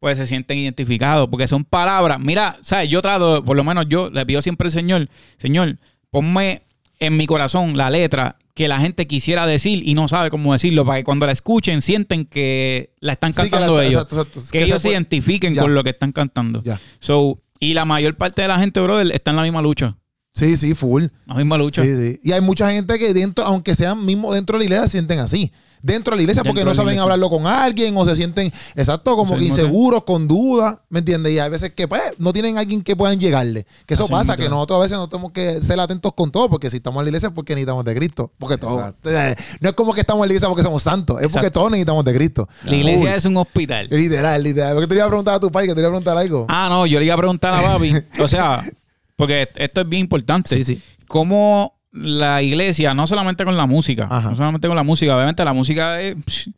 pues 0.00 0.16
se 0.18 0.26
sienten 0.26 0.58
identificados, 0.58 1.28
porque 1.28 1.46
son 1.46 1.64
palabras. 1.64 2.18
Mira, 2.18 2.56
¿sabes? 2.62 2.88
Yo 2.90 3.02
trato, 3.02 3.44
por 3.44 3.56
lo 3.56 3.62
menos 3.62 3.86
yo 3.88 4.10
le 4.10 4.24
pido 4.26 4.40
siempre 4.42 4.66
al 4.66 4.72
Señor, 4.72 5.08
Señor, 5.38 5.76
ponme 6.10 6.62
en 6.98 7.16
mi 7.16 7.26
corazón 7.26 7.76
la 7.76 7.90
letra 7.90 8.36
que 8.54 8.66
la 8.68 8.78
gente 8.80 9.06
quisiera 9.06 9.46
decir 9.46 9.86
y 9.86 9.94
no 9.94 10.08
sabe 10.08 10.30
cómo 10.30 10.52
decirlo, 10.52 10.84
para 10.84 10.98
que 10.98 11.04
cuando 11.04 11.26
la 11.26 11.32
escuchen 11.32 11.80
sienten 11.82 12.24
que 12.26 12.90
la 13.00 13.12
están 13.12 13.32
Sí, 13.32 13.42
que 13.42 13.50
cantando 13.50 13.76
la- 13.76 13.84
ellos. 13.84 14.02
exacto, 14.02 14.16
exacto. 14.18 14.40
Que, 14.52 14.58
Que 14.58 14.64
ellos 14.64 14.80
se 14.82 14.90
identifiquen 14.90 15.54
Ya. 15.54 15.62
con 15.62 15.74
lo 15.74 15.82
que 15.84 15.90
están 15.90 16.12
cantando. 16.12 16.62
Ya. 16.62 16.78
So, 17.00 17.40
y 17.60 17.74
la 17.74 17.84
mayor 17.84 18.16
parte 18.16 18.42
de 18.42 18.48
la 18.48 18.58
gente, 18.58 18.80
brother, 18.80 19.10
está 19.12 19.30
en 19.30 19.36
la 19.36 19.42
misma 19.42 19.62
lucha. 19.62 19.96
Sí, 20.34 20.56
sí, 20.56 20.74
full. 20.74 21.06
La 21.26 21.34
misma 21.34 21.58
lucha. 21.58 21.82
Sí, 21.84 21.90
sí. 21.94 22.20
Y 22.22 22.32
hay 22.32 22.40
mucha 22.40 22.70
gente 22.72 22.98
que 22.98 23.12
dentro, 23.12 23.44
aunque 23.44 23.74
sean 23.74 24.04
mismo 24.04 24.32
dentro 24.32 24.54
de 24.56 24.60
la 24.60 24.64
iglesia, 24.64 24.86
se 24.86 24.92
sienten 24.92 25.18
así. 25.20 25.52
Dentro 25.82 26.12
de 26.12 26.18
la 26.18 26.22
iglesia 26.22 26.42
porque 26.44 26.60
Dentro 26.60 26.70
no 26.70 26.74
saben 26.76 26.90
iglesia. 26.92 27.02
hablarlo 27.02 27.28
con 27.28 27.44
alguien 27.48 27.96
o 27.96 28.04
se 28.04 28.14
sienten, 28.14 28.52
exacto, 28.76 29.16
como 29.16 29.36
que 29.36 29.44
inseguros, 29.46 30.04
con 30.04 30.28
dudas, 30.28 30.78
¿me 30.88 31.00
entiendes? 31.00 31.32
Y 31.32 31.40
hay 31.40 31.50
veces 31.50 31.72
que 31.74 31.88
pues 31.88 32.00
no 32.18 32.32
tienen 32.32 32.56
alguien 32.56 32.82
que 32.82 32.94
puedan 32.94 33.18
llegarle. 33.18 33.66
Que 33.84 33.94
eso 33.94 34.04
Así 34.04 34.12
pasa, 34.12 34.36
que 34.36 34.48
nosotros 34.48 34.78
a 34.78 34.82
veces 34.82 34.96
no 34.96 35.08
tenemos 35.08 35.32
que 35.32 35.60
ser 35.60 35.80
atentos 35.80 36.12
con 36.14 36.30
todo, 36.30 36.48
porque 36.48 36.70
si 36.70 36.76
estamos 36.76 37.00
en 37.00 37.06
la 37.06 37.08
iglesia 37.10 37.28
es 37.30 37.34
porque 37.34 37.54
necesitamos 37.56 37.84
de 37.84 37.94
Cristo. 37.96 38.30
Porque 38.38 38.58
todo. 38.58 38.78
Exacto. 38.78 39.10
eh, 39.10 39.34
No 39.60 39.70
es 39.70 39.74
como 39.74 39.92
que 39.92 40.02
estamos 40.02 40.22
en 40.22 40.28
la 40.28 40.32
iglesia 40.34 40.48
porque 40.48 40.62
somos 40.62 40.84
santos, 40.84 41.16
es 41.16 41.24
porque 41.24 41.38
Exacto. 41.48 41.58
todos 41.58 41.70
necesitamos 41.72 42.04
de 42.04 42.14
Cristo. 42.14 42.48
La 42.64 42.76
iglesia 42.76 43.16
es 43.16 43.24
un 43.24 43.36
hospital. 43.38 43.88
Literal, 43.90 44.40
literal. 44.42 44.74
Porque 44.74 44.86
te 44.86 44.94
iba 44.94 45.04
a 45.04 45.08
preguntar 45.08 45.34
a 45.34 45.40
tu 45.40 45.50
padre, 45.50 45.66
que 45.66 45.74
te 45.74 45.80
iba 45.80 45.88
a 45.88 45.90
preguntar 45.90 46.16
algo. 46.16 46.46
Ah, 46.48 46.68
no, 46.70 46.86
yo 46.86 47.00
le 47.00 47.06
iba 47.06 47.14
a 47.14 47.18
preguntar 47.18 47.52
a 47.54 47.60
Babi. 47.60 47.92
o 48.20 48.28
sea, 48.28 48.64
porque 49.16 49.48
esto 49.56 49.80
es 49.82 49.88
bien 49.88 50.00
importante. 50.02 50.54
Sí, 50.56 50.62
sí. 50.64 50.82
Cómo 51.08 51.78
la 51.92 52.42
iglesia, 52.42 52.94
no 52.94 53.06
solamente 53.06 53.44
con 53.44 53.56
la 53.56 53.66
música, 53.66 54.08
Ajá. 54.10 54.30
no 54.30 54.36
solamente 54.36 54.66
con 54.68 54.76
la 54.76 54.82
música, 54.82 55.14
obviamente 55.14 55.44
la 55.44 55.52
música 55.52 56.00
es 56.00 56.16
psh, 56.26 56.48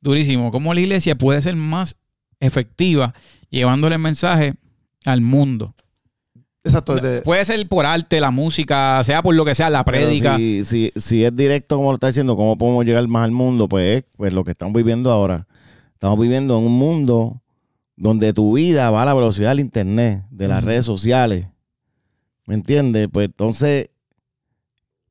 durísimo. 0.00 0.50
Cómo 0.50 0.74
la 0.74 0.80
iglesia 0.80 1.16
puede 1.16 1.40
ser 1.42 1.54
más 1.56 1.96
efectiva 2.40 3.14
llevándole 3.50 3.94
el 3.94 4.00
mensaje 4.00 4.54
al 5.04 5.20
mundo. 5.20 5.74
Exacto. 6.64 6.96
de- 6.96 7.20
Puede 7.22 7.44
ser 7.44 7.68
por 7.68 7.84
arte, 7.86 8.20
la 8.20 8.30
música, 8.30 9.02
sea 9.04 9.22
por 9.22 9.34
lo 9.34 9.44
que 9.44 9.54
sea, 9.54 9.70
la 9.70 9.84
prédica. 9.84 10.36
Si, 10.38 10.64
si, 10.64 10.92
si 10.96 11.24
es 11.24 11.34
directo, 11.36 11.76
como 11.76 11.90
lo 11.90 11.94
está 11.94 12.06
diciendo, 12.08 12.36
¿cómo 12.36 12.56
podemos 12.58 12.84
llegar 12.84 13.06
más 13.06 13.24
al 13.24 13.32
mundo? 13.32 13.68
Pues 13.68 13.98
es 13.98 14.04
pues, 14.16 14.32
lo 14.32 14.44
que 14.44 14.52
estamos 14.52 14.74
viviendo 14.74 15.10
ahora. 15.12 15.46
Estamos 15.92 16.18
viviendo 16.18 16.58
en 16.58 16.64
un 16.64 16.72
mundo 16.78 17.42
donde 17.96 18.32
tu 18.32 18.54
vida 18.54 18.90
va 18.90 19.02
a 19.02 19.04
la 19.04 19.14
velocidad 19.14 19.50
del 19.50 19.60
internet, 19.60 20.24
de 20.30 20.48
las 20.48 20.64
redes 20.64 20.84
sociales. 20.84 21.46
¿Me 22.46 22.54
entiendes? 22.54 23.08
Pues 23.12 23.26
entonces, 23.26 23.90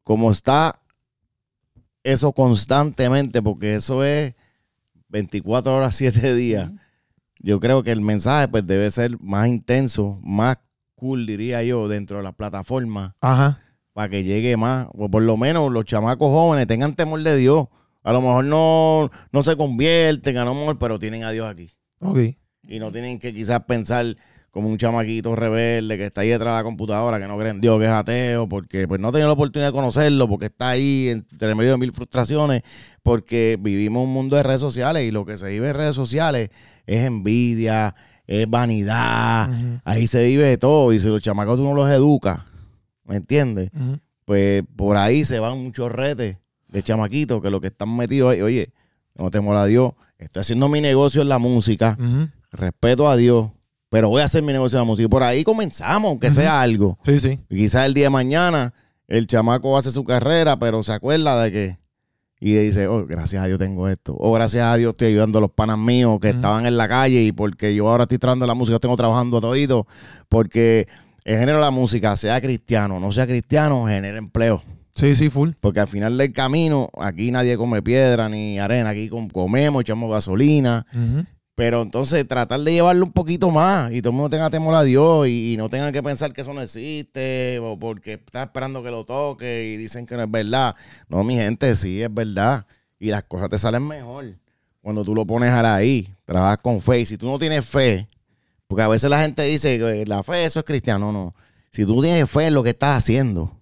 como 0.03 0.31
está 0.31 0.79
eso 2.03 2.33
constantemente, 2.33 3.41
porque 3.41 3.75
eso 3.75 4.03
es 4.03 4.33
24 5.09 5.75
horas, 5.75 5.95
7 5.97 6.33
días, 6.35 6.71
yo 7.39 7.59
creo 7.59 7.83
que 7.83 7.91
el 7.91 8.01
mensaje 8.01 8.47
pues 8.47 8.65
debe 8.65 8.89
ser 8.91 9.19
más 9.19 9.47
intenso, 9.47 10.19
más 10.23 10.57
cool, 10.95 11.25
diría 11.25 11.63
yo, 11.63 11.87
dentro 11.87 12.17
de 12.17 12.23
las 12.23 12.35
plataformas 12.35 13.13
Ajá. 13.19 13.61
para 13.93 14.09
que 14.09 14.23
llegue 14.23 14.55
más, 14.57 14.87
o 14.93 15.09
por 15.09 15.23
lo 15.23 15.35
menos 15.37 15.71
los 15.71 15.85
chamacos 15.85 16.29
jóvenes 16.29 16.67
tengan 16.67 16.95
temor 16.95 17.21
de 17.21 17.35
Dios. 17.37 17.67
A 18.03 18.11
lo 18.11 18.21
mejor 18.21 18.43
no, 18.45 19.11
no 19.31 19.43
se 19.43 19.55
convierten, 19.55 20.37
a 20.37 20.43
lo 20.45 20.53
mejor, 20.53 20.77
pero 20.77 20.99
tienen 20.99 21.23
a 21.23 21.31
Dios 21.31 21.49
aquí. 21.49 21.71
Ok. 21.99 22.19
Y 22.63 22.79
no 22.79 22.91
tienen 22.91 23.17
que 23.17 23.33
quizás 23.33 23.61
pensar 23.63 24.17
como 24.53 24.69
un 24.69 24.77
chamaquito 24.77 25.35
rebelde 25.35 25.97
que 25.97 26.05
está 26.05 26.21
ahí 26.21 26.29
detrás 26.29 26.53
de 26.53 26.59
la 26.59 26.63
computadora, 26.63 27.19
que 27.19 27.27
no 27.27 27.39
cree 27.39 27.49
en 27.49 27.59
Dios, 27.59 27.79
que 27.79 27.85
es 27.85 27.91
ateo, 27.91 28.47
porque 28.47 28.87
pues 28.87 29.01
no 29.01 29.07
ha 29.07 29.11
tenido 29.11 29.27
la 29.27 29.33
oportunidad 29.33 29.69
de 29.69 29.73
conocerlo, 29.73 30.29
porque 30.29 30.45
está 30.45 30.69
ahí 30.69 31.07
entre 31.09 31.55
medio 31.55 31.71
de 31.71 31.77
mil 31.79 31.91
frustraciones, 31.91 32.61
porque 33.01 33.57
vivimos 33.59 34.03
un 34.03 34.13
mundo 34.13 34.37
de 34.37 34.43
redes 34.43 34.61
sociales 34.61 35.01
y 35.05 35.11
lo 35.11 35.25
que 35.25 35.37
se 35.37 35.49
vive 35.49 35.69
en 35.69 35.73
redes 35.73 35.95
sociales 35.95 36.51
es 36.85 37.01
envidia, 37.01 37.95
es 38.27 38.47
vanidad, 38.47 39.49
ahí 39.85 40.05
se 40.05 40.23
vive 40.23 40.43
de 40.43 40.59
todo. 40.59 40.93
Y 40.93 40.99
si 40.99 41.07
los 41.07 41.23
chamacos 41.23 41.57
tú 41.57 41.63
no 41.63 41.73
los 41.73 41.89
educas, 41.89 42.41
¿me 43.05 43.15
entiendes? 43.15 43.71
Pues 44.23 44.61
por 44.75 44.97
ahí 44.97 45.25
se 45.25 45.39
van 45.39 45.63
muchos 45.63 45.91
retes 45.91 46.37
de 46.67 46.83
chamaquitos 46.83 47.41
que 47.41 47.49
lo 47.49 47.59
que 47.59 47.67
están 47.67 47.97
metidos 47.97 48.33
ahí, 48.33 48.43
oye, 48.43 48.71
no 49.15 49.31
temor 49.31 49.55
a 49.55 49.65
Dios, 49.65 49.93
estoy 50.19 50.41
haciendo 50.41 50.69
mi 50.69 50.79
negocio 50.79 51.23
en 51.23 51.29
la 51.29 51.39
música, 51.39 51.97
respeto 52.51 53.09
a 53.09 53.15
Dios, 53.15 53.49
pero 53.93 54.09
voy 54.09 54.23
a 54.23 54.25
hacer 54.25 54.41
mi 54.41 54.51
negocio 54.51 54.75
en 54.77 54.81
la 54.81 54.85
música. 54.87 55.05
Y 55.05 55.07
por 55.07 55.21
ahí 55.21 55.43
comenzamos, 55.43 56.09
aunque 56.09 56.31
sea 56.31 56.59
algo. 56.61 56.97
Sí, 57.05 57.19
sí. 57.19 57.39
Y 57.47 57.57
quizás 57.57 57.85
el 57.85 57.93
día 57.93 58.05
de 58.05 58.09
mañana 58.09 58.73
el 59.07 59.27
chamaco 59.27 59.77
hace 59.77 59.91
su 59.91 60.03
carrera, 60.03 60.57
pero 60.57 60.81
se 60.81 60.93
acuerda 60.93 61.39
de 61.43 61.51
que... 61.51 61.77
Y 62.39 62.55
dice, 62.55 62.87
oh, 62.87 63.05
gracias 63.05 63.43
a 63.43 63.45
Dios 63.45 63.59
tengo 63.59 63.87
esto. 63.87 64.15
O 64.17 64.33
gracias 64.33 64.63
a 64.65 64.75
Dios 64.77 64.93
estoy 64.93 65.09
ayudando 65.09 65.37
a 65.37 65.41
los 65.41 65.51
panas 65.51 65.77
míos 65.77 66.17
que 66.19 66.29
estaban 66.29 66.65
en 66.65 66.75
la 66.75 66.87
calle 66.87 67.21
y 67.21 67.31
porque 67.31 67.75
yo 67.75 67.87
ahora 67.87 68.05
estoy 68.05 68.17
trabajando 68.17 68.47
la 68.47 68.55
música, 68.55 68.79
tengo 68.79 68.97
trabajando 68.97 69.37
a 69.37 69.41
todito. 69.41 69.85
Porque 70.27 70.87
el 71.23 71.37
género 71.37 71.59
de 71.59 71.63
la 71.63 71.69
música, 71.71 72.17
sea 72.17 72.41
cristiano 72.41 72.99
no 72.99 73.11
sea 73.11 73.27
cristiano, 73.27 73.85
genera 73.85 74.17
empleo. 74.17 74.63
Sí, 74.95 75.15
sí, 75.15 75.29
full. 75.29 75.51
Porque 75.59 75.79
al 75.81 75.87
final 75.87 76.17
del 76.17 76.33
camino, 76.33 76.89
aquí 76.99 77.29
nadie 77.31 77.57
come 77.57 77.81
piedra 77.83 78.27
ni 78.27 78.57
arena, 78.59 78.89
aquí 78.89 79.07
com- 79.07 79.29
comemos, 79.29 79.81
echamos 79.81 80.11
gasolina. 80.11 80.85
Ujú. 80.93 81.25
Pero 81.55 81.83
entonces 81.83 82.27
tratar 82.27 82.59
de 82.61 82.73
llevarlo 82.73 83.05
un 83.05 83.11
poquito 83.11 83.51
más 83.51 83.91
y 83.91 84.01
todo 84.01 84.09
el 84.09 84.15
mundo 84.15 84.29
tenga 84.31 84.49
temor 84.49 84.73
a 84.73 84.83
Dios 84.83 85.27
y, 85.27 85.55
no 85.57 85.69
tenga 85.69 85.91
que 85.91 86.01
pensar 86.01 86.33
que 86.33 86.41
eso 86.41 86.53
no 86.53 86.61
existe 86.61 87.59
o 87.59 87.77
porque 87.77 88.13
está 88.13 88.43
esperando 88.43 88.81
que 88.81 88.89
lo 88.89 89.05
toque 89.05 89.65
y 89.65 89.77
dicen 89.77 90.05
que 90.05 90.15
no 90.15 90.23
es 90.23 90.31
verdad. 90.31 90.75
No, 91.07 91.23
mi 91.23 91.35
gente, 91.35 91.75
sí 91.75 92.01
es 92.01 92.13
verdad. 92.13 92.65
Y 92.99 93.09
las 93.09 93.23
cosas 93.23 93.49
te 93.49 93.57
salen 93.57 93.87
mejor 93.87 94.35
cuando 94.83 95.05
tú 95.05 95.15
lo 95.15 95.25
pones 95.25 95.49
a 95.51 95.61
la 95.61 95.75
ahí, 95.75 96.13
trabajas 96.25 96.57
con 96.61 96.81
fe. 96.81 96.99
Y 96.99 97.05
si 97.05 97.17
tú 97.17 97.25
no 97.25 97.39
tienes 97.39 97.65
fe, 97.65 98.09
porque 98.67 98.83
a 98.83 98.89
veces 98.89 99.09
la 99.09 99.21
gente 99.21 99.41
dice 99.43 99.79
que 99.79 100.05
la 100.05 100.23
fe 100.23 100.43
eso 100.43 100.59
es 100.59 100.65
cristiano, 100.65 101.11
no. 101.11 101.33
Si 101.71 101.85
tú 101.85 102.01
tienes 102.01 102.29
fe 102.29 102.47
en 102.47 102.53
lo 102.53 102.61
que 102.61 102.71
estás 102.71 102.97
haciendo. 102.97 103.57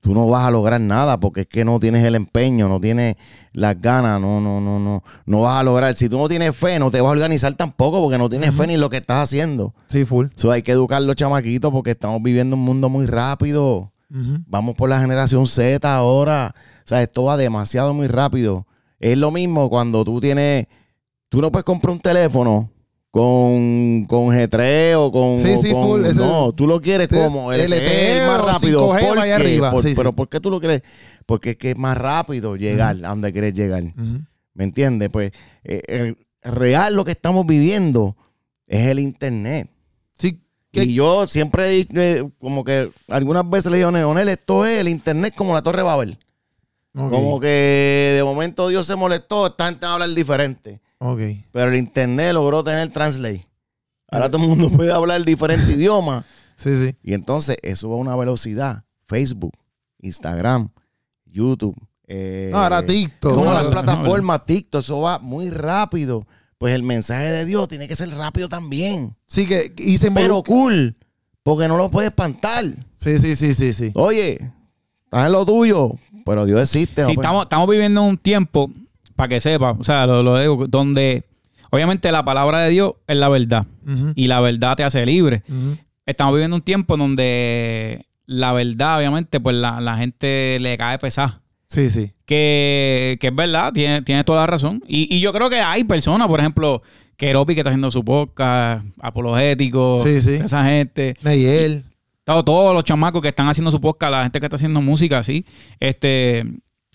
Tú 0.00 0.14
no 0.14 0.26
vas 0.26 0.44
a 0.44 0.50
lograr 0.50 0.80
nada 0.80 1.18
porque 1.18 1.42
es 1.42 1.46
que 1.46 1.64
no 1.64 1.80
tienes 1.80 2.04
el 2.04 2.14
empeño, 2.14 2.68
no 2.68 2.80
tienes 2.80 3.16
las 3.52 3.80
ganas, 3.80 4.20
no, 4.20 4.40
no, 4.40 4.60
no, 4.60 4.78
no, 4.78 5.02
no 5.26 5.40
vas 5.42 5.60
a 5.60 5.62
lograr. 5.62 5.94
Si 5.96 6.08
tú 6.08 6.18
no 6.18 6.28
tienes 6.28 6.56
fe, 6.56 6.78
no 6.78 6.90
te 6.90 7.00
vas 7.00 7.08
a 7.08 7.12
organizar 7.12 7.52
tampoco 7.54 8.00
porque 8.00 8.18
no 8.18 8.28
tienes 8.28 8.54
fe 8.54 8.66
ni 8.66 8.74
en 8.74 8.80
lo 8.80 8.90
que 8.90 8.98
estás 8.98 9.24
haciendo. 9.24 9.74
Sí, 9.88 10.04
full. 10.04 10.26
Eso 10.36 10.50
hay 10.50 10.62
que 10.62 10.72
educar 10.72 11.02
los 11.02 11.16
chamaquitos 11.16 11.72
porque 11.72 11.92
estamos 11.92 12.22
viviendo 12.22 12.56
un 12.56 12.62
mundo 12.62 12.88
muy 12.88 13.06
rápido. 13.06 13.92
Vamos 14.10 14.74
por 14.74 14.88
la 14.88 15.00
generación 15.00 15.46
Z 15.46 15.94
ahora. 15.94 16.54
O 16.84 16.88
sea, 16.88 17.02
esto 17.02 17.24
va 17.24 17.36
demasiado 17.36 17.92
muy 17.92 18.06
rápido. 18.06 18.66
Es 19.00 19.18
lo 19.18 19.30
mismo 19.30 19.68
cuando 19.68 20.04
tú 20.04 20.20
tienes. 20.20 20.66
Tú 21.28 21.42
no 21.42 21.52
puedes 21.52 21.64
comprar 21.64 21.92
un 21.92 22.00
teléfono 22.00 22.70
con, 23.18 24.04
con 24.06 24.26
G3 24.34 24.94
o 24.96 25.10
con. 25.12 25.38
Sí, 25.38 25.54
o 25.56 25.62
sí, 25.62 25.72
con- 25.72 25.86
full, 25.86 26.04
ese- 26.04 26.18
no, 26.20 26.52
tú 26.52 26.66
lo 26.66 26.80
quieres 26.80 27.08
como 27.08 27.52
el, 27.52 27.60
LTE 27.70 28.26
más 28.26 28.40
rápido. 28.44 28.80
5G 28.92 29.08
¿Por 29.08 29.16
vaya 29.18 29.36
qué? 29.36 29.42
arriba. 29.42 29.70
Por- 29.70 29.82
Sí, 29.82 29.90
sí. 29.90 29.94
pero 29.96 30.12
¿por 30.12 30.28
qué 30.28 30.40
tú 30.40 30.50
lo 30.50 30.60
crees? 30.60 30.82
Porque 31.26 31.50
es 31.50 31.56
que 31.56 31.70
es 31.72 31.76
más 31.76 31.96
rápido 31.98 32.56
llegar 32.56 32.96
a 33.04 33.08
donde 33.08 33.32
quieres 33.32 33.54
llegar. 33.54 33.82
¿Me 34.54 34.64
entiendes? 34.64 35.08
Pues 35.10 35.32
eh, 35.64 36.14
el 36.42 36.52
real 36.52 36.94
lo 36.94 37.04
que 37.04 37.12
estamos 37.12 37.46
viviendo 37.46 38.16
es 38.66 38.86
el 38.88 38.98
Internet. 38.98 39.68
Sí, 40.18 40.40
Y 40.72 40.94
yo 40.94 41.26
siempre 41.26 41.86
eh, 41.94 42.28
como 42.40 42.64
que 42.64 42.90
algunas 43.08 43.48
veces 43.48 43.70
le 43.70 43.78
digo, 43.78 43.88
Onel, 43.90 44.28
esto 44.28 44.64
es 44.66 44.78
el 44.80 44.88
internet 44.88 45.34
como 45.36 45.54
la 45.54 45.62
Torre 45.62 45.82
Babel. 45.82 46.18
Como 46.94 47.38
que 47.40 48.14
de 48.16 48.22
momento 48.24 48.68
Dios 48.68 48.86
se 48.86 48.96
molestó, 48.96 49.46
esta 49.46 49.66
gente 49.66 49.86
va 49.86 49.90
a 49.92 49.94
hablar 49.94 50.10
diferente. 50.10 50.80
Ok. 50.98 51.20
Pero 51.52 51.70
el 51.70 51.76
internet 51.76 52.32
logró 52.32 52.62
tener 52.64 52.88
translate. 52.92 53.44
Ahora 54.10 54.30
todo 54.30 54.42
el 54.42 54.48
mundo 54.48 54.70
puede 54.76 54.92
hablar 54.92 55.24
diferente 55.24 55.72
idioma. 55.72 56.24
Sí, 56.58 56.70
sí. 56.74 56.96
Y 57.04 57.14
entonces 57.14 57.56
eso 57.62 57.88
va 57.88 57.94
a 57.94 57.98
una 57.98 58.16
velocidad. 58.16 58.82
Facebook, 59.06 59.52
Instagram, 60.00 60.70
YouTube. 61.24 61.76
eh, 62.08 62.48
No, 62.50 62.58
ahora 62.58 62.84
TikTok. 62.84 63.36
No, 63.36 63.54
las 63.54 63.62
no, 63.62 63.70
plataformas, 63.70 64.44
TikTok, 64.44 64.80
eso 64.82 65.00
va 65.00 65.20
muy 65.20 65.50
rápido. 65.50 66.26
Pues 66.58 66.74
el 66.74 66.82
mensaje 66.82 67.28
de 67.30 67.44
Dios 67.44 67.68
tiene 67.68 67.86
que 67.86 67.94
ser 67.94 68.10
rápido 68.10 68.48
también. 68.48 69.16
Sí, 69.28 69.46
que 69.46 69.72
y 69.78 69.98
se 69.98 70.10
Pero 70.10 70.42
cool, 70.42 70.96
porque 71.44 71.68
no 71.68 71.76
lo 71.76 71.88
puedes 71.92 72.10
espantar. 72.10 72.64
Sí, 72.96 73.20
sí, 73.20 73.36
sí, 73.36 73.54
sí, 73.54 73.72
sí. 73.72 73.92
Oye, 73.94 74.40
estás 75.04 75.26
en 75.26 75.30
lo 75.32 75.46
tuyo, 75.46 75.92
pero 76.26 76.44
Dios 76.44 76.60
existe. 76.60 77.04
Sí, 77.06 77.12
estamos, 77.12 77.44
estamos 77.44 77.68
viviendo 77.68 78.02
un 78.02 78.18
tiempo, 78.18 78.68
para 79.18 79.28
que 79.28 79.40
sepa, 79.40 79.72
o 79.72 79.82
sea, 79.84 80.06
lo, 80.06 80.22
lo 80.22 80.38
digo, 80.38 80.64
donde 80.68 81.24
obviamente 81.70 82.10
la 82.12 82.24
palabra 82.24 82.60
de 82.60 82.70
Dios 82.70 82.92
es 83.08 83.16
la 83.16 83.28
verdad 83.28 83.66
y 84.14 84.28
la 84.28 84.40
verdad 84.40 84.76
te 84.76 84.84
hace 84.84 85.04
libre. 85.04 85.42
Estamos 86.06 86.32
viviendo 86.34 86.56
un 86.56 86.62
tiempo 86.62 86.96
donde 86.96 88.06
la 88.26 88.52
verdad, 88.52 88.98
obviamente, 88.98 89.40
pues 89.40 89.56
la, 89.56 89.80
la 89.80 89.96
gente 89.96 90.58
le 90.60 90.78
cae 90.78 90.98
pesada. 90.98 91.40
Sí, 91.66 91.90
sí. 91.90 92.12
Que, 92.26 93.18
que 93.20 93.26
es 93.28 93.34
verdad, 93.34 93.72
tiene, 93.72 94.02
tiene 94.02 94.22
toda 94.24 94.40
la 94.42 94.46
razón. 94.46 94.82
Y, 94.86 95.14
y 95.14 95.20
yo 95.20 95.32
creo 95.32 95.50
que 95.50 95.60
hay 95.60 95.82
personas, 95.84 96.28
por 96.28 96.38
ejemplo, 96.40 96.82
Keropi 97.16 97.54
que 97.54 97.60
está 97.60 97.70
haciendo 97.70 97.90
su 97.90 98.04
podcast, 98.04 98.86
apologético, 99.00 99.98
Sí, 99.98 100.20
sí. 100.20 100.34
esa 100.34 100.64
gente. 100.64 101.16
Neyel. 101.22 101.84
Todos, 102.24 102.44
todos 102.44 102.74
los 102.74 102.84
chamacos 102.84 103.20
que 103.22 103.28
están 103.28 103.48
haciendo 103.48 103.70
su 103.70 103.80
podcast, 103.80 104.12
la 104.12 104.22
gente 104.22 104.38
que 104.40 104.46
está 104.46 104.56
haciendo 104.56 104.80
música, 104.80 105.22
sí. 105.22 105.44
Este, 105.80 106.44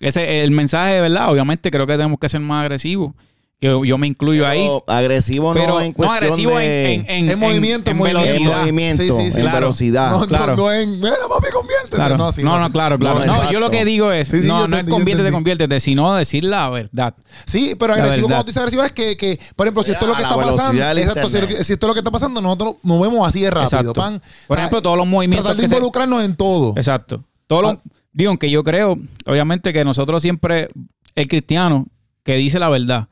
ese, 0.07 0.43
el 0.43 0.51
mensaje, 0.51 0.99
¿verdad? 1.01 1.29
Obviamente 1.31 1.71
creo 1.71 1.87
que 1.87 1.93
tenemos 1.93 2.19
que 2.19 2.29
ser 2.29 2.39
más 2.41 2.61
agresivos. 2.63 3.13
Que 3.59 3.67
yo, 3.85 3.97
me 3.97 4.07
incluyo 4.07 4.45
ahí. 4.45 4.59
Pero 4.63 4.83
agresivo 4.87 5.53
Pero 5.53 5.67
no 5.75 5.79
en 5.81 5.93
cuestión 5.93 6.17
agresivo 6.17 6.57
de... 6.57 6.93
en, 6.95 7.01
en, 7.01 7.09
en, 7.09 7.29
En 7.29 7.39
movimiento, 7.39 7.91
en 7.91 7.95
movimiento. 7.97 8.19
en 8.29 8.33
velocidad. 8.35 8.59
movimiento, 8.59 9.03
Sí, 9.03 9.09
sí, 9.09 9.31
sí. 9.31 9.37
en 9.37 9.43
Claro. 9.45 9.59
velocidad. 9.61 10.11
No, 10.11 10.27
claro. 10.27 10.57
no, 10.57 10.63
no 10.63 10.71
en. 10.73 10.99
Mira, 10.99 11.13
papi, 11.29 11.47
conviértete. 11.53 11.95
Claro. 11.95 12.17
No, 12.17 12.25
No, 12.25 12.31
sí, 12.33 12.43
no, 12.43 12.59
no, 12.59 12.69
claro, 12.73 12.99
claro. 12.99 13.19
No, 13.25 13.43
No, 13.45 13.51
yo 13.53 13.61
lo 13.61 13.71
que 13.71 13.85
digo 13.85 14.11
es, 14.11 14.27
Sí, 14.27 14.41
sí, 14.41 14.47
no, 14.49 14.55
no 14.67 14.75
es 14.75 14.81
entendí, 14.81 14.89
yo 14.91 14.95
conviértete, 14.97 15.31
conviértete, 15.31 15.79
sino 15.79 16.13
decir 16.13 16.43
la 16.43 16.69
verdad. 16.69 17.13
Sí, 17.45 17.75
pero 17.79 17.93
agresivo, 17.93 18.27
cuando 18.27 18.43
dices 18.43 18.57
agresivo 18.57 18.83
es 18.83 18.91
que, 18.91 19.15
que, 19.15 19.39
por 19.55 19.65
ejemplo, 19.65 19.81
si 19.83 19.91
sea, 19.91 19.93
esto 19.93 20.05
es 20.07 20.09
lo 20.09 20.15
que 20.17 20.23
está 20.23 20.35
pasando, 20.35 20.81
exacto, 20.99 21.29
si, 21.29 21.63
si 21.63 21.73
esto 21.73 21.85
es 21.85 21.87
lo 21.87 21.93
que 21.93 21.99
está 22.01 22.11
pasando, 22.11 22.41
nosotros 22.41 22.73
nos 22.83 22.97
movemos 22.97 23.25
así 23.25 23.39
de 23.39 23.49
rápido. 23.49 23.93
Pan, 23.93 24.21
Por 24.45 24.57
Ah, 24.57 24.61
ejemplo, 24.63 24.81
todos 24.81 24.97
los 24.97 25.07
movimientos 25.07 25.45
tratar 25.55 25.69
de 25.69 25.73
involucrarnos 25.73 26.25
en 26.25 26.35
todo. 26.35 26.73
Exacto. 26.75 27.23
Todos 27.47 27.61
los- 27.63 27.73
Ah. 27.75 27.81
Digo, 28.13 28.29
aunque 28.29 28.49
yo 28.49 28.63
creo, 28.63 28.97
obviamente, 29.25 29.73
que 29.73 29.83
nosotros 29.83 30.21
siempre, 30.21 30.69
el 31.15 31.27
cristiano 31.27 31.87
que 32.23 32.35
dice 32.35 32.59
la 32.59 32.69
verdad, 32.69 33.07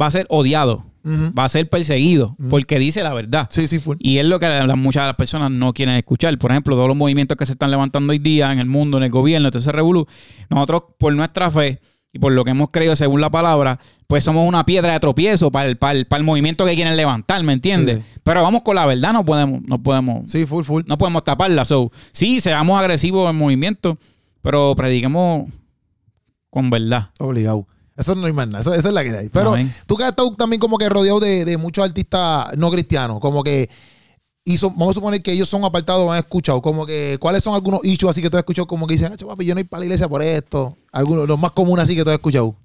va 0.00 0.06
a 0.06 0.10
ser 0.10 0.26
odiado, 0.30 0.84
va 1.06 1.44
a 1.44 1.48
ser 1.48 1.68
perseguido, 1.68 2.36
porque 2.48 2.78
dice 2.78 3.02
la 3.02 3.12
verdad. 3.12 3.48
Sí, 3.50 3.66
sí, 3.66 3.78
full. 3.78 3.96
Y 3.98 4.18
es 4.18 4.26
lo 4.26 4.38
que 4.40 4.46
la- 4.48 4.76
muchas 4.76 5.02
de 5.02 5.06
las 5.08 5.16
personas 5.16 5.50
no 5.50 5.72
quieren 5.72 5.96
escuchar. 5.96 6.36
Por 6.38 6.50
ejemplo, 6.50 6.74
todos 6.76 6.88
los 6.88 6.96
movimientos 6.96 7.36
que 7.36 7.46
se 7.46 7.52
están 7.52 7.70
levantando 7.70 8.12
hoy 8.12 8.18
día 8.18 8.52
en 8.52 8.58
el 8.58 8.66
mundo, 8.66 8.96
en 8.98 9.04
el 9.04 9.10
gobierno, 9.10 9.48
ese 9.52 9.72
revolú, 9.72 10.06
nosotros 10.48 10.82
por 10.98 11.12
nuestra 11.14 11.50
fe 11.50 11.80
y 12.12 12.18
por 12.18 12.32
lo 12.32 12.44
que 12.44 12.50
hemos 12.50 12.70
creído 12.70 12.96
según 12.96 13.20
la 13.20 13.30
palabra, 13.30 13.78
pues 14.08 14.24
somos 14.24 14.46
una 14.48 14.66
piedra 14.66 14.92
de 14.94 15.00
tropiezo 15.00 15.50
para 15.52 15.68
el, 15.68 15.76
para 15.76 15.92
el, 15.98 16.06
para 16.06 16.18
el 16.18 16.24
movimiento 16.26 16.66
que 16.66 16.74
quieren 16.74 16.96
levantar, 16.96 17.42
¿me 17.44 17.52
entiendes? 17.52 17.98
Sí. 17.98 18.04
Pero 18.24 18.42
vamos 18.42 18.62
con 18.62 18.74
la 18.74 18.84
verdad, 18.84 19.12
no 19.12 19.24
podemos, 19.24 19.62
no 19.62 19.80
podemos, 19.80 20.28
Sí, 20.30 20.44
full, 20.44 20.64
full. 20.64 20.82
no 20.86 20.98
podemos 20.98 21.22
taparla. 21.24 21.64
So, 21.64 21.92
sí, 22.12 22.40
seamos 22.40 22.78
agresivos 22.80 23.30
en 23.30 23.36
movimiento, 23.36 23.96
pero 24.42 24.74
prediquemos 24.76 25.48
con 26.50 26.70
verdad. 26.70 27.10
Obligado. 27.18 27.66
Eso 27.96 28.14
no 28.14 28.26
hay 28.26 28.32
más 28.32 28.48
nada. 28.48 28.60
Eso, 28.60 28.72
esa 28.74 28.88
es 28.88 28.94
la 28.94 29.04
que 29.04 29.10
hay. 29.10 29.28
Pero 29.28 29.52
Amén. 29.52 29.72
tú 29.86 29.96
que 29.96 30.04
has 30.04 30.10
estado 30.10 30.32
también 30.32 30.58
como 30.58 30.78
que 30.78 30.88
rodeado 30.88 31.20
de, 31.20 31.44
de 31.44 31.56
muchos 31.58 31.84
artistas 31.84 32.56
no 32.56 32.70
cristianos, 32.70 33.20
como 33.20 33.42
que. 33.42 33.68
Y 34.42 34.56
son- 34.56 34.72
vamos 34.72 34.92
a 34.92 34.94
suponer 34.94 35.22
que 35.22 35.32
ellos 35.32 35.48
son 35.50 35.64
apartados, 35.64 36.10
han 36.10 36.16
escuchado, 36.16 36.62
como 36.62 36.86
que, 36.86 37.18
¿cuáles 37.20 37.44
son 37.44 37.54
algunos 37.54 37.84
issues 37.84 38.08
así 38.10 38.22
que 38.22 38.30
tú 38.30 38.38
has 38.38 38.40
escuchado? 38.40 38.66
Como 38.66 38.86
que 38.86 38.94
dicen, 38.94 39.12
"Acho, 39.12 39.26
papi, 39.28 39.44
yo 39.44 39.54
no 39.54 39.60
ir 39.60 39.68
para 39.68 39.80
la 39.80 39.84
iglesia 39.84 40.08
por 40.08 40.22
esto. 40.22 40.76
Algunos, 40.92 41.28
los 41.28 41.38
más 41.38 41.50
comunes 41.52 41.82
así 41.84 41.94
que 41.94 42.02
tú 42.02 42.08
has 42.10 42.14
escuchado. 42.16 42.56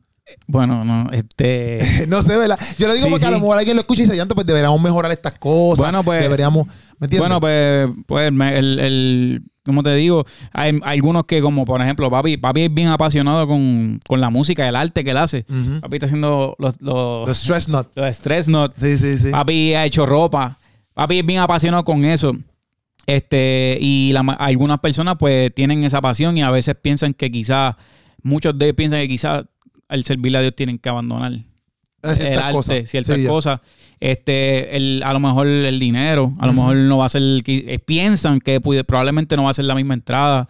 Bueno, 0.48 0.86
no, 0.86 1.12
este... 1.12 1.80
no 2.08 2.22
sé, 2.22 2.38
¿verdad? 2.38 2.58
Yo 2.80 2.88
le 2.88 2.94
digo 2.96 3.06
Sí, 3.08 3.12
porque 3.12 3.26
a 3.26 3.32
lo 3.32 3.40
mejor 3.42 3.58
alguien 3.58 3.76
lo 3.76 3.82
escucha 3.82 4.04
y 4.04 4.06
dice, 4.06 4.16
"Ya, 4.18 4.26
pues 4.26 4.48
deberíamos 4.48 4.82
mejorar 4.82 5.12
estas 5.12 5.34
cosas. 5.34 5.80
Bueno, 5.80 6.02
pues- 6.02 6.24
Deberíamos, 6.24 6.66
¿me 6.98 7.06
entiendes? 7.08 7.20
Bueno, 7.20 7.42
pues, 7.42 7.90
pues 8.08 8.30
el- 8.32 9.44
como 9.66 9.82
te 9.84 9.96
digo, 9.96 10.26
hay, 10.54 10.80
hay 10.84 10.98
algunos 10.98 11.26
que 11.26 11.42
como 11.42 11.66
por 11.66 11.82
ejemplo, 11.82 12.10
papi, 12.12 12.38
papi 12.38 12.62
es 12.62 12.74
bien 12.74 12.88
apasionado 12.90 13.48
con, 13.48 14.00
con 14.08 14.22
la 14.22 14.30
música, 14.30 14.68
el 14.68 14.76
arte 14.76 15.04
que 15.04 15.12
él 15.12 15.18
hace. 15.18 15.46
Ujú. 15.50 15.82
Papi 15.82 15.96
está 15.96 16.06
haciendo 16.06 16.56
los, 16.60 16.80
los, 16.82 17.28
Los 17.28 17.38
stress 17.38 17.68
not. 17.68 17.90
los 17.96 18.08
stress 18.16 18.48
notes. 18.48 18.82
Sí, 18.82 18.98
sí, 18.98 19.18
sí. 19.18 19.32
Papi 19.32 19.74
ha 19.74 19.86
hecho 19.86 20.06
ropa. 20.06 20.58
Papi 20.94 21.20
es 21.20 21.26
bien 21.26 21.40
apasionado 21.42 21.84
con 21.84 22.06
eso. 22.06 22.36
Este, 23.08 23.78
y 23.80 24.12
la 24.14 24.22
algunas 24.40 24.80
personas 24.80 25.16
pues 25.20 25.54
tienen 25.54 25.84
esa 25.84 26.02
pasión 26.02 26.38
y 26.38 26.42
a 26.44 26.50
veces 26.52 26.76
piensan 26.82 27.14
que 27.14 27.32
quizás, 27.32 27.76
muchos 28.24 28.58
de 28.58 28.66
ellos 28.66 28.76
piensan 28.76 29.00
que 29.02 29.08
quizás 29.08 29.46
al 29.88 30.04
servirle 30.04 30.40
a 30.40 30.42
Dios 30.42 30.56
tienen 30.56 30.80
que 30.80 30.90
abandonar 30.90 31.34
el 32.12 32.16
ciertas 32.16 32.44
arte, 32.44 32.54
cosas. 32.56 32.90
ciertas 32.90 33.16
Sí, 33.18 33.26
cosas. 33.28 33.60
Este, 34.00 34.76
el, 34.76 35.02
a 35.06 35.14
lo 35.14 35.20
mejor 35.20 35.48
el 35.48 35.80
dinero, 35.80 36.34
a 36.40 36.48
lo 36.48 36.54
mejor 36.54 36.76
no 36.76 36.98
va 36.98 37.06
a 37.06 37.10
ser, 37.10 37.22
eh, 37.46 37.80
piensan 37.80 38.40
que 38.40 38.60
puede- 38.62 38.84
probablemente 38.84 39.36
no 39.38 39.44
va 39.46 39.52
a 39.52 39.54
ser 39.54 39.66
la 39.66 39.76
misma 39.76 39.94
entrada. 39.94 40.48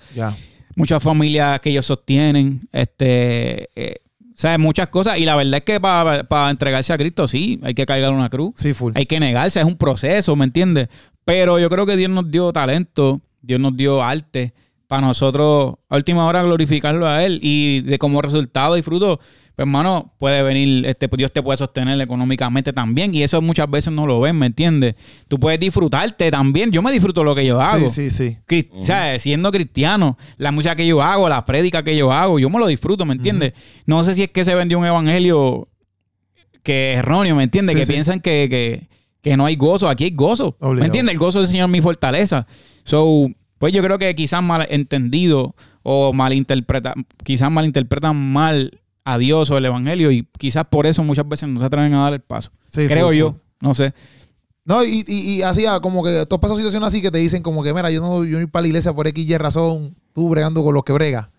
Muchas 0.75 1.01
familias 1.01 1.59
que 1.61 1.69
ellos 1.69 1.85
sostienen, 1.85 2.67
este, 2.73 3.69
eh, 3.75 4.01
o 4.21 4.37
sea, 4.37 4.57
muchas 4.57 4.89
cosas. 4.89 5.17
Y 5.19 5.25
la 5.25 5.35
verdad 5.35 5.55
es 5.59 5.63
que 5.63 5.79
para 5.79 6.49
entregarse 6.49 6.91
a 6.91 6.97
Cristo, 6.97 7.27
sí, 7.27 7.59
hay 7.63 7.73
que 7.73 7.85
cargar 7.85 8.11
una 8.13 8.29
cruz. 8.29 8.53
Sí, 8.57 8.73
full. 8.73 8.91
Hay 8.95 9.05
que 9.05 9.19
negarse, 9.19 9.59
es 9.59 9.65
un 9.65 9.77
proceso, 9.77 10.35
¿me 10.35 10.43
entiendes? 10.45 10.89
Pero 11.23 11.59
yo 11.59 11.69
creo 11.69 11.85
que 11.85 11.95
Dios 11.95 12.09
nos 12.11 12.29
dio 12.29 12.51
talento, 12.51 13.21
Dios 13.41 13.59
nos 13.59 13.77
dio 13.77 14.03
arte 14.03 14.53
para 14.87 15.01
nosotros 15.07 15.75
a 15.89 15.95
última 15.95 16.25
hora 16.27 16.43
glorificarlo 16.43 17.07
a 17.07 17.23
Él 17.23 17.39
y 17.41 17.79
de 17.81 17.97
como 17.97 18.21
resultado 18.21 18.77
y 18.77 18.81
fruto, 18.81 19.19
pues 19.55 19.65
hermano, 19.65 20.13
puede 20.19 20.43
venir, 20.43 20.85
este, 20.85 21.07
pues, 21.07 21.17
Dios 21.17 21.31
te 21.31 21.41
puede 21.41 21.55
sostener 21.57 21.99
económicamente 22.01 22.73
también 22.73 23.15
y 23.15 23.23
eso 23.23 23.41
muchas 23.41 23.69
veces 23.69 23.93
no 23.93 24.05
lo 24.05 24.19
ven, 24.19 24.37
¿me 24.37 24.47
entiendes? 24.47 24.95
Tú 25.29 25.39
puedes 25.39 25.59
disfrutarte 25.59 26.29
también, 26.29 26.71
yo 26.71 26.81
me 26.81 26.91
disfruto 26.91 27.23
lo 27.23 27.33
que 27.33 27.45
yo 27.45 27.59
hago. 27.59 27.87
Sí, 27.89 28.09
sí, 28.09 28.29
sí. 28.31 28.37
Cri- 28.47 28.69
o 28.73 28.83
sea, 28.83 29.17
siendo 29.19 29.51
cristiano, 29.51 30.17
la 30.37 30.51
música 30.51 30.75
que 30.75 30.85
yo 30.85 31.01
hago, 31.01 31.29
la 31.29 31.45
prédica 31.45 31.83
que 31.83 31.95
yo 31.95 32.11
hago, 32.11 32.37
yo 32.37 32.49
me 32.49 32.59
lo 32.59 32.67
disfruto, 32.67 33.05
¿me 33.05 33.13
entiendes? 33.13 33.53
No 33.85 34.03
sé 34.03 34.13
si 34.13 34.23
es 34.23 34.29
que 34.31 34.43
se 34.43 34.53
vendió 34.55 34.77
un 34.77 34.85
evangelio 34.85 35.69
que 36.61 36.93
es 36.93 36.99
erróneo, 36.99 37.35
¿me 37.35 37.43
entiendes? 37.43 37.73
Sí, 37.75 37.79
que 37.79 37.85
sí. 37.85 37.93
piensan 37.93 38.19
que, 38.19 38.47
que, 38.49 38.87
que 39.21 39.37
no 39.37 39.45
hay 39.45 39.55
gozo. 39.55 39.87
Aquí 39.87 40.03
hay 40.05 40.11
gozo. 40.11 40.57
Obligado. 40.59 40.73
¿Me 40.81 40.85
entiendes? 40.87 41.13
El 41.13 41.19
gozo 41.19 41.39
del 41.39 41.47
Señor 41.47 41.69
es 41.69 41.71
mi 41.71 41.79
fortaleza. 41.81 42.47
So, 42.83 43.27
pues 43.59 43.71
yo 43.71 43.81
creo 43.83 43.99
que 43.99 44.13
quizás 44.15 44.43
mal 44.43 44.67
entendido 44.69 45.55
o 45.83 46.11
malinterpreta, 46.11 46.95
quizás 47.23 47.51
malinterpretan 47.51 48.15
mal 48.15 48.81
a 49.05 49.17
Dios 49.17 49.49
o 49.51 49.57
el 49.57 49.65
evangelio 49.65 50.11
y 50.11 50.27
quizás 50.37 50.65
por 50.65 50.85
eso 50.85 51.03
muchas 51.03 51.27
veces 51.29 51.47
no 51.47 51.59
se 51.59 51.65
atreven 51.65 51.93
a 51.93 52.03
dar 52.03 52.13
el 52.13 52.21
paso. 52.21 52.51
Sí, 52.67 52.87
creo 52.87 53.13
yo, 53.13 53.37
no 53.61 53.73
sé. 53.73 53.93
No, 54.65 54.83
y, 54.83 55.05
y, 55.07 55.35
y 55.35 55.41
así, 55.43 55.65
ah, 55.67 55.79
como 55.79 56.03
que 56.03 56.25
tú 56.27 56.35
has 56.35 56.41
pasado 56.41 56.57
situaciones 56.57 56.87
así 56.87 57.01
que 57.01 57.11
te 57.11 57.19
dicen 57.19 57.43
como 57.43 57.61
que, 57.63 57.71
mira, 57.73 57.91
yo 57.91 58.01
no, 58.01 58.25
yo 58.25 58.39
ir 58.41 58.49
para 58.49 58.63
la 58.63 58.67
iglesia 58.69 58.93
por 58.93 59.05
X 59.07 59.29
y 59.29 59.37
razón, 59.37 59.95
tú 60.11 60.27
bregando 60.29 60.63
con 60.63 60.73
los 60.73 60.83
que 60.83 60.91
brega. 60.93 61.29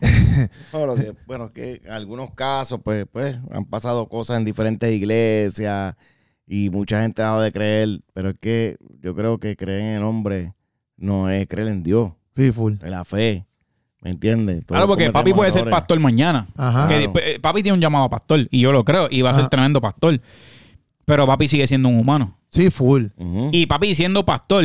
No, 0.72 0.86
lo 0.86 0.94
que- 0.94 1.14
bueno, 1.26 1.46
es 1.46 1.50
que 1.52 1.82
en 1.84 1.92
algunos 1.92 2.30
casos, 2.32 2.80
pues, 2.82 3.04
pues, 3.12 3.36
han 3.50 3.66
pasado 3.66 4.08
cosas 4.08 4.38
en 4.38 4.44
diferentes 4.46 4.90
iglesias 4.90 5.94
y 6.46 6.70
mucha 6.70 7.02
gente 7.02 7.20
ha 7.20 7.26
dejado 7.26 7.42
de 7.42 7.52
creer, 7.52 8.00
pero 8.14 8.30
es 8.30 8.38
que 8.40 8.76
yo 9.02 9.14
creo 9.14 9.38
que 9.38 9.56
creer 9.56 9.80
en 9.82 9.86
el 9.98 10.02
hombre 10.02 10.54
no 10.96 11.28
es 11.28 11.46
creer 11.46 11.68
en 11.68 11.82
Dios, 11.82 12.12
Sí, 12.34 12.52
full. 12.52 12.74
en 12.80 12.90
la 12.90 13.04
fe. 13.04 13.44
¿Me 14.02 14.10
entiendes? 14.10 14.64
Claro, 14.66 14.86
porque 14.86 15.10
papi 15.10 15.32
puede 15.32 15.52
ser 15.52 15.68
pastor 15.68 16.00
mañana. 16.00 16.46
Ajá. 16.56 16.88
Que, 16.88 17.04
Claro. 17.10 17.12
eh, 17.26 17.38
papi 17.40 17.62
tiene 17.62 17.74
un 17.74 17.80
llamado 17.80 18.04
a 18.04 18.08
pastor, 18.10 18.48
y 18.50 18.60
yo 18.60 18.72
lo 18.72 18.84
creo, 18.84 19.08
y 19.10 19.20
va 19.22 19.30
a 19.30 19.34
ser 19.34 19.48
tremendo 19.48 19.80
pastor. 19.80 20.20
Pero 21.04 21.26
papi 21.26 21.48
sigue 21.48 21.66
siendo 21.66 21.88
un 21.88 21.98
humano. 21.98 22.36
Sí, 22.48 22.70
full. 22.70 23.06
Y 23.52 23.66
papi 23.66 23.94
siendo 23.94 24.24
pastor. 24.24 24.64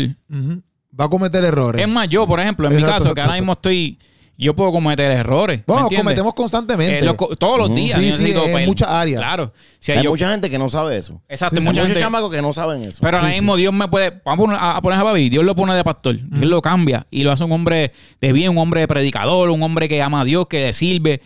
Va 0.97 1.05
a 1.05 1.09
cometer 1.09 1.43
errores. 1.43 1.81
es 1.81 1.87
más, 1.87 2.07
yo, 2.07 2.25
por 2.25 2.39
ejemplo, 2.39 2.67
en 2.69 2.75
mi 2.75 2.81
Exacto, 2.81 3.03
caso, 3.03 3.15
que 3.15 3.21
ahora 3.21 3.33
mismo 3.35 3.53
estoy, 3.53 3.99
yo 4.37 4.55
puedo 4.55 4.71
cometer 4.71 5.11
errores. 5.11 5.59
¿me 5.59 5.63
bueno, 5.73 5.89
cometemos 5.89 6.33
constantemente. 6.33 6.99
Eh, 6.99 7.01
lo 7.03 7.15
todos 7.15 7.57
los 7.57 7.73
días. 7.75 7.97
Sí, 7.99 8.11
sí, 8.11 8.23
necesito 8.23 8.45
en 8.45 8.65
muchas 8.65 8.89
áreas. 8.89 9.21
Claro. 9.21 9.53
Si 9.79 9.91
hay 9.91 9.99
Hay 9.99 10.03
yo- 10.03 10.11
mucha 10.11 10.29
gente 10.31 10.49
que 10.49 10.57
no 10.57 10.69
sabe 10.69 10.97
eso. 10.97 11.21
exacto, 11.29 11.55
Sí, 11.55 11.61
sí, 11.61 11.67
mucha 11.67 11.81
Hay 11.81 11.87
muchos 11.87 12.01
chamacos 12.03 12.31
que 12.31 12.41
no 12.41 12.51
saben 12.53 12.81
eso. 12.83 12.99
Pero 13.01 13.17
ahora 13.17 13.29
Sí, 13.29 13.35
mismo 13.35 13.55
Dios 13.55 13.73
me 13.73 13.87
puede. 13.87 14.21
Vamos 14.25 14.45
a 14.45 14.47
poner 14.47 14.57
a, 14.61 14.77
a 14.77 14.81
poner 14.81 14.99
a 14.99 15.03
papi. 15.03 15.29
Dios 15.29 15.43
lo 15.45 15.55
pone 15.55 15.73
de 15.73 15.83
pastor. 15.83 16.17
Dios 16.21 16.49
lo 16.49 16.61
cambia 16.61 17.07
y 17.11 17.23
lo 17.23 17.31
hace 17.31 17.43
un 17.43 17.51
hombre 17.51 17.93
de 18.19 18.33
bien, 18.33 18.51
un 18.51 18.57
hombre 18.57 18.81
de 18.81 18.87
predicador, 18.87 19.49
un 19.49 19.63
hombre 19.63 19.87
que 19.87 20.01
ama 20.01 20.21
a 20.21 20.25
Dios, 20.25 20.47
que 20.47 20.65
le 20.67 20.73
sirve. 20.73 21.21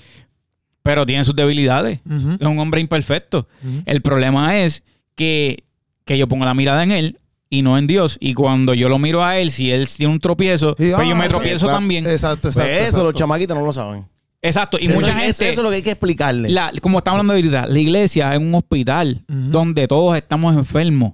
Pero 0.83 1.05
tiene 1.05 1.23
sus 1.23 1.35
debilidades. 1.35 1.99
Es 2.39 2.47
un 2.47 2.59
hombre 2.59 2.79
imperfecto. 2.81 3.47
El 3.85 4.01
problema 4.01 4.59
es 4.59 4.83
que, 5.15 5.63
que 6.05 6.17
yo 6.17 6.27
pongo 6.27 6.45
la 6.45 6.53
mirada 6.53 6.83
en 6.83 6.91
él 6.91 7.17
y 7.49 7.61
no 7.61 7.77
en 7.77 7.87
Dios. 7.87 8.17
Y 8.19 8.33
cuando 8.33 8.73
yo 8.73 8.89
lo 8.89 8.99
miro 8.99 9.23
a 9.23 9.37
él, 9.39 9.51
si 9.51 9.71
él 9.71 9.87
tiene 9.89 10.13
un 10.13 10.19
tropiezo, 10.19 10.71
Sí, 10.71 10.75
pues 10.77 10.89
yo 10.89 10.95
ah, 10.97 10.99
me 11.03 11.25
exacto. 11.25 11.29
tropiezo 11.37 11.67
también. 11.67 12.05
Exacto, 12.07 12.41
Pues 12.43 12.55
exacto. 12.55 12.71
eso 12.73 12.81
exacto. 12.85 13.03
los 13.05 13.15
chamaquitos 13.15 13.57
no 13.57 13.65
lo 13.65 13.73
saben. 13.73 14.05
Exacto. 14.41 14.77
Y 14.79 14.85
Eso 14.85 14.93
mucha 14.95 15.09
es- 15.09 15.15
gente. 15.37 15.49
Eso 15.51 15.61
es 15.61 15.63
lo 15.63 15.69
que 15.69 15.75
hay 15.77 15.81
que 15.81 15.91
explicarle. 15.91 16.49
La- 16.49 16.71
como 16.81 16.99
estamos 16.99 17.19
hablando 17.19 17.33
ahorita, 17.33 17.67
la 17.67 17.79
iglesia 17.79 18.33
es 18.33 18.39
un 18.39 18.53
hospital 18.55 19.23
donde 19.27 19.87
todos 19.87 20.15
estamos 20.15 20.55
enfermos. 20.55 21.13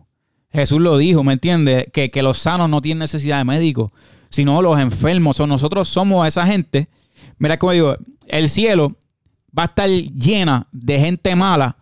Jesús 0.52 0.80
lo 0.80 0.98
dijo, 0.98 1.24
¿me 1.24 1.34
entiendes? 1.34 1.88
Que, 1.92 2.12
que 2.12 2.22
los 2.22 2.38
sanos 2.38 2.70
no 2.70 2.82
tienen 2.82 3.00
necesidad 3.00 3.40
de 3.40 3.44
médicos, 3.46 3.92
sino 4.30 4.62
los 4.62 4.80
enfermos. 4.80 5.40
O 5.40 5.48
nosotros 5.48 5.88
somos 5.88 6.28
esa 6.28 6.46
gente. 6.46 6.88
Mira 7.40 7.58
como 7.60 7.72
digo, 7.74 7.98
el 8.28 8.48
cielo 8.50 8.96
va 9.58 9.64
a 9.64 9.66
estar 9.66 9.90
llena 9.90 10.68
de 10.72 11.00
gente 11.00 11.36
mala, 11.36 11.76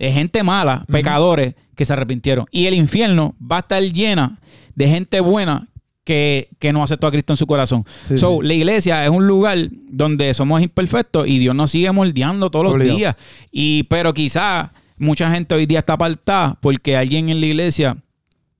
de 0.00 0.10
gente 0.10 0.42
mala, 0.42 0.86
pecadores 0.90 1.54
que 1.76 1.84
se 1.84 1.92
arrepintieron. 1.92 2.46
Y 2.50 2.66
el 2.66 2.74
infierno 2.74 3.36
va 3.40 3.56
a 3.56 3.60
estar 3.60 3.82
llena 3.82 4.40
de 4.74 4.88
gente 4.88 5.20
buena 5.20 5.68
que, 6.04 6.48
que 6.58 6.72
no 6.72 6.82
aceptó 6.82 7.06
a 7.06 7.10
Cristo 7.10 7.34
en 7.34 7.36
su 7.36 7.46
corazón. 7.46 7.84
Sí, 8.04 8.16
so, 8.16 8.38
sí. 8.40 8.48
la 8.48 8.54
iglesia 8.54 9.04
es 9.04 9.10
un 9.10 9.26
lugar 9.26 9.58
donde 9.90 10.32
somos 10.32 10.62
imperfectos 10.62 11.28
y 11.28 11.38
Dios 11.38 11.54
nos 11.54 11.70
sigue 11.70 11.92
moldeando 11.92 12.50
todos 12.50 12.78
los 12.78 12.82
días. 12.82 13.14
Y, 13.52 13.82
pero 13.84 14.14
quizás 14.14 14.70
mucha 14.96 15.30
gente 15.30 15.54
hoy 15.54 15.66
día 15.66 15.80
está 15.80 15.92
apartada 15.92 16.56
porque 16.62 16.96
alguien 16.96 17.28
en 17.28 17.40
la 17.40 17.46
iglesia 17.46 17.98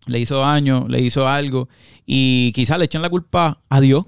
le 0.06 0.20
hizo 0.20 0.40
daño, 0.40 0.86
le 0.88 1.00
hizo 1.00 1.26
algo 1.26 1.70
y 2.04 2.52
quizás 2.54 2.78
le 2.78 2.84
echan 2.84 3.00
la 3.00 3.08
culpa 3.08 3.62
a 3.70 3.80
Dios. 3.80 4.04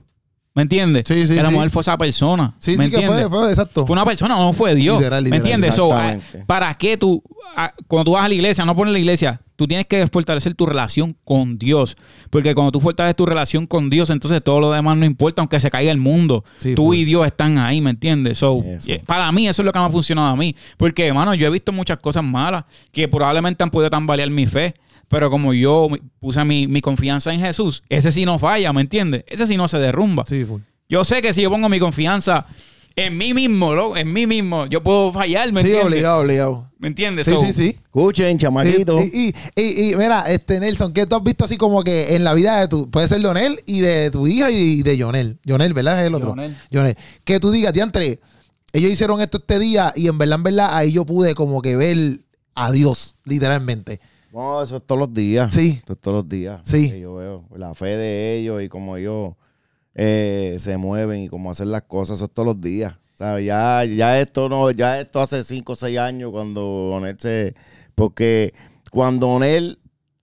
¿Me 0.55 0.63
entiendes? 0.63 1.05
Sí, 1.07 1.27
sí, 1.27 1.35
que 1.35 1.43
la 1.43 1.49
sí. 1.49 1.55
mujer 1.55 1.71
fue 1.71 1.81
esa 1.81 1.97
persona. 1.97 2.55
Sí, 2.59 2.77
¿Me 2.77 2.87
sí, 2.87 2.91
que 2.91 3.07
fue, 3.07 3.29
fue, 3.29 3.49
exacto. 3.49 3.87
Fue 3.87 3.95
una 3.95 4.05
persona, 4.05 4.37
no 4.37 4.53
fue 4.53 4.75
Dios. 4.75 4.99
Literal, 4.99 5.25
literal, 5.25 5.43
¿Me 5.43 5.49
entiendes? 5.51 5.75
So, 5.75 5.93
ah. 5.93 6.17
¿Para 6.47 6.75
qué 6.75 6.99
tú, 6.99 7.23
ah, 7.57 7.73
cuando 7.87 8.05
tú 8.05 8.13
vas 8.13 8.25
a 8.25 8.29
la 8.29 8.35
iglesia, 8.35 8.65
no 8.67 8.77
pones 8.77 8.93
la 8.93 8.99
iglesia, 8.99 9.41
tú 9.57 9.67
tienes 9.67 9.87
que 9.87 10.07
fortalecer 10.09 10.53
tu 10.55 10.67
relación 10.67 11.17
con 11.25 11.57
Dios? 11.57 11.97
Porque 12.29 12.55
cuando 12.55 12.71
tú 12.71 12.83
fortaleces 12.83 13.17
tu 13.17 13.25
relación 13.25 13.67
con 13.67 13.89
Dios, 13.89 14.11
entonces 14.11 14.45
todo 14.45 14.61
lo 14.61 14.71
demás 14.71 14.99
no 14.99 15.07
importa, 15.07 15.41
aunque 15.41 15.59
se 15.59 15.71
caiga 15.71 15.91
el 15.91 15.99
mundo. 15.99 16.45
Sí, 16.59 16.75
tú 16.75 16.89
fue. 16.89 16.99
y 16.99 17.07
Dios 17.07 17.27
están 17.27 17.57
ahí, 17.57 17.81
¿me 17.81 17.91
entiendes? 17.91 18.37
So, 18.37 18.63
eh, 18.63 19.03
para 19.07 19.33
mí, 19.33 19.49
eso 19.49 19.63
es 19.63 19.67
lo 19.67 19.73
que 19.73 19.79
me 19.79 19.87
ha 19.87 19.91
funcionado 19.91 20.29
a 20.29 20.37
mí. 20.37 20.55
Porque, 20.77 21.07
hermano, 21.07 21.33
yo 21.33 21.47
he 21.47 21.51
visto 21.51 21.73
muchas 21.73 21.97
cosas 21.97 22.25
malas 22.25 22.65
que 22.93 23.09
probablemente 23.09 23.65
han 23.65 23.71
podido 23.71 23.89
tambalear 23.89 24.29
mi 24.29 24.47
fe. 24.47 24.75
Pero 25.13 25.31
como 25.31 25.53
yo 25.53 25.89
puse 26.21 26.43
mi, 26.43 26.67
mi 26.67 26.81
confianza 26.81 27.35
en 27.35 27.41
Jesús, 27.41 27.83
ese 27.91 28.11
sí 28.13 28.25
no 28.25 28.39
falla, 28.39 28.73
¿me 28.73 28.81
entiendes? 28.81 29.25
Ese 29.27 29.47
sí 29.47 29.59
no 29.59 29.69
se 29.69 29.79
derrumba. 29.79 30.25
Sí, 30.27 30.43
full. 30.47 30.63
Yo 30.89 31.05
sé 31.05 31.21
que 31.21 31.35
si 31.35 31.43
yo 31.43 31.51
pongo 31.51 31.69
mi 31.69 31.79
confianza 31.79 32.47
en 32.97 33.19
mí 33.19 33.35
mismo, 33.35 33.75
¿no? 33.75 33.95
en 33.95 34.11
mí 34.11 34.27
mismo, 34.27 34.65
yo 34.67 34.83
puedo 34.83 35.13
fallar, 35.13 35.53
¿me 35.53 35.61
Sí, 35.61 35.67
entiendes? 35.67 35.87
obligado, 35.93 36.21
obligado. 36.23 36.71
¿Me 36.79 36.89
entiendes? 36.89 37.27
Sí, 37.27 37.33
So, 37.35 37.43
sí, 37.43 37.53
sí. 37.53 37.77
Escuchen, 37.85 38.39
chamaquitos. 38.39 39.03
Y, 39.05 39.29
y, 39.29 39.35
y, 39.55 39.91
y, 39.93 39.97
mira, 39.97 40.23
este 40.33 40.59
Nelson, 40.61 40.95
¿qué 40.95 41.07
tú 41.07 41.17
has 41.17 41.23
visto 41.23 41.45
así 41.45 41.59
como 41.59 41.85
que 41.85 42.17
en 42.17 42.25
la 42.25 42.33
vida 42.33 42.59
de 42.61 42.69
tu, 42.69 42.91
puede 42.91 43.07
ser 43.07 43.21
Leonel 43.21 43.61
y 43.67 43.81
de 43.81 44.11
tu 44.11 44.27
hija 44.27 44.51
y 44.51 44.83
de 44.83 44.99
Jonel? 44.99 45.39
Jonel, 45.47 45.75
¿verdad? 45.75 46.01
Es 46.01 46.07
el 46.07 46.15
otro. 46.15 46.31
Jonel. 46.31 46.57
Jonel. 46.73 46.97
Que 47.25 47.39
tú 47.39 47.51
digas, 47.51 47.75
diantre, 47.75 48.19
ellos 48.73 48.91
hicieron 48.91 49.21
esto 49.21 49.37
este 49.37 49.59
día 49.59 49.93
y 49.95 50.09
en 50.09 50.17
verdad, 50.17 50.37
en 50.37 50.43
verdad, 50.43 50.75
ahí 50.75 50.91
yo 50.93 51.05
pude 51.05 51.35
como 51.35 51.61
que 51.61 51.77
ver 51.77 52.21
a 52.55 52.73
Dios, 52.73 53.15
literalmente. 53.25 54.01
No, 54.33 54.63
eso 54.63 54.79
es 54.79 54.83
todos 54.85 54.99
los 54.99 55.13
días. 55.13 55.53
Sí. 55.53 55.81
Eso 55.85 55.93
es 55.93 56.01
todos 56.01 56.17
los 56.19 56.29
días. 56.29 56.63
Sí. 56.65 56.91
Que 56.91 57.01
yo 57.01 57.15
veo 57.17 57.45
la 57.55 57.75
fe 57.75 57.97
de 57.97 58.37
ellos 58.37 58.63
y 58.63 58.69
cómo 58.69 58.97
ellos 58.97 59.35
eh, 59.95 60.57
se 60.59 60.79
mueven 60.79 61.23
y 61.23 61.29
cómo 61.29 61.51
hacen 61.51 61.71
las 61.71 61.83
cosas. 61.83 62.17
Eso 62.17 62.25
es 62.25 62.31
todos 62.31 62.47
los 62.47 62.61
días. 62.61 62.97
¿Sabes? 63.15 63.47
Ya, 63.47 63.85
ya 63.85 64.19
esto 64.19 64.49
no, 64.49 64.71
ya 64.71 64.99
esto 65.01 65.21
hace 65.21 65.45
5 65.45 65.73
o 65.73 65.77
6 65.77 65.99
años 65.99 66.31
cuando 66.31 66.91
Onel 66.93 67.19
se. 67.21 67.55
Porque 67.95 68.55
cuando 68.91 69.29
Onel 69.29 69.79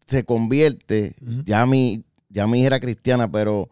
se 0.08 0.26
convierte, 0.26 1.16
ya 1.46 1.68
mi, 1.68 2.04
ya 2.30 2.48
mi 2.48 2.60
hija 2.60 2.68
era 2.68 2.80
cristiana, 2.80 3.32
pero 3.32 3.70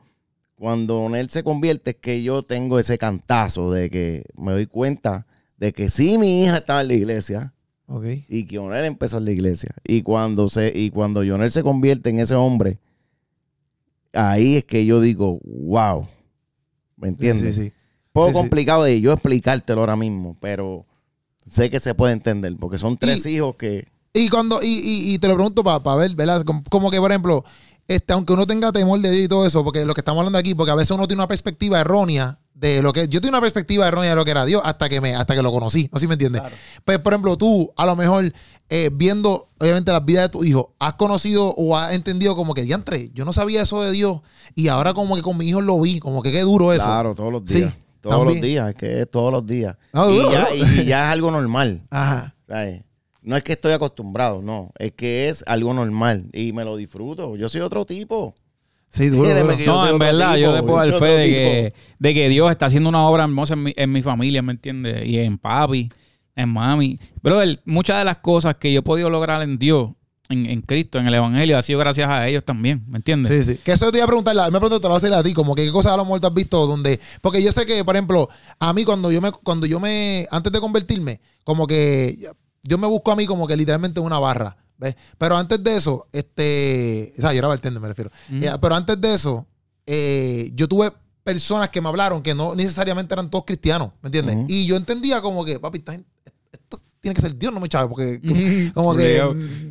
cuando 0.53 0.99
Onel 0.99 1.31
se 1.31 1.43
convierte 1.43 1.91
es 1.91 1.97
que 1.97 2.21
yo 2.21 2.43
tengo 2.43 2.77
ese 2.77 2.99
cantazo 2.99 3.71
de 3.71 3.89
que 3.89 4.23
me 4.35 4.51
doy 4.51 4.67
cuenta 4.67 5.25
de 5.57 5.73
que 5.73 5.89
sí 5.89 6.19
mi 6.19 6.43
hija 6.43 6.57
estaba 6.57 6.81
en 6.81 6.89
la 6.89 6.93
iglesia 6.93 7.53
Ok. 7.89 8.03
y 8.27 8.45
que 8.45 8.59
Onel 8.59 8.85
empezó 8.85 9.17
en 9.17 9.25
la 9.25 9.31
iglesia. 9.31 9.69
Y 9.85 10.01
cuando 10.01 10.49
se, 10.49 10.71
y 10.75 10.89
cuando 10.89 11.23
Jonel 11.25 11.51
se 11.51 11.63
convierte 11.63 12.09
en 12.09 12.19
ese 12.19 12.35
hombre, 12.35 12.79
ahí 14.13 14.57
es 14.57 14.65
que 14.65 14.85
yo 14.85 14.99
digo, 15.01 15.39
wow. 15.43 16.07
¿Me 16.97 17.09
entiendes? 17.09 17.55
sí, 17.55 17.63
sí. 17.65 17.73
Poco 18.11 18.29
Sí, 18.29 18.33
sí. 18.33 18.39
complicado 18.39 18.83
de 18.83 18.99
yo 18.99 19.13
explicártelo 19.13 19.81
ahora 19.81 19.95
mismo, 19.95 20.35
pero 20.41 20.85
sé 21.49 21.69
que 21.69 21.79
se 21.79 21.93
puede 21.93 22.13
entender, 22.13 22.55
porque 22.59 22.77
son 22.77 22.97
tres 22.97 23.25
hijos 23.25 23.55
que. 23.55 23.87
Y 24.13 24.29
cuando, 24.29 24.61
y, 24.63 24.65
y, 24.67 25.13
y 25.13 25.19
te 25.19 25.27
lo 25.27 25.35
pregunto 25.35 25.63
para 25.63 25.95
ver, 25.95 26.15
¿verdad? 26.15 26.41
Como, 26.43 26.63
como 26.69 26.89
que, 26.89 26.99
por 26.99 27.11
ejemplo, 27.11 27.43
este, 27.87 28.13
aunque 28.13 28.33
uno 28.33 28.47
tenga 28.47 28.71
temor 28.71 28.99
de 28.99 29.11
Dios 29.11 29.25
y 29.25 29.27
todo 29.27 29.45
eso, 29.45 29.63
porque 29.63 29.85
lo 29.85 29.93
que 29.93 30.01
estamos 30.01 30.19
hablando 30.21 30.39
aquí, 30.39 30.55
porque 30.55 30.71
a 30.71 30.75
veces 30.75 30.91
uno 30.91 31.07
tiene 31.07 31.21
una 31.21 31.27
perspectiva 31.27 31.79
errónea 31.79 32.39
de 32.59 32.81
lo 32.81 32.91
que. 32.93 33.07
Yo 33.07 33.21
tengo 33.21 33.29
una 33.33 33.41
perspectiva 33.41 33.87
errónea 33.87 34.09
de 34.11 34.15
lo 34.15 34.25
que 34.25 34.31
era 34.31 34.45
Dios 34.45 34.61
hasta 34.65 34.89
que 34.89 34.99
me, 34.99 35.15
hasta 35.15 35.35
que 35.35 35.41
lo 35.41 35.51
conocí. 35.51 35.89
¿No 35.91 35.99
sé 35.99 36.03
si 36.03 36.07
me 36.07 36.13
entiendes? 36.15 36.41
Claro. 36.41 36.55
Pues, 36.83 36.99
por 36.99 37.13
ejemplo, 37.13 37.37
tú, 37.37 37.71
a 37.77 37.85
lo 37.85 37.95
mejor, 37.95 38.31
eh, 38.69 38.89
viendo, 38.93 39.49
obviamente, 39.59 39.91
las 39.91 40.03
vidas 40.03 40.23
de 40.25 40.29
tu 40.29 40.43
hijo, 40.43 40.73
has 40.79 40.93
conocido 40.93 41.49
o 41.55 41.77
has 41.77 41.93
entendido 41.93 42.35
como 42.35 42.53
que, 42.53 42.63
diantre, 42.63 43.11
yo 43.13 43.25
no 43.25 43.33
sabía 43.33 43.61
eso 43.61 43.81
de 43.83 43.91
Dios, 43.91 44.21
y 44.55 44.69
ahora 44.69 44.93
como 44.93 45.15
que 45.15 45.21
con 45.21 45.37
mi 45.37 45.45
hijo 45.47 45.61
lo 45.61 45.79
vi, 45.79 45.99
como 45.99 46.21
que 46.23 46.31
qué 46.31 46.41
duro 46.41 46.73
eso. 46.73 46.85
Claro, 46.85 47.13
todos 47.13 47.31
los 47.31 47.43
Sí, 47.45 47.59
días. 47.59 47.73
todos 48.01 48.15
también. 48.17 48.37
los 48.37 48.41
días, 48.47 48.69
es 48.69 48.75
que 48.75 49.01
es 49.01 49.11
todos 49.11 49.31
los 49.31 49.45
días. 49.45 49.75
Y, 49.93 49.97
duro, 49.97 50.31
ya, 50.31 50.49
duro. 50.49 50.65
y 50.81 50.85
ya 50.85 51.05
es 51.05 51.11
algo 51.13 51.31
normal. 51.31 51.83
Ajá. 51.91 52.35
¿sabes? 52.47 52.81
No 53.21 53.35
es 53.35 53.43
que 53.43 53.53
estoy 53.53 53.73
acostumbrado, 53.73 54.41
no. 54.41 54.71
Es 54.79 54.93
que 54.93 55.27
es 55.29 55.43
algo 55.47 55.73
normal 55.73 56.29
y 56.33 56.53
me 56.53 56.63
lo 56.63 56.77
disfruto. 56.77 57.35
Yo 57.35 57.49
soy 57.49 57.59
otro 57.61 57.85
tipo. 57.85 58.33
Sí, 58.89 59.09
duro. 59.09 59.29
Duro. 59.41 59.53
No, 59.65 59.81
en 59.89 59.99
verdad, 59.99 60.33
tipo, 60.35 60.39
yo 60.41 60.53
te 60.55 60.63
puedo 60.63 60.77
dar 60.77 60.87
fe 60.99 61.05
de 61.05 61.25
que, 61.29 61.73
de 61.99 62.13
que 62.13 62.29
Dios 62.29 62.51
está 62.51 62.65
haciendo 62.67 62.89
una 62.89 63.07
obra 63.07 63.23
hermosa 63.23 63.53
en 63.53 63.63
mi, 63.63 63.73
en 63.75 63.91
mi 63.91 64.01
familia, 64.01 64.41
¿me 64.41 64.53
entiendes? 64.53 65.05
Y 65.05 65.19
en 65.19 65.37
papi, 65.37 65.89
en 66.35 66.49
mami. 66.49 66.99
Brother, 67.21 67.59
muchas 67.65 67.99
de 67.99 68.05
las 68.05 68.17
cosas 68.17 68.55
que 68.55 68.71
yo 68.71 68.79
he 68.79 68.83
podido 68.83 69.09
lograr 69.09 69.41
en 69.41 69.57
Dios, 69.59 69.91
en, 70.29 70.45
en 70.45 70.61
Cristo, 70.61 70.99
en 70.99 71.07
el 71.07 71.13
Evangelio, 71.13 71.57
ha 71.57 71.61
sido 71.61 71.79
gracias 71.79 72.09
a 72.09 72.27
ellos 72.27 72.43
también, 72.43 72.83
¿me 72.87 72.97
entiendes? 72.97 73.45
Sí, 73.45 73.53
sí. 73.53 73.59
Que 73.63 73.73
eso 73.73 73.91
te 73.91 73.97
iba 73.97 74.05
a 74.05 74.07
preguntar, 74.07 74.35
la- 74.35 74.45
me 74.51 74.59
pregunto, 74.59 74.79
te 74.79 74.83
lo 74.87 74.89
voy 74.89 74.95
a 74.95 74.97
hacer 74.97 75.13
a 75.13 75.23
ti, 75.23 75.33
como 75.33 75.53
que 75.55 75.65
qué 75.65 75.71
cosas 75.71 75.93
a 75.93 75.97
lo 75.97 76.03
mejor 76.05 76.19
te 76.19 76.27
has 76.27 76.33
visto 76.33 76.65
donde. 76.67 76.99
Porque 77.21 77.41
yo 77.43 77.51
sé 77.51 77.65
que, 77.65 77.83
por 77.85 77.95
ejemplo, 77.95 78.27
a 78.59 78.73
mí 78.73 78.83
cuando 78.83 79.11
yo 79.11 79.21
me, 79.21 79.31
cuando 79.31 79.65
yo 79.67 79.79
me, 79.79 80.27
antes 80.31 80.51
de 80.51 80.59
convertirme, 80.59 81.19
como 81.43 81.65
que 81.67 82.17
yo 82.63 82.77
me 82.77 82.87
busco 82.87 83.11
a 83.11 83.15
mí 83.15 83.25
como 83.25 83.47
que 83.47 83.55
literalmente 83.55 83.99
una 83.99 84.19
barra. 84.19 84.57
¿Ves? 84.77 84.95
Pero 85.17 85.35
antes 85.37 85.63
de 85.63 85.75
eso, 85.75 86.07
este. 86.11 87.13
O 87.17 87.21
sea, 87.21 87.31
yo 87.33 87.39
era 87.39 87.47
bartender, 87.47 87.81
me 87.81 87.87
refiero. 87.87 88.11
Eh, 88.31 88.51
pero 88.61 88.75
antes 88.75 88.99
de 89.01 89.13
eso, 89.13 89.47
eh, 89.85 90.51
yo 90.53 90.67
tuve 90.67 90.91
personas 91.23 91.69
que 91.69 91.81
me 91.81 91.89
hablaron 91.89 92.21
que 92.21 92.33
no 92.35 92.55
necesariamente 92.55 93.13
eran 93.13 93.29
todos 93.29 93.43
cristianos, 93.45 93.91
¿me 94.01 94.07
entiendes? 94.07 94.35
Y 94.47 94.65
yo 94.65 94.75
entendía 94.77 95.21
como 95.21 95.43
que, 95.43 95.59
papi, 95.59 95.79
esta 95.79 95.91
gente- 95.93 96.07
esto 96.51 96.79
tiene 97.01 97.15
que 97.15 97.21
ser 97.21 97.37
Dios, 97.37 97.53
no 97.53 97.59
me 97.59 97.67
chaves, 97.69 97.89
porque 97.89 98.21
como 98.73 98.95
que 98.95 99.19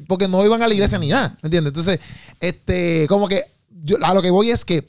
porque 0.07 0.29
no 0.29 0.45
iban 0.45 0.63
a 0.63 0.69
la 0.69 0.75
iglesia 0.75 0.99
ni 0.99 1.09
nada, 1.09 1.39
¿me 1.43 1.47
entiendes? 1.47 1.71
Entonces, 1.71 1.99
este, 2.41 3.07
como 3.09 3.27
que 3.29 3.45
yo, 3.83 3.97
a 4.03 4.13
lo 4.13 4.21
que 4.23 4.31
voy 4.31 4.51
es 4.51 4.65
que 4.65 4.87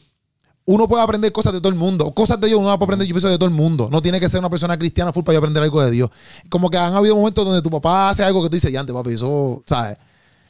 uno 0.65 0.87
puede 0.89 1.01
aprender 1.01 1.31
cosas 1.31 1.53
de 1.53 1.59
todo 1.61 1.69
el 1.69 1.75
mundo, 1.79 2.11
cosas 2.11 2.39
de 2.41 2.47
Dios 2.47 2.59
uno 2.59 2.67
puede 2.77 2.83
aprender 2.85 3.07
yo 3.07 3.13
pienso 3.13 3.29
de 3.29 3.37
todo 3.37 3.47
el 3.47 3.55
mundo, 3.55 3.87
no 3.89 4.01
tiene 4.01 4.19
que 4.19 4.27
ser 4.27 4.39
una 4.39 4.49
persona 4.49 4.77
cristiana 4.77 5.13
full 5.13 5.23
para 5.23 5.35
yo 5.35 5.39
aprender 5.39 5.63
algo 5.63 5.81
de 5.81 5.91
Dios. 5.91 6.09
Como 6.49 6.69
que 6.69 6.77
han 6.77 6.93
habido 6.93 7.15
momentos 7.15 7.45
donde 7.45 7.61
tu 7.61 7.69
papá 7.69 8.09
hace 8.09 8.23
algo 8.25 8.43
que 8.43 8.49
tú 8.49 8.55
dices, 8.55 8.71
ya 8.71 8.81
antes, 8.81 8.93
papi, 8.93 9.11
eso, 9.13 9.63
¿sabes? 9.65 9.97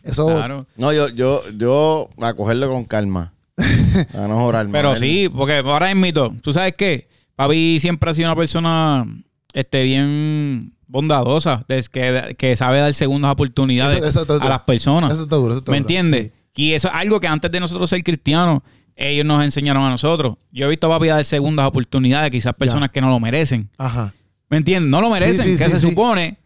Eso 0.08 0.28
Claro. 0.28 0.66
No, 0.78 0.92
yo, 0.94 1.10
yo, 1.10 1.42
yo 1.58 2.10
a 2.22 2.34
cogerlo 2.34 2.70
con 2.70 2.86
calma. 2.86 3.34
A 4.14 4.28
no 4.28 4.38
jorar. 4.40 4.68
Pero 4.72 4.96
sí, 4.96 5.30
porque 5.36 5.58
ahora 5.58 5.90
es 5.90 5.96
mito. 5.96 6.34
¿Tú 6.42 6.54
sabes 6.54 6.74
qué? 6.78 7.08
Papi 7.36 7.80
siempre 7.80 8.10
ha 8.10 8.14
sido 8.14 8.28
una 8.30 8.36
persona 8.36 9.06
este, 9.54 9.84
bien 9.84 10.74
bondadosa, 10.88 11.66
que, 11.92 12.36
que 12.38 12.56
sabe 12.56 12.80
dar 12.80 12.94
segundas 12.94 13.32
oportunidades 13.32 13.98
Eso- 13.98 14.08
eso 14.08 14.22
está- 14.22 14.36
a 14.46 14.50
las 14.50 14.62
personas. 14.62 15.12
eso 15.12 15.24
está 15.24 15.36
duro, 15.36 15.52
eso 15.52 15.60
está 15.60 15.72
¿Me 15.72 15.78
entiendes? 15.78 16.32
Y 16.56 16.74
eso 16.74 16.88
es 16.88 16.94
algo 16.96 17.20
que 17.20 17.28
antes 17.28 17.52
de 17.52 17.60
nosotros 17.60 17.90
ser 17.90 18.04
cristianos, 18.04 18.62
ellos 18.96 19.26
nos 19.26 19.44
enseñaron 19.44 19.84
a 19.84 19.90
nosotros. 19.90 20.38
Yo 20.52 20.66
he 20.66 20.70
visto 20.70 20.88
a 20.88 20.90
papi 20.98 21.08
dar 21.08 21.24
segundas 21.24 21.68
oportunidades, 21.68 22.32
quizás 22.32 22.54
personas 22.54 22.90
que 22.92 23.02
no 23.02 23.10
lo 23.10 23.20
merecen. 23.20 23.70
Ajá. 23.78 24.14
¿Me 24.50 24.58
entiendes? 24.58 24.90
No 24.90 25.02
lo 25.02 25.10
merecen, 25.10 25.44
Sí, 25.44 25.58
sí, 25.58 25.64
que 25.64 25.66
sí, 25.66 25.72
se 25.72 25.80
supone 25.80 26.38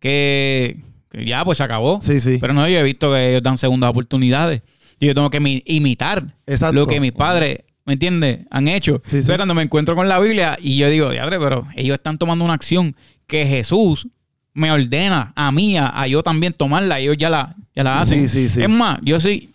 que 0.00 0.80
ya 1.24 1.44
pues 1.44 1.58
se 1.58 1.64
acabó. 1.64 2.00
Sí, 2.00 2.20
sí. 2.20 2.38
Pero 2.40 2.52
no, 2.54 2.68
yo 2.68 2.78
he 2.78 2.82
visto 2.82 3.12
que 3.12 3.30
ellos 3.30 3.42
dan 3.42 3.58
segundas 3.58 3.90
oportunidades. 3.90 4.62
Y 5.00 5.06
yo 5.06 5.14
tengo 5.14 5.30
que 5.30 5.40
mi- 5.40 5.62
imitar 5.66 6.24
Exacto. 6.46 6.74
lo 6.74 6.86
que 6.86 7.00
mis 7.00 7.12
padres, 7.12 7.58
¿me 7.84 7.94
entiendes? 7.94 8.40
Han 8.50 8.68
hecho. 8.68 9.00
Sí, 9.04 9.10
sí. 9.10 9.16
Entonces 9.18 9.36
cuando 9.36 9.54
me 9.54 9.62
encuentro 9.62 9.94
con 9.96 10.08
la 10.08 10.18
Biblia 10.20 10.56
y 10.60 10.76
yo 10.76 10.88
digo, 10.88 11.10
diadre, 11.10 11.38
pero 11.38 11.66
ellos 11.76 11.94
están 11.94 12.16
tomando 12.18 12.44
una 12.44 12.54
acción 12.54 12.94
que 13.26 13.46
Jesús 13.46 14.08
me 14.52 14.70
ordena 14.70 15.32
a 15.34 15.50
mí, 15.50 15.76
a, 15.76 15.88
a 16.00 16.06
yo 16.06 16.22
también 16.22 16.52
tomarla. 16.52 17.00
Ellos 17.00 17.16
ya 17.18 17.28
la, 17.28 17.56
ya 17.74 17.82
la 17.82 17.98
hacen. 18.00 18.20
Sí, 18.20 18.28
sí, 18.28 18.48
sí. 18.48 18.62
Es 18.62 18.68
más, 18.68 19.00
yo 19.02 19.18
sí, 19.18 19.50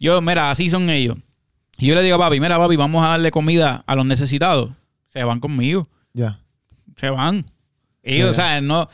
yo, 0.00 0.20
mira, 0.20 0.50
así 0.50 0.68
son 0.70 0.90
ellos. 0.90 1.16
Y 1.78 1.86
yo 1.86 1.94
le 1.94 2.02
digo 2.02 2.16
a 2.16 2.18
papi, 2.18 2.40
mira, 2.40 2.58
papi, 2.58 2.76
vamos 2.76 3.04
a 3.04 3.08
darle 3.10 3.30
comida 3.30 3.84
a 3.86 3.94
los 3.94 4.04
necesitados. 4.04 4.70
Se 5.12 5.22
van 5.24 5.40
conmigo. 5.40 5.88
Ya. 6.12 6.40
Se 6.96 7.08
van. 7.10 7.46
Ellos, 8.02 8.26
Ya. 8.26 8.30
o 8.30 8.34
sea, 8.34 8.60
no... 8.60 8.88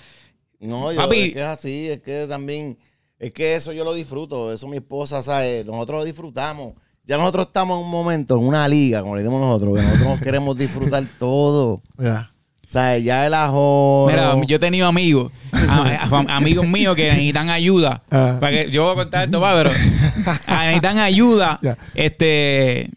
No, 0.61 0.91
yo, 0.93 0.99
Papi. 0.99 1.21
es 1.21 1.33
que 1.33 1.41
es 1.41 1.47
así, 1.47 1.89
es 1.91 2.01
que 2.01 2.27
también, 2.27 2.79
es 3.19 3.33
que 3.33 3.55
eso 3.55 3.73
yo 3.73 3.85
lo 3.85 3.95
disfruto, 3.95 4.53
eso 4.53 4.67
mi 4.69 4.77
esposa, 4.79 5.23
¿sabes? 5.23 5.65
Nosotros 5.67 6.01
lo 6.01 6.05
disfrutamos. 6.05 6.75
Ya 7.05 7.17
nosotros 7.19 7.47
estamos 7.47 7.79
en 7.79 7.85
un 7.85 7.91
momento, 7.91 8.37
en 8.37 8.45
una 8.45 8.67
liga, 8.67 9.01
como 9.03 9.15
le 9.17 9.23
decimos 9.23 9.41
nosotros, 9.41 9.79
que 9.79 9.83
nosotros 9.87 10.21
queremos 10.25 10.57
disfrutar 10.57 11.05
todo. 11.19 11.83
Ya. 11.99 12.31
¿Sabes? 12.67 13.05
Ya 13.05 13.25
el 13.27 13.35
ajo. 13.35 14.07
Mira, 14.11 14.35
yo 14.45 14.57
he 14.57 14.59
tenido 14.59 14.89
amigos, 14.89 15.31
a- 15.53 16.09
a- 16.11 16.37
amigos 16.37 16.67
míos 16.67 16.97
que 16.97 17.05
necesitan 17.09 17.49
ayuda. 17.49 18.03
Ah. 18.11 18.39
Para 18.41 18.51
que, 18.65 18.71
yo 18.73 18.83
voy 18.83 18.93
a 18.93 18.95
contar 18.97 19.25
esto, 19.27 19.39
va, 19.41 19.55
pero 19.55 19.71
necesitan 20.49 20.99
ayuda. 20.99 21.61
Ya. 21.63 21.79
Este, 21.95 22.91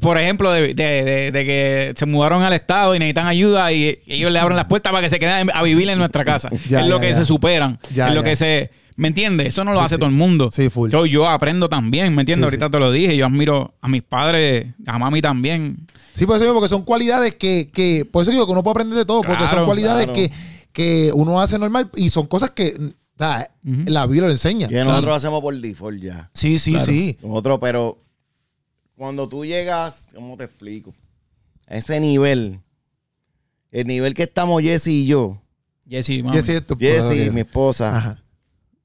por 0.00 0.18
ejemplo, 0.18 0.50
de, 0.52 0.74
de- 0.74 0.74
de- 1.04 1.30
de 1.32 1.44
que 1.44 1.92
se 1.96 2.06
mudaron 2.06 2.42
al 2.42 2.52
estado 2.52 2.94
y 2.94 2.98
necesitan 2.98 3.26
ayuda 3.26 3.72
y 3.72 3.98
ellos 4.06 4.30
le 4.32 4.38
abren 4.38 4.56
las 4.56 4.66
puertas 4.66 4.92
para 4.92 5.02
que 5.02 5.10
se 5.10 5.18
queden 5.18 5.48
a 5.52 5.62
vivir 5.62 5.88
en 5.88 5.98
nuestra 5.98 6.24
casa. 6.24 6.50
Ya, 6.68 6.80
es 6.80 6.86
lo 6.88 6.96
ya, 6.96 7.00
que 7.02 7.08
ya. 7.10 7.14
se 7.16 7.24
superan. 7.24 7.78
Ya, 7.94 8.08
es 8.08 8.14
lo 8.14 8.22
ya. 8.22 8.28
que 8.30 8.36
se. 8.36 8.70
¿Me 8.96 9.06
entiendes? 9.08 9.48
Eso 9.48 9.62
no 9.62 9.72
lo 9.72 9.78
Sí, 9.78 9.84
hace 9.84 9.94
sí. 9.94 9.98
todo 10.00 10.08
el 10.10 10.14
mundo. 10.16 10.50
Sí, 10.52 10.70
full. 10.70 10.90
Yo, 10.90 11.06
yo 11.06 11.28
aprendo 11.28 11.68
también, 11.68 12.12
¿me 12.16 12.22
entiendes? 12.22 12.50
Sí, 12.50 12.56
Ahorita 12.56 12.68
te 12.68 12.80
lo 12.80 12.90
dije. 12.90 13.16
Yo 13.16 13.26
admiro 13.26 13.74
a 13.80 13.86
mis 13.88 14.02
padres, 14.02 14.66
a 14.86 14.98
mami 14.98 15.22
también. 15.22 15.86
Sí, 16.14 16.26
por 16.26 16.34
eso 16.34 16.44
digo, 16.46 16.54
porque 16.54 16.68
son 16.68 16.82
cualidades 16.82 17.36
que, 17.36 17.70
que 17.72 18.04
por 18.10 18.22
eso 18.22 18.32
digo 18.32 18.44
que 18.44 18.50
uno 18.52 18.64
puede 18.64 18.72
aprender 18.72 18.98
de 18.98 19.04
todo, 19.04 19.22
porque 19.22 19.42
son 19.44 19.50
Claro, 19.50 19.66
cualidades 19.66 20.06
claro. 20.06 20.14
que, 20.14 20.32
que 20.72 21.10
uno 21.14 21.40
hace 21.40 21.58
normal 21.60 21.88
y 21.94 22.08
son 22.08 22.26
cosas 22.26 22.50
que 22.50 22.74
o 22.76 23.18
sea, 23.24 23.48
Ujú. 23.64 23.82
la 23.86 24.04
Biblia 24.06 24.26
lo 24.26 24.32
enseña. 24.32 24.66
Que 24.68 24.82
nosotros 24.82 25.16
hacemos 25.16 25.40
por 25.42 25.54
default 25.56 26.02
ya. 26.02 26.30
Sí, 26.34 26.58
sí, 26.58 26.72
Claro. 26.72 26.86
sí. 26.86 27.18
Nosotros, 27.22 27.58
pero 27.60 27.98
cuando 28.98 29.28
tú 29.28 29.46
llegas, 29.46 30.08
¿cómo 30.12 30.36
te 30.36 30.44
explico? 30.44 30.92
A 31.68 31.76
ese 31.76 32.00
nivel, 32.00 32.60
el 33.70 33.86
nivel 33.86 34.12
que 34.12 34.24
estamos 34.24 34.60
Jesse 34.60 34.88
y 34.88 35.06
yo, 35.06 35.40
Jesse, 35.88 36.22
mami. 36.22 36.36
Jesse 36.36 36.48
es 36.50 36.66
tu 36.66 36.76
Jesse, 36.76 37.32
mi 37.32 37.40
esposa, 37.40 38.20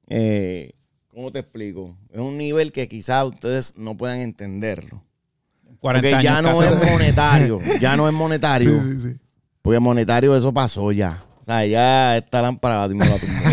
eh, 0.06 0.72
¿cómo 1.08 1.32
te 1.32 1.40
explico? 1.40 1.98
Es 2.12 2.20
un 2.20 2.38
nivel 2.38 2.70
que 2.70 2.86
quizás 2.86 3.26
ustedes 3.26 3.74
no 3.76 3.96
puedan 3.96 4.20
entenderlo. 4.20 5.02
40 5.80 6.08
Porque 6.08 6.24
ya 6.24 6.38
años 6.38 6.58
no 6.58 6.62
es 6.62 6.90
monetario, 6.90 7.60
ya 7.80 7.96
no 7.96 8.08
es 8.08 8.14
monetario. 8.14 8.70
Sí, 8.70 8.94
sí, 8.94 9.02
sí. 9.02 9.20
Porque 9.62 9.80
monetario 9.80 10.36
eso 10.36 10.52
pasó 10.54 10.92
ya. 10.92 11.22
O 11.40 11.44
sea, 11.44 11.66
ya 11.66 12.16
esta 12.16 12.40
lámpara 12.40 12.76
la 12.76 12.86
la 12.86 13.18
tumbó. 13.18 13.44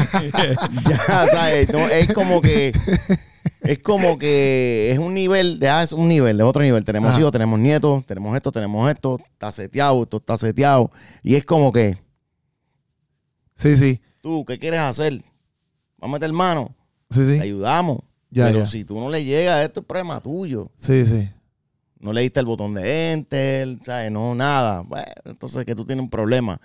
ya, 0.90 1.28
¿sabes? 1.28 1.74
No, 1.74 1.80
es 1.90 2.14
como 2.14 2.40
que. 2.40 2.72
Es 3.62 3.78
como 3.80 4.18
que 4.18 4.90
es 4.92 4.98
un 5.00 5.14
nivel, 5.14 5.60
ya 5.60 5.84
es 5.84 5.94
un 5.94 6.08
nivel, 6.10 6.40
es 6.40 6.46
otro 6.46 6.62
nivel. 6.64 6.84
Tenemos 6.84 7.12
Ajá. 7.12 7.20
hijos, 7.20 7.32
tenemos 7.32 7.60
nietos, 7.60 8.06
tenemos 8.06 8.36
esto, 8.36 8.52
tenemos 8.52 8.90
esto, 8.90 9.20
está 9.32 9.52
seteado, 9.52 10.02
esto 10.04 10.18
está 10.18 10.36
seteado. 10.38 10.90
Y 11.22 11.36
es 11.36 11.46
como 11.46 11.72
que, 11.72 11.98
Sí, 13.56 13.76
sí. 13.76 14.02
tú, 14.22 14.44
¿qué 14.46 14.58
quieres 14.58 14.80
hacer? 14.80 15.24
Vamos 15.98 16.16
a 16.16 16.20
meter 16.20 16.34
mano, 16.34 16.76
Sí, 17.12 17.20
te 17.20 17.36
sí. 17.38 17.40
ayudamos. 17.42 18.00
Ya, 18.32 18.48
Pero 18.48 18.60
ya. 18.60 18.66
si 18.66 18.86
tú 18.86 19.00
no 19.00 19.10
le 19.10 19.24
llegas, 19.24 19.64
esto 19.64 19.82
es 19.82 19.86
problema 19.86 20.20
tuyo. 20.22 20.72
Sí, 20.76 21.06
sí. 21.06 21.30
no 22.00 22.14
le 22.14 22.22
diste 22.22 22.40
el 22.40 22.48
botón 22.48 22.74
de 22.74 23.12
enter, 23.12 23.78
¿sabes? 23.86 24.12
No, 24.12 24.34
nada. 24.34 24.82
Bueno, 24.82 25.06
entonces 25.26 25.64
que 25.66 25.76
tú 25.76 25.86
tienes 25.86 26.02
un 26.02 26.10
problema. 26.10 26.60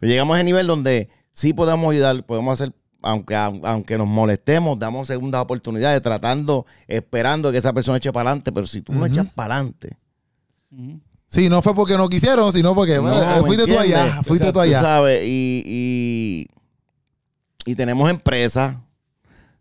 Pero 0.00 0.10
llegamos 0.10 0.34
a 0.34 0.38
ese 0.38 0.44
nivel 0.46 0.66
donde 0.66 1.08
sí 1.32 1.52
podemos 1.52 1.92
ayudar, 1.92 2.24
podemos 2.26 2.54
hacer, 2.60 2.74
aunque, 3.02 3.34
aunque 3.36 3.96
nos 3.98 4.08
molestemos, 4.08 4.78
damos 4.78 5.06
segundas 5.06 5.40
oportunidades, 5.40 6.00
tratando, 6.02 6.66
esperando 6.86 7.50
que 7.52 7.58
esa 7.58 7.72
persona 7.72 7.98
eche 7.98 8.12
para 8.12 8.30
adelante. 8.30 8.52
Pero 8.52 8.66
si 8.66 8.82
tú 8.82 8.92
no 8.92 9.06
echas 9.06 9.26
para 9.34 9.56
adelante. 9.56 9.96
Sí, 11.28 11.48
no 11.48 11.62
fue 11.62 11.74
porque 11.74 11.96
no 11.96 12.08
quisieron, 12.08 12.52
sino 12.52 12.74
porque 12.74 12.96
No, 12.96 13.02
bueno, 13.02 13.18
¿me 13.18 13.46
fuiste 13.46 13.66
tú 13.66 13.78
allá, 13.78 14.22
fuiste 14.24 14.46
tú 14.46 14.52
tú 14.54 14.60
allá. 14.60 14.80
sabes, 14.80 15.22
y, 15.24 15.62
y, 15.64 16.48
y 17.70 17.74
tenemos 17.76 18.10
empresas 18.10 18.76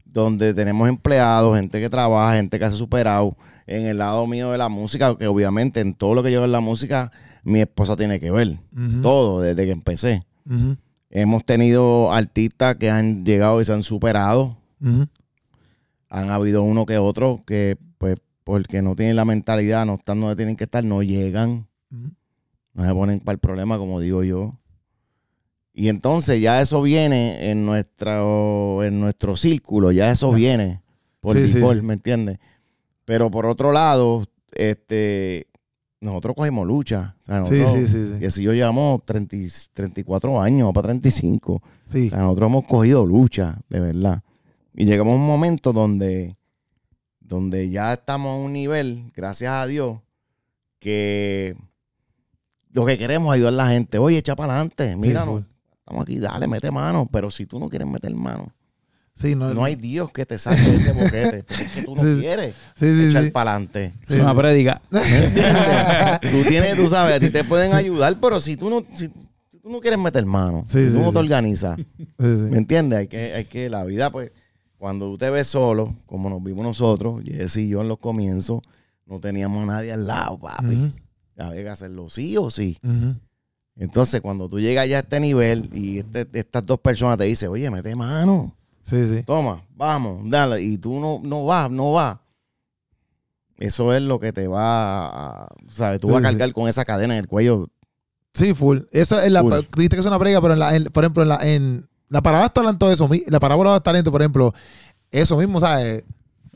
donde 0.04 0.54
tenemos 0.54 0.90
empleados, 0.90 1.56
gente 1.56 1.80
que 1.80 1.90
trabaja, 1.90 2.36
gente 2.36 2.58
que 2.58 2.66
hace 2.66 2.78
superado. 2.78 3.38
En 3.68 3.86
el 3.86 4.00
lado 4.00 4.26
mío 4.26 4.50
de 4.52 4.58
la 4.58 4.68
música, 4.68 5.16
que 5.16 5.28
obviamente 5.28 5.80
en 5.80 5.94
todo 5.94 6.16
lo 6.16 6.24
que 6.24 6.32
lleva 6.32 6.46
en 6.46 6.52
la 6.52 6.60
música, 6.60 7.12
mi 7.44 7.62
esposa 7.62 7.96
tiene 7.96 8.20
que 8.20 8.32
ver. 8.32 8.58
Todo, 9.04 9.42
desde 9.42 9.66
que 9.66 9.72
empecé. 9.72 10.26
ujú, 10.50 10.76
Hemos 11.10 11.44
tenido 11.46 12.12
artistas 12.14 12.76
que 12.76 12.90
han 12.90 13.26
llegado 13.26 13.62
y 13.62 13.66
se 13.66 13.74
han 13.74 13.84
superado. 13.84 14.58
Han 16.10 16.30
habido 16.32 16.64
uno 16.64 16.86
que 16.86 16.98
otro 16.98 17.44
que, 17.46 17.78
pues, 17.98 18.16
porque 18.44 18.82
no 18.82 18.96
tienen 18.96 19.16
la 19.16 19.26
mentalidad, 19.26 19.86
no 19.86 19.96
están 19.96 20.22
donde 20.22 20.36
tienen 20.36 20.56
que 20.56 20.64
estar, 20.64 20.84
no 20.84 21.04
llegan, 21.04 21.68
no 21.90 22.86
se 22.86 22.94
ponen 22.94 23.20
para 23.20 23.34
el 23.34 23.40
problema, 23.40 23.78
como 23.78 24.00
digo 24.00 24.24
yo. 24.24 24.56
Y 25.74 25.90
entonces 25.90 26.42
ya 26.42 26.62
eso 26.62 26.82
viene 26.82 27.52
en 27.52 27.66
nuestro, 27.66 28.84
en 28.84 29.00
nuestro 29.00 29.38
círculo, 29.38 29.92
ya 29.92 30.12
eso 30.12 30.32
viene 30.32 30.82
por 31.22 31.38
Sí, 31.38 31.48
sí, 31.48 31.54
default, 31.56 31.82
sí. 31.82 31.86
¿me 31.86 31.94
entiendes? 31.94 32.40
Pero 33.06 33.30
por 33.30 33.46
otro 33.46 33.72
lado, 33.72 34.26
este, 34.52 35.48
nosotros 36.02 36.36
cogimos 36.36 36.66
lucha. 36.68 37.16
O 37.22 37.26
sea, 37.26 37.46
Sí, 37.46 37.60
nosotros- 37.60 37.74
sí, 37.74 37.88
sí, 37.88 38.14
sí. 38.18 38.24
Y 38.24 38.26
así 38.26 38.44
yo 38.44 38.54
llevamos 38.54 39.04
30 39.06 39.36
y- 39.36 39.50
34 39.74 40.42
años, 40.42 40.72
para 40.74 40.88
35. 40.88 41.62
Sí. 41.86 42.08
O 42.08 42.10
sea, 42.10 42.20
nosotros 42.20 42.50
hemos 42.50 42.64
cogido 42.66 43.06
lucha, 43.06 43.60
de 43.70 43.80
verdad. 43.80 44.24
Y 44.74 44.86
llegamos 44.86 45.14
a 45.14 45.16
un 45.18 45.26
momento 45.28 45.74
donde, 45.74 46.38
donde 47.20 47.70
ya 47.70 47.94
estamos 47.94 48.32
a 48.32 48.44
un 48.46 48.54
nivel, 48.54 49.12
gracias 49.16 49.52
a 49.54 49.66
Dios, 49.68 50.00
que 50.80 51.56
lo 52.74 52.86
que 52.86 52.98
queremos 52.98 53.34
es 53.34 53.38
ayudar 53.40 53.54
a 53.54 53.58
la 53.58 53.70
gente. 53.70 53.98
Oye, 53.98 54.18
echa 54.20 54.36
para 54.36 54.54
adelante, 54.54 54.96
mira, 54.96 55.26
full. 55.26 55.42
estamos 55.80 56.04
aquí, 56.04 56.18
dale, 56.20 56.48
mete 56.48 56.72
mano. 56.72 57.10
Pero 57.12 57.30
si 57.30 57.46
tú 57.46 57.60
no 57.60 57.68
quieres 57.68 57.88
meter 57.88 58.14
mano, 58.16 58.54
Sí, 59.20 59.36
no, 59.36 59.54
no 59.54 59.64
hay 59.66 59.76
Dios 59.76 60.12
que 60.12 60.26
te 60.26 60.38
saque 60.40 60.62
de 60.62 60.76
ese 60.78 60.92
boquete. 60.94 61.44
Porque 61.44 61.64
es 61.64 61.72
que 61.74 61.82
tú 61.84 61.96
no 61.96 62.02
Sí. 62.16 62.18
quieres 62.22 62.56
Sí, 62.76 62.86
sí, 62.96 63.10
echar 63.10 63.24
sí. 63.26 63.32
para 63.32 63.52
adelante. 63.52 63.94
Es 64.08 64.20
una 64.20 64.34
prédica. 64.36 64.82
¿Me 64.90 65.00
entiendes? 65.26 66.20
tú 66.22 66.50
tienes, 66.50 66.76
tú 66.78 66.88
sabes, 66.88 67.16
a 67.16 67.20
ti 67.20 67.30
te 67.30 67.44
pueden 67.44 67.74
ayudar, 67.74 68.18
pero 68.22 68.40
si 68.40 68.56
tú 68.56 68.70
no, 68.70 68.86
si, 68.94 69.10
tú 69.10 69.70
no 69.70 69.80
quieres 69.82 70.00
meter 70.00 70.26
mano, 70.26 70.64
Sí, 70.70 70.86
si 70.86 70.92
tú 70.92 70.98
sí, 70.98 71.00
no 71.00 71.08
sí. 71.08 71.14
te 71.14 71.20
organizas, 71.20 71.78
Sí, 71.78 72.06
¿Me 72.18 72.58
entiendes? 72.58 73.00
Hay 73.00 73.08
que, 73.08 73.34
hay 73.34 73.46
que, 73.46 73.70
la 73.70 73.84
vida, 73.84 74.10
pues, 74.10 74.32
cuando 74.78 75.08
tú 75.08 75.18
te 75.18 75.30
ves 75.30 75.48
solo, 75.48 75.94
como 76.06 76.30
nos 76.30 76.42
vimos 76.42 76.64
nosotros, 76.64 77.22
Jesse 77.26 77.58
y 77.58 77.68
yo 77.70 77.82
en 77.82 77.90
los 77.90 77.98
comienzos, 78.00 78.62
no 79.06 79.20
teníamos 79.20 79.64
a 79.64 79.66
nadie 79.66 79.92
al 79.92 80.08
lado, 80.08 80.40
papi. 80.40 80.76
Ujú, 80.76 80.92
Había 81.38 81.64
que 81.64 81.70
hacerlo 81.70 82.10
sí 82.10 82.38
o 82.38 82.50
sí. 82.50 82.78
Entonces, 83.76 84.22
cuando 84.22 84.48
tú 84.50 84.60
llegas 84.60 84.88
ya 84.90 84.98
a 84.98 85.00
este 85.02 85.20
nivel 85.20 85.70
y 85.74 86.00
este- 86.00 86.28
estas 86.34 86.66
dos 86.66 86.80
personas 86.80 87.18
te 87.18 87.24
dicen, 87.26 87.50
oye, 87.50 87.70
mete 87.72 87.96
mano, 87.96 88.56
Sí, 88.90 89.06
sí. 89.08 89.24
toma, 89.24 89.64
vamos, 89.76 90.22
dale, 90.30 90.62
y 90.62 90.78
tú 90.78 91.00
no, 91.00 91.20
no 91.24 91.46
vas, 91.46 91.70
no 91.70 91.94
vas. 91.94 92.18
Eso 93.58 93.94
es 93.94 94.02
lo 94.02 94.20
que 94.20 94.32
te 94.32 94.48
va 94.48 95.44
a, 95.44 95.48
¿sabes? 95.68 96.00
Tú 96.00 96.08
Sí, 96.08 96.14
vas 96.14 96.24
a 96.24 96.30
sí. 96.30 96.32
cargar 96.38 96.54
con 96.54 96.68
esa 96.70 96.86
cadena 96.86 97.14
en 97.16 97.20
el 97.20 97.28
cuello. 97.28 97.68
Sí, 98.34 98.54
full. 98.54 98.80
Eso 98.92 99.20
es 99.20 99.32
la, 99.32 99.42
Full. 99.42 99.54
dijiste 99.76 99.96
que 99.98 100.00
es 100.00 100.06
una 100.06 100.20
prega, 100.20 100.40
pero 100.42 100.54
en 100.54 100.60
la, 100.60 100.76
en- 100.76 100.86
por 100.86 101.04
ejemplo, 101.04 101.24
en 101.24 101.30
la, 101.30 101.40
en 101.46 101.90
la 102.08 102.22
parábola 102.22 102.48
de 102.48 102.54
talento, 102.54 102.92
eso, 102.92 103.08
mi- 103.10 103.24
la 103.28 103.40
parábola 103.40 103.74
de 103.74 103.82
talento, 103.82 104.12
por 104.12 104.22
ejemplo, 104.22 104.54
eso 105.12 105.38
mismo, 105.38 105.60
¿sabes? 105.60 106.06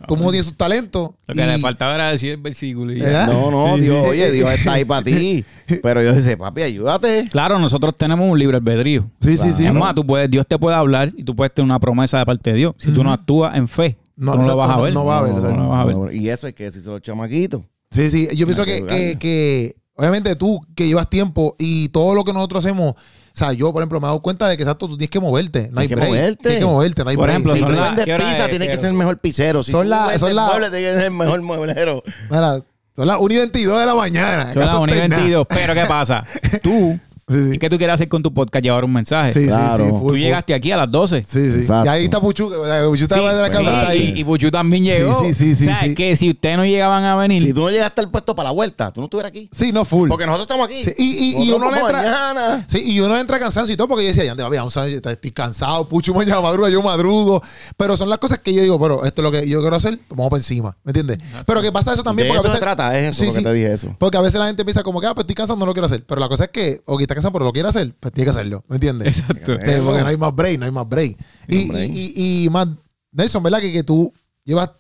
Todo 0.07 0.15
el 0.15 0.17
mundo 0.17 0.31
tiene 0.31 0.43
sus 0.43 0.57
talentos. 0.57 1.11
Lo 1.27 1.33
que 1.33 1.41
y- 1.43 1.45
le 1.45 1.59
faltaba 1.59 1.95
era 1.95 2.09
decir 2.11 2.31
el 2.31 2.37
versículo. 2.41 2.91
y 2.93 2.99
ya. 2.99 3.05
¿Verdad? 3.05 3.27
No, 3.27 3.51
no, 3.51 3.77
Dios, 3.81 4.05
oye, 4.07 4.31
Dios 4.33 4.51
está 4.51 4.73
ahí 4.73 4.85
para 4.85 5.03
ti. 5.03 5.45
Pero 5.81 6.01
yo 6.03 6.13
dice, 6.13 6.35
papi, 6.35 6.61
ayúdate. 6.63 7.27
Claro, 7.31 7.57
nosotros 7.59 7.95
tenemos 7.95 8.29
un 8.29 8.37
libre 8.37 8.57
albedrío. 8.57 9.09
Sí, 9.21 9.37
sí, 9.37 9.51
sí. 9.53 9.65
Es 9.65 9.73
más, 9.73 9.95
tú 9.95 10.05
puedes, 10.05 10.29
Dios 10.29 10.45
te 10.47 10.57
puede 10.59 10.75
hablar 10.75 11.11
y 11.15 11.23
tú 11.23 11.35
puedes 11.35 11.53
tener 11.53 11.65
una 11.65 11.79
promesa 11.79 12.17
de 12.19 12.25
parte 12.25 12.51
de 12.51 12.57
Dios. 12.57 12.75
Si 12.77 12.91
tú 12.91 13.03
no 13.03 13.13
actúas 13.13 13.55
en 13.55 13.67
fe, 13.67 13.97
No, 14.15 14.33
tú 14.33 14.37
no 14.39 14.43
exacto, 14.43 14.61
lo 14.61 14.67
vas 14.67 14.77
a 14.77 14.81
ver. 14.81 14.93
no 14.93 15.05
va 15.05 15.17
a 15.19 15.21
ver, 15.21 15.33
No, 15.33 15.69
vas 15.69 15.81
a 15.81 15.85
ver. 15.85 16.15
Y 16.15 16.29
eso 16.29 16.47
es 16.47 16.53
que 16.53 16.71
si 16.71 16.81
son 16.81 16.93
los 16.93 17.01
chamaquitos. 17.01 17.61
Sí, 17.91 18.09
sí. 18.09 18.27
Yo 18.35 18.45
pienso 18.45 18.65
que, 18.65 19.17
que, 19.19 19.75
obviamente 19.95 20.35
tú 20.35 20.59
que 20.75 20.87
llevas 20.87 21.09
tiempo 21.09 21.55
y 21.59 21.89
todo 21.89 22.15
lo 22.15 22.23
que 22.23 22.33
nosotros 22.33 22.65
hacemos, 22.65 22.95
o 23.33 23.37
sea, 23.37 23.51
yo, 23.53 23.73
por 23.73 23.81
ejemplo, 23.81 23.99
me 23.99 24.05
he 24.05 24.09
dado 24.09 24.21
cuenta 24.21 24.47
de 24.47 24.55
que 24.57 24.63
exacto, 24.63 24.87
tú 24.87 24.95
tienes 24.97 25.09
que 25.09 25.19
moverte. 25.19 25.69
No 25.71 25.79
hay, 25.79 25.85
Hay 25.85 25.89
que 25.89 25.95
break. 25.95 26.09
moverte. 26.09 26.37
Tienes 26.43 26.59
que 26.59 26.65
moverte, 26.65 27.03
no 27.03 27.09
hay 27.09 27.15
Por 27.15 27.23
break. 27.25 27.33
ejemplo, 27.35 27.53
Si 27.53 27.59
son 27.59 27.69
tú 27.69 27.75
la- 27.75 27.81
vendes 27.83 28.05
¿qué 28.05 28.13
hora 28.13 28.25
pizza, 28.25 28.43
es? 28.43 28.49
tienes 28.49 28.67
que 28.69 28.73
¿Qué 28.75 28.79
ser 28.81 28.89
el 28.89 28.93
mejor 28.95 29.17
pizzero. 29.17 29.63
Si 29.63 29.71
Son 29.71 29.83
tú 29.83 29.89
la- 29.89 30.01
vendes 30.03 30.19
son 30.19 30.35
la- 30.35 30.45
muebles, 30.45 30.71
tienes 30.71 30.89
que 30.91 30.95
ser 30.97 31.05
el 31.05 31.11
mejor 31.17 31.41
mueblero. 31.41 32.03
Mira, 32.29 32.59
Son 32.95 33.07
las 33.07 33.17
1 33.19 33.33
y 33.33 33.37
22 33.37 33.79
de 33.79 33.85
la 33.87 33.95
mañana. 33.95 34.53
Son 34.53 34.59
las 34.61 34.69
Acaso 34.69 34.81
1 34.81 34.91
y 34.91 34.95
estés 34.95 35.09
nada. 35.09 35.21
22. 35.23 35.47
Pero 35.49 35.73
¿qué 35.73 35.85
pasa? 35.87 36.23
Tú, 36.61 36.99
Sí, 37.33 37.49
sí. 37.49 37.55
¿y 37.55 37.59
qué 37.59 37.69
tú 37.69 37.77
quieres 37.77 37.93
hacer 37.95 38.07
con 38.07 38.21
tu 38.23 38.33
podcast? 38.33 38.63
Llevar 38.63 38.85
un 38.85 38.93
mensaje. 38.93 39.33
Sí, 39.33 39.41
sí, 39.41 39.47
Claro. 39.47 39.77
sí, 39.77 39.83
Tú 39.83 39.89
Tú 39.89 39.99
full, 39.99 40.17
llegaste 40.19 40.53
aquí 40.53 40.71
a 40.71 40.77
las 40.77 40.91
12. 40.91 41.23
Sí, 41.27 41.51
sí. 41.51 41.59
Exacto. 41.59 41.85
Y 41.85 41.89
ahí 41.89 42.03
está 42.05 42.19
Puchu. 42.21 42.49
Puchu 42.49 43.03
está 43.03 43.15
Sí, 43.15 43.21
de 43.21 43.27
la 43.41 43.49
sí, 43.49 43.55
cámara, 43.55 43.87
ahí. 43.89 44.13
y, 44.15 44.19
y 44.19 44.23
Puchu 44.23 44.49
también 44.51 44.83
llegó. 44.83 45.21
sí, 45.23 45.33
sí, 45.33 45.55
sí, 45.55 45.63
O 45.63 45.65
sea, 45.67 45.81
sí. 45.81 45.95
que 45.95 46.15
si 46.15 46.29
ustedes 46.29 46.57
no 46.57 46.65
llegaban 46.65 47.03
a 47.03 47.15
venir, 47.15 47.41
Si 47.43 47.53
tú 47.53 47.61
no 47.61 47.69
llegaste 47.69 48.01
al 48.01 48.09
puesto 48.11 48.35
para 48.35 48.49
la 48.49 48.53
vuelta, 48.53 48.91
tú 48.91 49.01
no 49.01 49.05
estuvieras 49.05 49.29
aquí. 49.29 49.49
Sí, 49.55 49.71
no 49.71 49.85
full. 49.85 50.09
Porque 50.09 50.25
nosotros 50.25 50.45
estamos 50.45 50.65
aquí. 50.67 50.83
Sí, 50.85 50.93
y- 50.97 51.43
y- 51.43 51.43
y 51.49 51.51
uno 51.53 51.65
le 51.71 51.81
vamos 51.81 51.89
entra- 51.89 52.01
mañana. 52.33 52.65
Sí, 52.67 52.81
y 52.85 52.99
uno 52.99 53.17
entra 53.17 53.39
cansancio 53.39 53.73
y 53.73 53.77
todo 53.77 53.87
porque 53.87 54.03
yo 54.03 54.07
decía, 54.09 54.23
ya 54.25 54.35
te 54.35 54.43
va 54.43 55.11
estoy 55.11 55.31
cansado, 55.31 55.87
Puchu 55.87 56.13
mañana 56.13 56.41
madruga, 56.41 56.69
yo 56.69 56.81
madrugo. 56.81 57.41
Pero 57.77 57.97
son 57.97 58.09
las 58.09 58.17
cosas 58.19 58.39
que 58.39 58.53
yo 58.53 58.61
digo, 58.61 58.79
pero 58.79 59.05
esto 59.05 59.21
es 59.21 59.23
lo 59.23 59.31
que 59.31 59.47
yo 59.47 59.61
quiero 59.61 59.75
hacer, 59.75 59.99
vamos 60.09 60.29
para 60.29 60.39
encima, 60.39 60.75
¿me 60.83 60.89
entiendes? 60.91 61.17
Pero 61.45 61.61
que 61.61 61.71
pasa 61.71 61.93
eso 61.93 62.03
también 62.03 62.27
de 62.27 62.33
porque 62.33 62.47
eso 62.47 62.47
a 62.47 62.59
se 62.59 62.59
veces. 62.59 62.75
trata, 62.75 62.99
es 62.99 63.09
eso 63.09 63.19
Sí, 63.19 63.25
lo 63.27 63.33
que 63.33 63.39
sí. 63.39 63.43
te 63.45 63.53
dije 63.53 63.73
eso. 63.73 63.95
Porque 63.97 64.17
a 64.17 64.21
veces 64.21 64.39
la 64.39 64.47
gente 64.47 64.63
piensa 64.65 64.83
como 64.83 64.99
que, 65.01 65.07
ah, 65.07 65.13
pues 65.13 65.23
estoy 65.23 65.35
cansado, 65.35 65.59
no 65.59 65.65
lo 65.65 65.73
quiero 65.73 65.85
hacer. 65.85 66.03
Pero 66.05 66.19
la 66.21 66.27
cosa 66.29 66.45
es 66.45 66.49
que, 66.51 66.81
ok, 66.85 67.01
está 67.01 67.15
cansado, 67.23 67.33
pero 67.33 67.45
lo 67.45 67.53
quiere 67.53 67.69
hacer, 67.69 67.95
pues 67.99 68.13
tiene 68.13 68.25
que 68.25 68.31
hacerlo, 68.31 68.63
¿me 68.67 68.75
entiendes? 68.75 69.19
Exacto. 69.19 69.53
Eh, 69.53 69.81
porque 69.83 70.01
no 70.01 70.07
hay 70.07 70.17
más 70.17 70.35
break, 70.35 70.59
no 70.59 70.65
hay 70.65 70.71
más 70.71 70.87
break. 70.87 71.17
No 71.47 71.55
Y, 71.55 71.69
break. 71.69 71.89
y, 71.91 72.13
y, 72.15 72.45
y 72.45 72.49
más, 72.49 72.67
Nelson, 73.11 73.43
¿verdad? 73.43 73.59
Que, 73.61 73.71
que 73.71 73.83
tú 73.83 74.11
llevas 74.43 74.71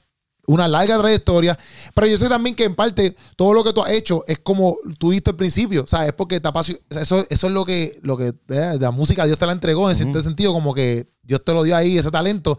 una 0.45 0.67
larga 0.67 0.99
trayectoria, 0.99 1.57
pero 1.93 2.07
yo 2.07 2.17
sé 2.17 2.27
también 2.27 2.55
que 2.55 2.65
en 2.65 2.75
parte 2.75 3.15
todo 3.37 3.53
lo 3.53 3.63
que 3.63 3.71
tú 3.71 3.81
has 3.81 3.91
hecho 3.91 4.25
es 4.27 4.39
como 4.39 4.77
tú 4.99 5.11
diste 5.11 5.29
al 5.29 5.37
principio, 5.37 5.85
¿sabes? 5.87 6.09
Es 6.09 6.13
porque 6.13 6.41
te 6.41 6.49
eso, 6.99 7.25
eso 7.29 7.47
es 7.47 7.53
lo 7.53 7.63
que, 7.65 7.99
lo 8.01 8.17
que 8.17 8.33
eh, 8.49 8.77
la 8.79 8.91
música 8.91 9.25
Dios 9.25 9.39
te 9.39 9.45
la 9.45 9.53
entregó 9.53 9.89
en 9.89 9.95
cierto 9.95 10.21
sentido, 10.21 10.51
como 10.51 10.73
que 10.73 11.07
Dios 11.21 11.43
te 11.45 11.53
lo 11.53 11.63
dio 11.63 11.75
ahí, 11.77 11.97
ese 11.97 12.11
talento. 12.11 12.57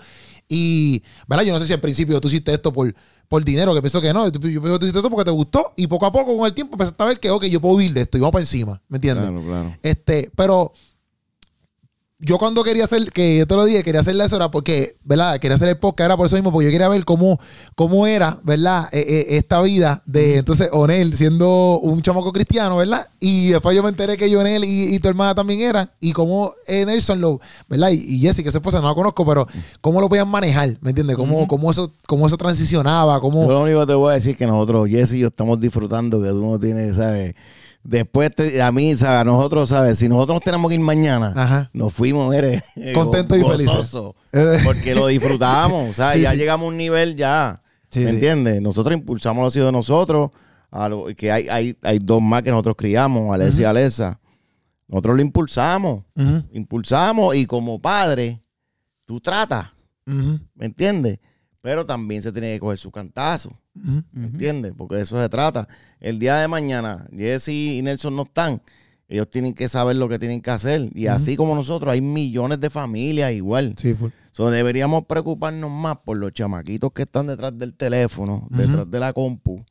Y, 0.49 1.03
¿verdad? 1.27 1.45
Yo 1.45 1.53
no 1.53 1.59
sé 1.59 1.67
si 1.67 1.73
al 1.73 1.81
principio 1.81 2.21
tú 2.21 2.29
hiciste 2.29 2.53
esto 2.53 2.73
por, 2.73 2.95
por 3.29 3.45
dinero, 3.45 3.75
que 3.75 3.81
pienso 3.81 4.01
que 4.01 4.13
no. 4.13 4.29
Yo 4.29 4.41
pienso 4.41 4.61
que 4.63 4.79
tú 4.79 4.85
hiciste 4.87 4.99
esto 4.99 5.11
porque 5.11 5.25
te 5.25 5.31
gustó 5.31 5.73
y 5.77 5.87
poco 5.87 6.07
a 6.07 6.13
poco 6.13 6.37
con 6.37 6.47
el 6.47 6.55
tiempo 6.55 6.75
empezaste 6.75 7.03
a 7.03 7.07
ver 7.07 7.21
que, 7.21 7.31
ok, 7.31 7.45
yo 7.45 7.61
puedo 7.61 7.77
vivir 7.77 7.95
de 7.95 8.03
esto 8.03 8.19
y 8.19 8.21
vamos 8.21 8.33
para 8.33 8.43
encima, 8.43 8.81
¿me 8.89 8.97
entiendes? 8.97 9.27
Claro, 9.27 9.43
claro. 9.43 9.77
Este, 9.83 10.31
pero 10.37 10.73
yo 12.25 12.39
cuando 12.39 12.65
quería 12.65 12.85
hacer, 12.85 13.11
que 13.13 13.39
yo 13.39 13.47
te 13.47 13.55
lo 13.55 13.65
dije, 13.65 13.83
quería 13.83 14.01
hacerle 14.01 14.25
eso 14.25 14.37
era 14.37 14.51
porque, 14.51 14.97
¿verdad? 15.05 15.39
Quería 15.39 15.57
hacer 15.57 15.69
el 15.69 15.77
podcast, 15.77 16.07
era 16.07 16.17
por 16.17 16.27
eso 16.27 16.37
mismo, 16.37 16.51
porque 16.51 16.67
yo 16.67 16.73
quería 16.73 16.89
ver 16.89 17.05
cómo, 17.05 17.39
cómo 17.75 18.07
era, 18.07 18.39
¿verdad? 18.43 18.89
Eh, 18.93 19.05
eh, 19.07 19.37
esta 19.37 19.61
vida 19.61 20.03
de, 20.07 20.39
entonces, 20.39 20.71
Onel 20.73 21.15
siendo 21.15 21.79
un 21.81 22.01
chamaco 22.01 22.33
cristiano, 22.33 22.79
¿verdad? 22.79 23.09
Y 23.21 23.49
después 23.49 23.77
yo 23.77 23.83
me 23.83 23.91
enteré 23.91 24.17
que 24.17 24.35
Onel 24.37 24.65
y, 24.65 24.95
y 24.95 24.99
tu 25.01 25.09
hermana 25.09 25.35
también 25.35 25.61
eran, 25.61 25.91
y 26.01 26.13
cómo 26.13 26.53
eh, 26.67 26.87
Nelson 26.87 27.21
lo, 27.21 27.41
¿verdad? 27.69 27.91
Y, 27.91 28.17
y 28.17 28.19
Jesse, 28.21 28.43
que 28.43 28.51
su 28.51 28.59
esposa 28.59 28.81
no 28.81 28.89
la 28.89 28.95
conozco, 28.95 29.27
pero 29.27 29.47
cómo 29.83 30.01
lo 30.01 30.09
podían 30.09 30.29
manejar, 30.29 30.79
¿me 30.81 30.91
entiendes? 30.91 31.17
Cómo, 31.17 31.47
cómo, 31.47 31.71
eso, 31.71 31.93
cómo 32.07 32.27
eso 32.27 32.39
transicionaba, 32.39 33.21
cómo... 33.21 33.43
Yo 33.45 33.53
lo 33.53 33.63
único 33.63 33.81
que 33.81 33.87
te 33.87 33.95
voy 33.95 34.13
a 34.13 34.15
decir 34.15 34.33
es 34.33 34.39
que 34.39 34.47
nosotros, 34.47 34.89
Jesse 34.89 35.13
y 35.15 35.19
yo, 35.21 35.29
estamos 35.29 35.61
disfrutando 35.61 36.23
que 36.23 36.29
tú 36.29 36.43
no 36.43 36.59
tienes, 36.59 36.97
¿sabes? 36.97 37.35
Después, 37.85 38.35
te- 38.35 38.63
a 38.63 38.73
mí, 38.73 38.97
¿sabes? 38.97 39.21
A 39.21 39.25
nosotros, 39.25 39.69
¿sabes? 39.69 39.99
Si 39.99 40.09
nosotros 40.09 40.37
nos 40.37 40.43
tenemos 40.43 40.71
que 40.71 40.75
ir 40.77 40.81
mañana, 40.81 41.33
Ajá. 41.37 41.71
nos 41.75 41.93
fuimos, 41.93 42.35
eres 42.35 42.63
Contentos 42.95 43.37
y 43.39 43.43
Eh. 44.33 44.59
Porque 44.65 44.95
lo 44.95 45.07
disfrutamos, 45.09 45.95
¿sabes? 45.97 46.15
Sí, 46.17 46.21
ya 46.23 46.31
sí. 46.33 46.39
llegamos 46.39 46.65
a 46.65 46.69
un 46.71 46.77
nivel 46.79 47.15
ya, 47.15 47.63
Sí, 47.91 48.01
¿me 48.01 48.11
entiendes? 48.11 48.61
Nosotros 48.63 48.95
impulsamos 48.97 49.45
los 49.45 49.55
hijos 49.55 49.67
de 49.69 49.73
nosotros, 49.73 50.31
a 50.71 50.89
lo- 50.89 51.07
que 51.15 51.31
hay, 51.31 51.47
hay, 51.49 51.77
hay 51.83 51.99
dos 52.03 52.21
más 52.23 52.43
que 52.43 52.51
nosotros 52.51 52.75
criamos, 52.77 53.33
Alessia 53.35 53.63
y 53.63 53.67
Alesa. 53.67 54.19
Nosotros 54.89 55.17
lo 55.17 55.23
impulsamos, 55.23 56.05
impulsamos 56.53 57.37
y 57.37 57.47
como 57.47 57.79
padre, 57.81 58.41
tú 59.05 59.21
tratas, 59.21 59.69
¿me 60.07 60.67
entiendes? 60.67 61.19
Pero 61.61 61.85
también 61.87 62.23
se 62.23 62.33
tiene 62.33 62.53
que 62.55 62.61
coger 62.61 62.79
su 62.79 62.91
cantazo. 62.91 63.51
¿Me 63.75 64.27
entiendes? 64.27 64.73
Porque 64.77 64.97
de 64.97 65.03
eso 65.03 65.21
se 65.21 65.29
trata. 65.29 65.69
El 66.01 66.19
día 66.19 66.37
de 66.37 66.49
mañana, 66.49 67.07
Jesse 67.15 67.49
y 67.49 67.83
Nelson 67.83 68.15
no 68.15 68.23
están. 68.23 68.63
Ellos 69.09 69.29
tienen 69.29 69.53
que 69.53 69.69
saber 69.69 69.97
lo 69.97 70.09
que 70.09 70.19
tienen 70.19 70.41
que 70.41 70.51
hacer. 70.51 70.91
Y 70.95 71.09
así 71.09 71.37
como 71.37 71.55
nosotros, 71.55 71.93
hay 71.93 72.01
millones 72.01 72.61
de 72.61 72.71
familias 72.71 73.33
igual. 73.33 73.75
Sí, 73.77 73.95
full. 73.95 74.11
So, 74.31 74.51
deberíamos 74.51 75.05
preocuparnos 75.07 75.71
más 75.71 75.99
por 76.05 76.17
los 76.17 76.33
chamaquitos 76.33 76.93
que 76.93 77.03
están 77.03 77.29
detrás 77.29 77.57
del 77.57 77.75
teléfono, 77.75 78.49
detrás 78.51 78.91
de 78.91 78.99
la 78.99 79.13
compu 79.13 79.65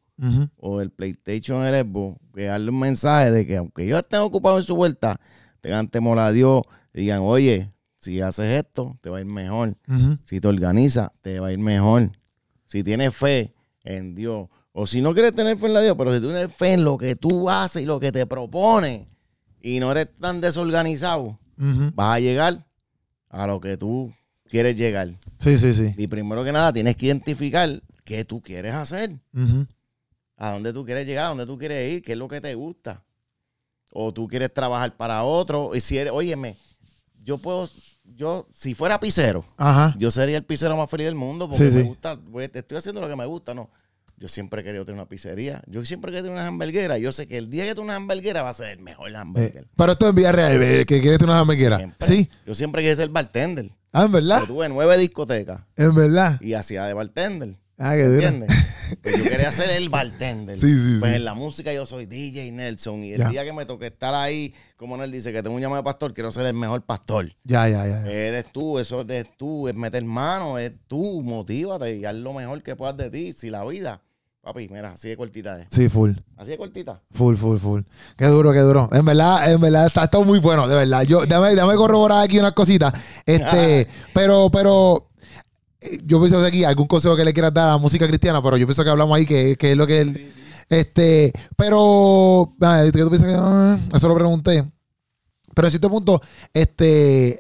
o 0.58 0.80
del 0.80 0.90
PlayStation 0.90 1.58
o 1.58 1.66
el 1.66 1.86
Xbox, 1.86 2.18
que 2.34 2.46
darle 2.46 2.70
un 2.70 2.80
mensaje 2.80 3.32
de 3.32 3.46
que 3.46 3.58
aunque 3.58 3.84
ellos 3.84 4.00
estén 4.00 4.22
ocupados 4.22 4.62
en 4.62 4.66
su 4.66 4.76
vuelta, 4.76 5.20
tengan 5.60 5.90
temor 5.90 6.18
a 6.20 6.32
Dios, 6.32 6.62
digan, 6.94 7.20
oye, 7.24 7.70
si 7.98 8.22
haces 8.22 8.64
esto, 8.64 8.98
te 9.02 9.10
va 9.10 9.18
a 9.18 9.20
ir 9.22 9.26
mejor. 9.26 9.76
Si 10.24 10.40
te 10.40 10.48
organizas, 10.48 11.10
te 11.22 11.42
va 11.42 11.48
a 11.48 11.52
ir 11.52 11.60
mejor. 11.60 12.12
Si 12.66 12.84
tienes 12.84 13.14
fe 13.16 13.53
en 13.84 14.16
Dios. 14.16 14.50
O 14.72 14.88
si 14.88 15.02
no 15.02 15.14
quieres 15.14 15.36
tener 15.36 15.58
fe 15.58 15.68
en 15.68 15.74
la 15.74 15.82
Dios, 15.82 15.96
pero 15.98 16.14
si 16.14 16.20
tú 16.20 16.28
tienes 16.28 16.54
fe 16.54 16.74
en 16.74 16.84
lo 16.84 16.98
que 16.98 17.16
tú 17.16 17.50
haces 17.50 17.84
y 17.84 17.86
lo 17.86 18.00
que 18.00 18.12
te 18.12 18.26
propones 18.26 19.08
y 19.62 19.80
no 19.80 19.92
eres 19.92 20.08
tan 20.20 20.42
desorganizado, 20.42 21.40
vas 21.56 22.16
a 22.16 22.20
llegar 22.20 22.66
a 23.30 23.48
lo 23.48 23.60
que 23.60 23.78
tú 23.78 24.14
quieres 24.50 24.76
llegar. 24.76 25.20
Sí, 25.38 25.58
sí, 25.58 25.74
sí. 25.74 25.94
Y 25.98 26.08
primero 26.08 26.44
que 26.44 26.52
nada, 26.52 26.74
tienes 26.74 26.96
que 26.96 27.08
identificar 27.08 27.82
qué 28.04 28.26
tú 28.26 28.42
quieres 28.42 28.74
hacer, 28.74 29.20
a 30.38 30.52
dónde 30.52 30.74
tú 30.74 30.84
quieres 30.86 31.06
llegar, 31.06 31.26
a 31.26 31.30
dónde 31.30 31.46
tú 31.46 31.58
quieres 31.58 31.94
ir, 31.94 32.02
qué 32.02 32.14
es 32.14 32.18
lo 32.18 32.28
que 32.28 32.42
te 32.42 32.54
gusta. 32.56 33.04
O 33.92 34.12
tú 34.12 34.28
quieres 34.28 34.52
trabajar 34.52 34.98
para 34.98 35.24
otro. 35.24 35.76
Y 35.76 35.80
si 35.80 36.00
eres, 36.00 36.12
óyeme, 36.12 36.56
yo 37.24 37.38
puedo, 37.38 37.70
yo, 38.04 38.48
si 38.52 38.74
fuera 38.76 39.00
pisero, 39.00 39.46
Ajá. 39.58 39.96
yo 39.98 40.12
sería 40.12 40.38
el 40.38 40.44
pizzero 40.46 40.76
más 40.78 40.90
feliz 40.90 41.06
del 41.08 41.16
mundo 41.16 41.50
porque 41.50 41.70
Sí, 41.70 41.76
me 41.76 41.82
sí. 41.84 41.88
gusta, 41.88 42.18
pues, 42.32 42.52
te 42.52 42.60
estoy 42.60 42.78
haciendo 42.78 43.02
lo 43.02 43.08
que 43.08 43.16
me 43.16 43.26
gusta, 43.26 43.54
¿no? 43.54 43.70
Yo 44.18 44.28
siempre 44.30 44.62
he 44.62 44.64
querido 44.64 44.86
tener 44.86 45.02
una 45.02 45.10
pizzería. 45.10 45.62
Yo 45.68 45.84
siempre 45.84 46.10
he 46.10 46.14
querido 46.14 46.28
tener 46.28 46.38
una 46.40 46.48
hamburguera. 46.48 46.98
Yo 46.98 47.12
sé 47.12 47.28
que 47.28 47.38
el 47.38 47.50
día 47.50 47.64
que 47.66 47.72
tenga 47.72 47.82
una 47.84 47.96
hamburguera 47.96 48.42
va 48.44 48.50
a 48.50 48.54
ser 48.54 48.68
el 48.70 48.80
mejor 48.80 49.12
Eh, 49.12 49.18
hamburger. 49.18 49.68
pero 49.76 49.92
esto 49.94 50.08
en 50.08 50.16
Villarreal, 50.16 50.64
eh, 50.64 50.86
que 50.86 51.02
quieres 51.02 51.18
tener 51.18 51.32
una 51.32 51.40
hamburguera. 51.40 51.78
Siempre. 51.78 52.08
Sí. 52.08 52.30
Yo 52.46 52.54
siempre 52.56 52.82
quise 52.84 52.96
ser 52.96 53.10
bartender. 53.10 53.72
Ah, 53.92 54.04
en 54.06 54.12
verdad. 54.12 54.42
Yo 54.42 54.48
tuve 54.48 54.70
nueve 54.70 54.98
discotecas 54.98 55.64
En 55.76 55.94
verdad. 55.96 56.40
y 56.42 56.54
hacía 56.54 56.86
de 56.86 56.94
bartender. 56.94 57.58
Ah, 57.78 57.96
qué 57.96 58.04
duro. 58.06 58.22
¿Entiendes? 58.28 58.50
Pues 59.02 59.18
yo 59.24 59.30
quería 59.30 59.52
ser 59.52 59.72
el 59.72 59.90
bartender. 59.90 60.60
Sí, 60.60 60.68
sí, 60.78 60.98
Pues 61.00 61.12
sí. 61.12 61.16
en 61.16 61.26
la 61.26 61.34
música 61.34 61.74
yo 61.74 61.84
soy 61.86 62.06
DJ 62.06 62.52
Nelson. 62.52 63.04
Y 63.04 63.14
el 63.14 63.20
Ya. 63.20 63.30
día 63.30 63.44
que 63.44 63.52
me 63.52 63.66
toque 63.66 63.88
estar 63.88 64.14
ahí, 64.14 64.54
como 64.78 65.02
él 65.02 65.12
dice, 65.12 65.32
que 65.34 65.42
tengo 65.42 65.56
un 65.56 65.62
llamado 65.62 65.82
de 65.82 65.86
pastor, 65.86 66.14
quiero 66.14 66.32
ser 66.32 66.46
el 66.46 66.54
mejor 66.54 66.84
pastor. 66.84 67.34
Ya, 67.44 67.68
ya, 67.68 67.88
ya. 67.88 68.04
ya. 68.04 68.12
Eres 68.12 68.52
tú, 68.52 68.78
eso 68.78 69.02
eres 69.02 69.26
tú, 69.36 69.68
es 69.68 69.74
meter 69.74 70.04
mano, 70.04 70.60
es 70.60 70.74
tú, 70.88 71.22
motívate 71.24 71.96
y 71.98 72.06
haz 72.06 72.14
lo 72.16 72.34
mejor 72.34 72.62
que 72.62 72.76
puedas 72.76 72.96
de 72.98 73.10
ti. 73.10 73.34
Si 73.34 73.50
la 73.50 73.66
vida, 73.66 74.02
papi, 74.42 74.68
mira, 74.70 74.92
así 74.92 75.10
de 75.10 75.18
cortita 75.18 75.60
es. 75.62 75.68
Sí, 75.72 75.90
full. 75.90 76.12
Así 76.38 76.52
de 76.52 76.58
cortita. 76.58 77.02
Full, 77.12 77.36
full, 77.36 77.58
full. 77.58 77.82
Qué 78.16 78.26
duro, 78.26 78.52
qué 78.54 78.60
duro. 78.60 78.90
En 78.94 79.06
verdad, 79.06 79.52
en 79.52 79.60
verdad, 79.60 79.88
está, 79.88 80.04
está 80.04 80.20
muy 80.20 80.38
bueno, 80.40 80.68
de 80.68 80.76
verdad. 80.76 81.02
Yo, 81.04 81.26
déjame, 81.26 81.56
déjame 81.56 81.76
corroborar 81.76 82.22
aquí 82.22 82.38
unas 82.38 82.54
cositas. 82.54 82.94
Este, 83.26 83.88
pero, 84.14 84.52
pero, 84.52 85.10
yo 86.06 86.20
pienso 86.20 86.40
que 86.40 86.48
aquí 86.48 86.64
algún 86.64 86.88
consejo 86.88 87.16
que 87.16 87.26
le 87.26 87.34
quieras 87.34 87.54
dar 87.54 87.70
a 87.70 87.72
la 87.72 87.78
música 87.78 88.08
cristiana, 88.08 88.42
pero 88.42 88.58
yo 88.58 88.66
pienso 88.66 88.84
que 88.84 88.90
hablamos 88.90 89.18
ahí 89.18 89.26
que, 89.26 89.56
que 89.58 89.72
es 89.72 89.78
lo 89.78 89.88
que 89.88 90.02
él. 90.02 90.34
Este, 90.70 91.32
pero, 91.56 92.56
ah, 92.62 92.82
¿qué 92.86 92.92
tú 92.92 93.10
piensas 93.10 93.28
que, 93.28 93.36
ah, 93.38 93.80
eso 93.94 94.08
lo 94.08 94.16
pregunté. 94.16 94.72
Pero 95.54 95.68
en 95.68 95.72
cierto 95.72 95.90
punto, 95.90 96.22
este, 96.54 97.40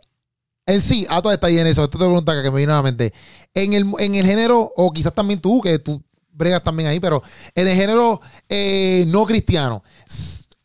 en 0.65 0.81
sí, 0.81 1.05
a 1.09 1.21
toda 1.21 1.35
esta 1.35 1.49
y 1.49 1.57
en 1.57 1.67
eso, 1.67 1.83
esta 1.83 1.97
es 1.97 2.03
pregunta 2.03 2.41
que 2.41 2.51
me 2.51 2.59
vino 2.59 2.73
a 2.73 2.77
la 2.77 2.83
mente. 2.83 3.13
En 3.53 3.73
el, 3.73 3.91
en 3.99 4.15
el 4.15 4.25
género, 4.25 4.71
o 4.75 4.91
quizás 4.91 5.13
también 5.13 5.41
tú, 5.41 5.61
que 5.61 5.79
tú 5.79 6.01
bregas 6.31 6.63
también 6.63 6.89
ahí, 6.89 6.99
pero 6.99 7.21
en 7.55 7.67
el 7.67 7.75
género 7.75 8.19
eh, 8.49 9.05
no 9.07 9.25
cristiano, 9.25 9.83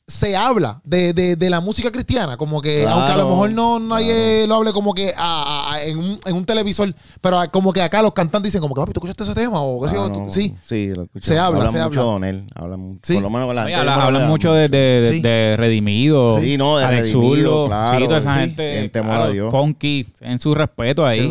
se 0.08 0.34
habla 0.36 0.80
de, 0.84 1.12
de- 1.12 1.36
de 1.36 1.50
la 1.50 1.60
música 1.60 1.92
cristiana, 1.92 2.38
como 2.38 2.62
que, 2.62 2.80
Claro, 2.80 2.96
aunque 2.96 3.12
a 3.12 3.16
lo 3.18 3.28
mejor 3.28 3.50
no 3.52 3.78
nadie 3.78 4.14
claro. 4.38 4.46
lo 4.48 4.54
hable 4.54 4.72
como 4.72 4.94
que 4.94 5.12
a- 5.14 5.42
a- 5.42 5.74
a- 5.74 5.84
en, 5.84 5.98
un, 5.98 6.18
en 6.24 6.34
un 6.34 6.44
televisor, 6.46 6.94
pero 7.20 7.38
a- 7.38 7.48
como 7.48 7.74
que 7.74 7.82
acá 7.82 8.00
los 8.00 8.14
cantantes 8.14 8.50
dicen 8.50 8.62
como 8.62 8.74
que, 8.74 8.80
papi, 8.80 8.92
¿tú 8.94 9.00
escuchaste 9.00 9.24
ese 9.24 9.34
tema? 9.34 9.60
O 9.62 9.86
yo, 9.92 10.10
tú- 10.10 10.20
no, 10.22 10.30
sí. 10.30 10.54
Sí, 10.64 10.88
lo. 10.96 11.06
Se 11.20 11.38
habla, 11.38 11.58
Hablan 11.58 11.72
se 11.72 11.82
mucho 11.84 12.12
habla. 12.14 12.42
Hablan, 12.54 12.98
Sí. 13.02 13.14
Por 13.14 13.22
lo 13.24 13.28
menos 13.30 13.46
con 13.48 13.56
la 13.56 13.64
Oye, 13.64 13.74
hablan 13.74 14.28
mucho 14.28 14.54
de, 14.54 14.68
de, 14.70 14.78
de- 15.02 15.10
Sí. 15.12 15.20
de 15.20 15.56
Redimido, 15.58 16.40
Sí, 16.40 16.56
no, 16.56 16.78
de 16.78 16.86
Alex 16.86 17.12
Redimido, 17.12 17.34
Zurdo, 17.36 17.66
claro, 17.66 17.98
sí, 18.00 18.04
toda 18.06 18.18
esa 18.18 18.34
sí, 18.34 18.40
gente, 18.40 18.78
en 18.80 18.90
temor 18.90 19.16
a 19.18 19.28
Dios. 19.28 19.50
funky, 19.50 20.06
en 20.20 20.38
su 20.38 20.54
respeto 20.54 21.04
ahí. 21.04 21.30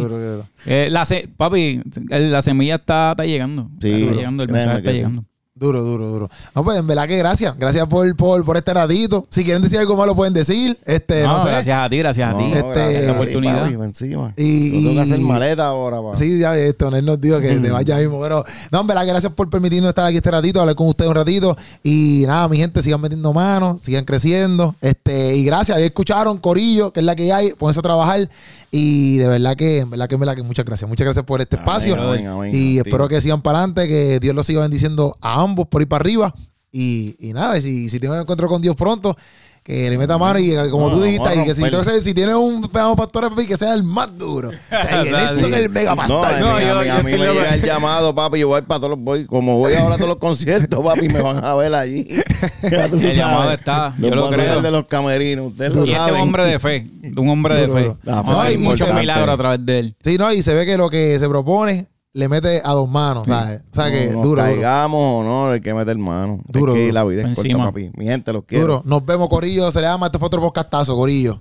Eh, 0.67 0.89
la 0.91 1.03
se- 1.05 1.28
papi, 1.36 1.82
la 2.09 2.43
semilla 2.43 2.75
está, 2.75 3.11
está 3.11 3.25
llegando. 3.25 3.69
Sí, 3.82 3.91
está 3.91 4.15
llegando, 4.15 4.43
el 4.43 4.49
mensaje 4.49 4.78
está 4.78 4.91
sí. 4.91 4.97
llegando. 4.97 5.23
Duro, 5.60 5.82
duro, 5.84 6.08
duro. 6.08 6.30
No, 6.53 6.64
pues 6.64 6.78
en 6.78 6.86
verdad 6.86 7.08
que 7.08 7.18
gracias. 7.18 7.58
Gracias 7.58 7.88
por, 7.88 8.16
por, 8.16 8.45
por 8.45 8.58
este 8.58 8.74
ratito. 8.74 9.26
Si 9.30 9.43
quieren 9.43 9.64
decir 9.64 9.80
algo 9.80 9.97
más, 9.97 10.05
lo 10.05 10.16
pueden 10.16 10.34
decir. 10.34 10.78
Este, 10.86 11.24
no, 11.24 11.38
No, 11.38 11.43
sé. 11.43 11.49
gracias 11.49 11.80
a 11.86 11.89
ti, 11.89 11.97
gracias 11.97 12.30
a 12.30 12.34
No, 12.34 12.38
ti. 12.38 12.43
Este, 12.53 12.62
gracias 12.64 12.95
a 12.95 12.99
ti, 13.01 13.05
la 13.08 13.12
oportunidad. 13.14 13.62
papi, 13.64 13.74
encima. 13.74 14.34
Y- 14.38 14.72
Yo 14.84 14.89
tengo 14.89 14.93
que 14.93 15.01
hacer 15.01 15.20
y- 15.20 15.24
maleta 15.24 15.66
ahora, 15.68 16.01
pa. 16.01 16.16
Sí, 16.18 16.38
ya 16.39 16.55
este, 16.55 16.86
Onel 16.86 17.05
nos 17.05 17.20
dijo 17.20 17.39
que 17.39 17.55
te 17.55 17.72
vaya 17.72 17.97
mismo. 17.97 18.22
Pero, 18.22 18.43
no, 18.72 18.82
en 18.82 18.88
verdad, 18.88 19.01
que 19.03 19.08
gracias 19.10 19.34
por 19.34 19.49
permitirnos 19.49 19.89
estar 19.89 20.05
aquí 20.05 20.18
este 20.18 20.30
ratito, 20.30 20.60
hablar 20.62 20.76
con 20.76 20.88
ustedes 20.88 21.10
un 21.10 21.16
ratito. 21.16 21.58
Y 21.84 22.24
nada, 22.28 22.47
mi 22.47 22.58
gente, 22.58 22.82
sigan 22.84 23.01
metiendo 23.01 23.34
manos, 23.34 23.82
sigan 23.82 24.05
creciendo. 24.05 24.76
Este, 24.80 25.36
y 25.36 25.43
gracias, 25.43 25.76
ahí 25.78 25.86
escucharon 25.86 26.38
Corillo, 26.38 26.91
que 26.93 26.99
es 26.99 27.05
la 27.05 27.16
que 27.16 27.34
hay, 27.34 27.53
pónganse 27.53 27.80
a 27.80 27.84
trabajar. 27.84 28.30
Y 28.72 29.18
de 29.18 29.28
verdad 29.28 29.55
que, 29.55 29.80
en 29.80 29.89
verdad 29.89 30.07
que, 30.07 30.15
en 30.15 30.20
verdad 30.22 30.36
que 30.36 30.43
muchas 30.43 30.65
gracias. 30.65 30.89
Muchas 30.89 31.05
gracias 31.05 31.26
por 31.26 31.41
este 31.41 31.55
Amén, 31.55 31.68
espacio. 31.68 31.95
amén, 31.95 32.28
amén. 32.28 32.51
y 32.53 32.78
espero 32.78 33.07
que 33.07 33.22
sigan 33.22 33.41
para 33.41 33.59
adelante, 33.59 33.88
que 33.88 34.20
Dios 34.20 34.36
los 34.36 34.45
siga 34.45 34.61
bendiciendo 34.61 35.15
a 35.22 35.34
ambos. 35.34 35.43
ambos 35.49 35.68
por 35.68 35.82
ir 35.82 35.88
para 35.88 36.01
arriba. 36.01 36.34
Y, 36.72 37.15
y 37.20 37.34
nada, 37.34 37.57
y 37.57 37.61
si, 37.61 37.89
si 37.89 37.99
tengo 37.99 38.13
un 38.13 38.20
encuentro 38.20 38.47
con 38.49 38.61
Dios 38.61 38.76
pronto, 38.76 39.15
que 39.68 39.89
le 39.89 39.97
meta 39.97 40.18
mano 40.18 40.39
y 40.39 40.51
que, 40.51 40.70
como 40.70 40.86
No, 40.88 40.93
tú 40.93 40.99
no, 40.99 41.03
dijiste, 41.03 41.24
vamos 41.28 41.39
a 41.39 41.43
y 41.43 41.45
que 41.45 41.53
si, 41.53 41.63
entonces, 41.65 42.01
si 42.05 42.13
tienes 42.13 42.36
un 42.36 42.61
pedazo 42.70 42.95
pastor, 42.95 43.30
papi, 43.30 43.45
que 43.45 43.57
sea 43.57 43.74
el 43.74 43.84
más 43.84 44.18
duro. 44.18 44.49
O 44.68 44.70
sea, 44.70 45.03
y 45.03 45.07
en 45.09 45.15
esto 45.15 45.45
es 45.47 45.53
el 45.53 45.70
mega 45.70 45.89
No, 45.91 45.97
pastor. 45.97 46.26
a 46.26 46.32
mí, 46.32 46.39
No, 46.39 46.47
a 46.55 46.61
yo- 46.61 46.80
mí- 46.80 46.86
yo 46.88 46.93
a 46.93 47.03
mí 47.03 47.11
estoy 47.11 47.20
me 47.28 47.34
llega 47.34 47.53
el 47.53 47.61
llamado, 47.61 48.15
papi. 48.15 48.39
Yo 48.39 48.47
voy 48.47 48.61
para 48.61 48.80
todos 48.80 48.91
los 48.91 48.99
voy, 49.01 49.26
como 49.26 49.57
voy 49.57 49.74
ahora 49.74 49.95
a 49.95 49.97
todos 49.97 50.07
los 50.09 50.18
conciertos, 50.20 50.80
papi, 50.82 51.09
me 51.09 51.22
van 51.22 51.43
a 51.43 51.53
ver 51.55 51.76
allí. 51.76 52.07
El 52.63 52.72
sabes. 52.89 53.15
llamado 53.18 53.51
está, 53.51 53.93
yo 53.99 54.09
lo 54.15 54.30
creo. 54.30 54.61
de 54.61 54.72
los 54.72 54.86
camerinos, 54.88 55.47
ustedes 55.47 55.74
lo 55.76 55.82
Y 55.86 55.89
este 55.89 55.91
es 55.91 55.97
saben. 55.97 56.15
un 56.15 56.22
hombre 56.22 56.43
de 56.45 56.59
fe, 56.59 56.88
un 57.18 57.30
hombre 57.30 57.55
de 57.55 57.61
Duro, 57.68 57.74
fe. 57.76 57.82
duro. 57.84 57.97
La 58.03 58.15
Vamos 58.22 58.36
fe 58.36 58.39
a 58.39 58.43
ver 58.45 58.53
es 58.53 58.59
muchos 58.61 58.93
milagros 58.93 59.30
a 59.34 59.38
través 59.38 59.65
de 59.65 59.80
él. 59.80 59.95
Sí, 60.01 60.18
no, 60.18 60.32
y 60.32 60.41
se 60.43 60.53
ve 60.53 60.65
que 60.65 60.78
lo 60.78 60.89
que 60.89 61.20
se 61.20 61.28
propone 61.28 61.88
le 62.18 62.28
mete 62.28 62.61
a 62.63 62.72
dos 62.72 62.89
manos, 62.89 63.28
¿sabes? 63.28 63.61
O 63.72 63.76
sea, 63.76 63.91
que 63.91 64.07
No 64.07 64.13
nos 64.13 64.24
duro, 64.24 64.41
caigamos 64.41 64.99
o 64.99 65.24
no, 65.24 65.51
hay 65.51 65.61
que 65.61 65.74
meter 65.74 65.97
mano. 65.99 66.39
Duro, 66.47 66.74
es 66.74 66.78
que 66.80 66.82
duro. 66.86 66.93
la 66.93 67.03
vida 67.03 67.22
es 67.22 67.28
Encima. 67.38 67.59
corta, 67.65 67.72
papi. 67.72 67.91
Mi 67.95 68.05
gente, 68.05 68.34
los 68.34 68.43
quiero. 68.43 68.65
Duro. 68.65 68.82
Nos 68.86 69.05
vemos, 69.05 69.30
Corillo. 69.30 69.70
Se 69.70 69.80
le 69.82 69.86
llama 69.88 70.07
este 70.07 70.18
fue 70.18 70.26
otro 70.26 70.41
podcastazo, 70.41 70.95
Corillo. 70.95 71.39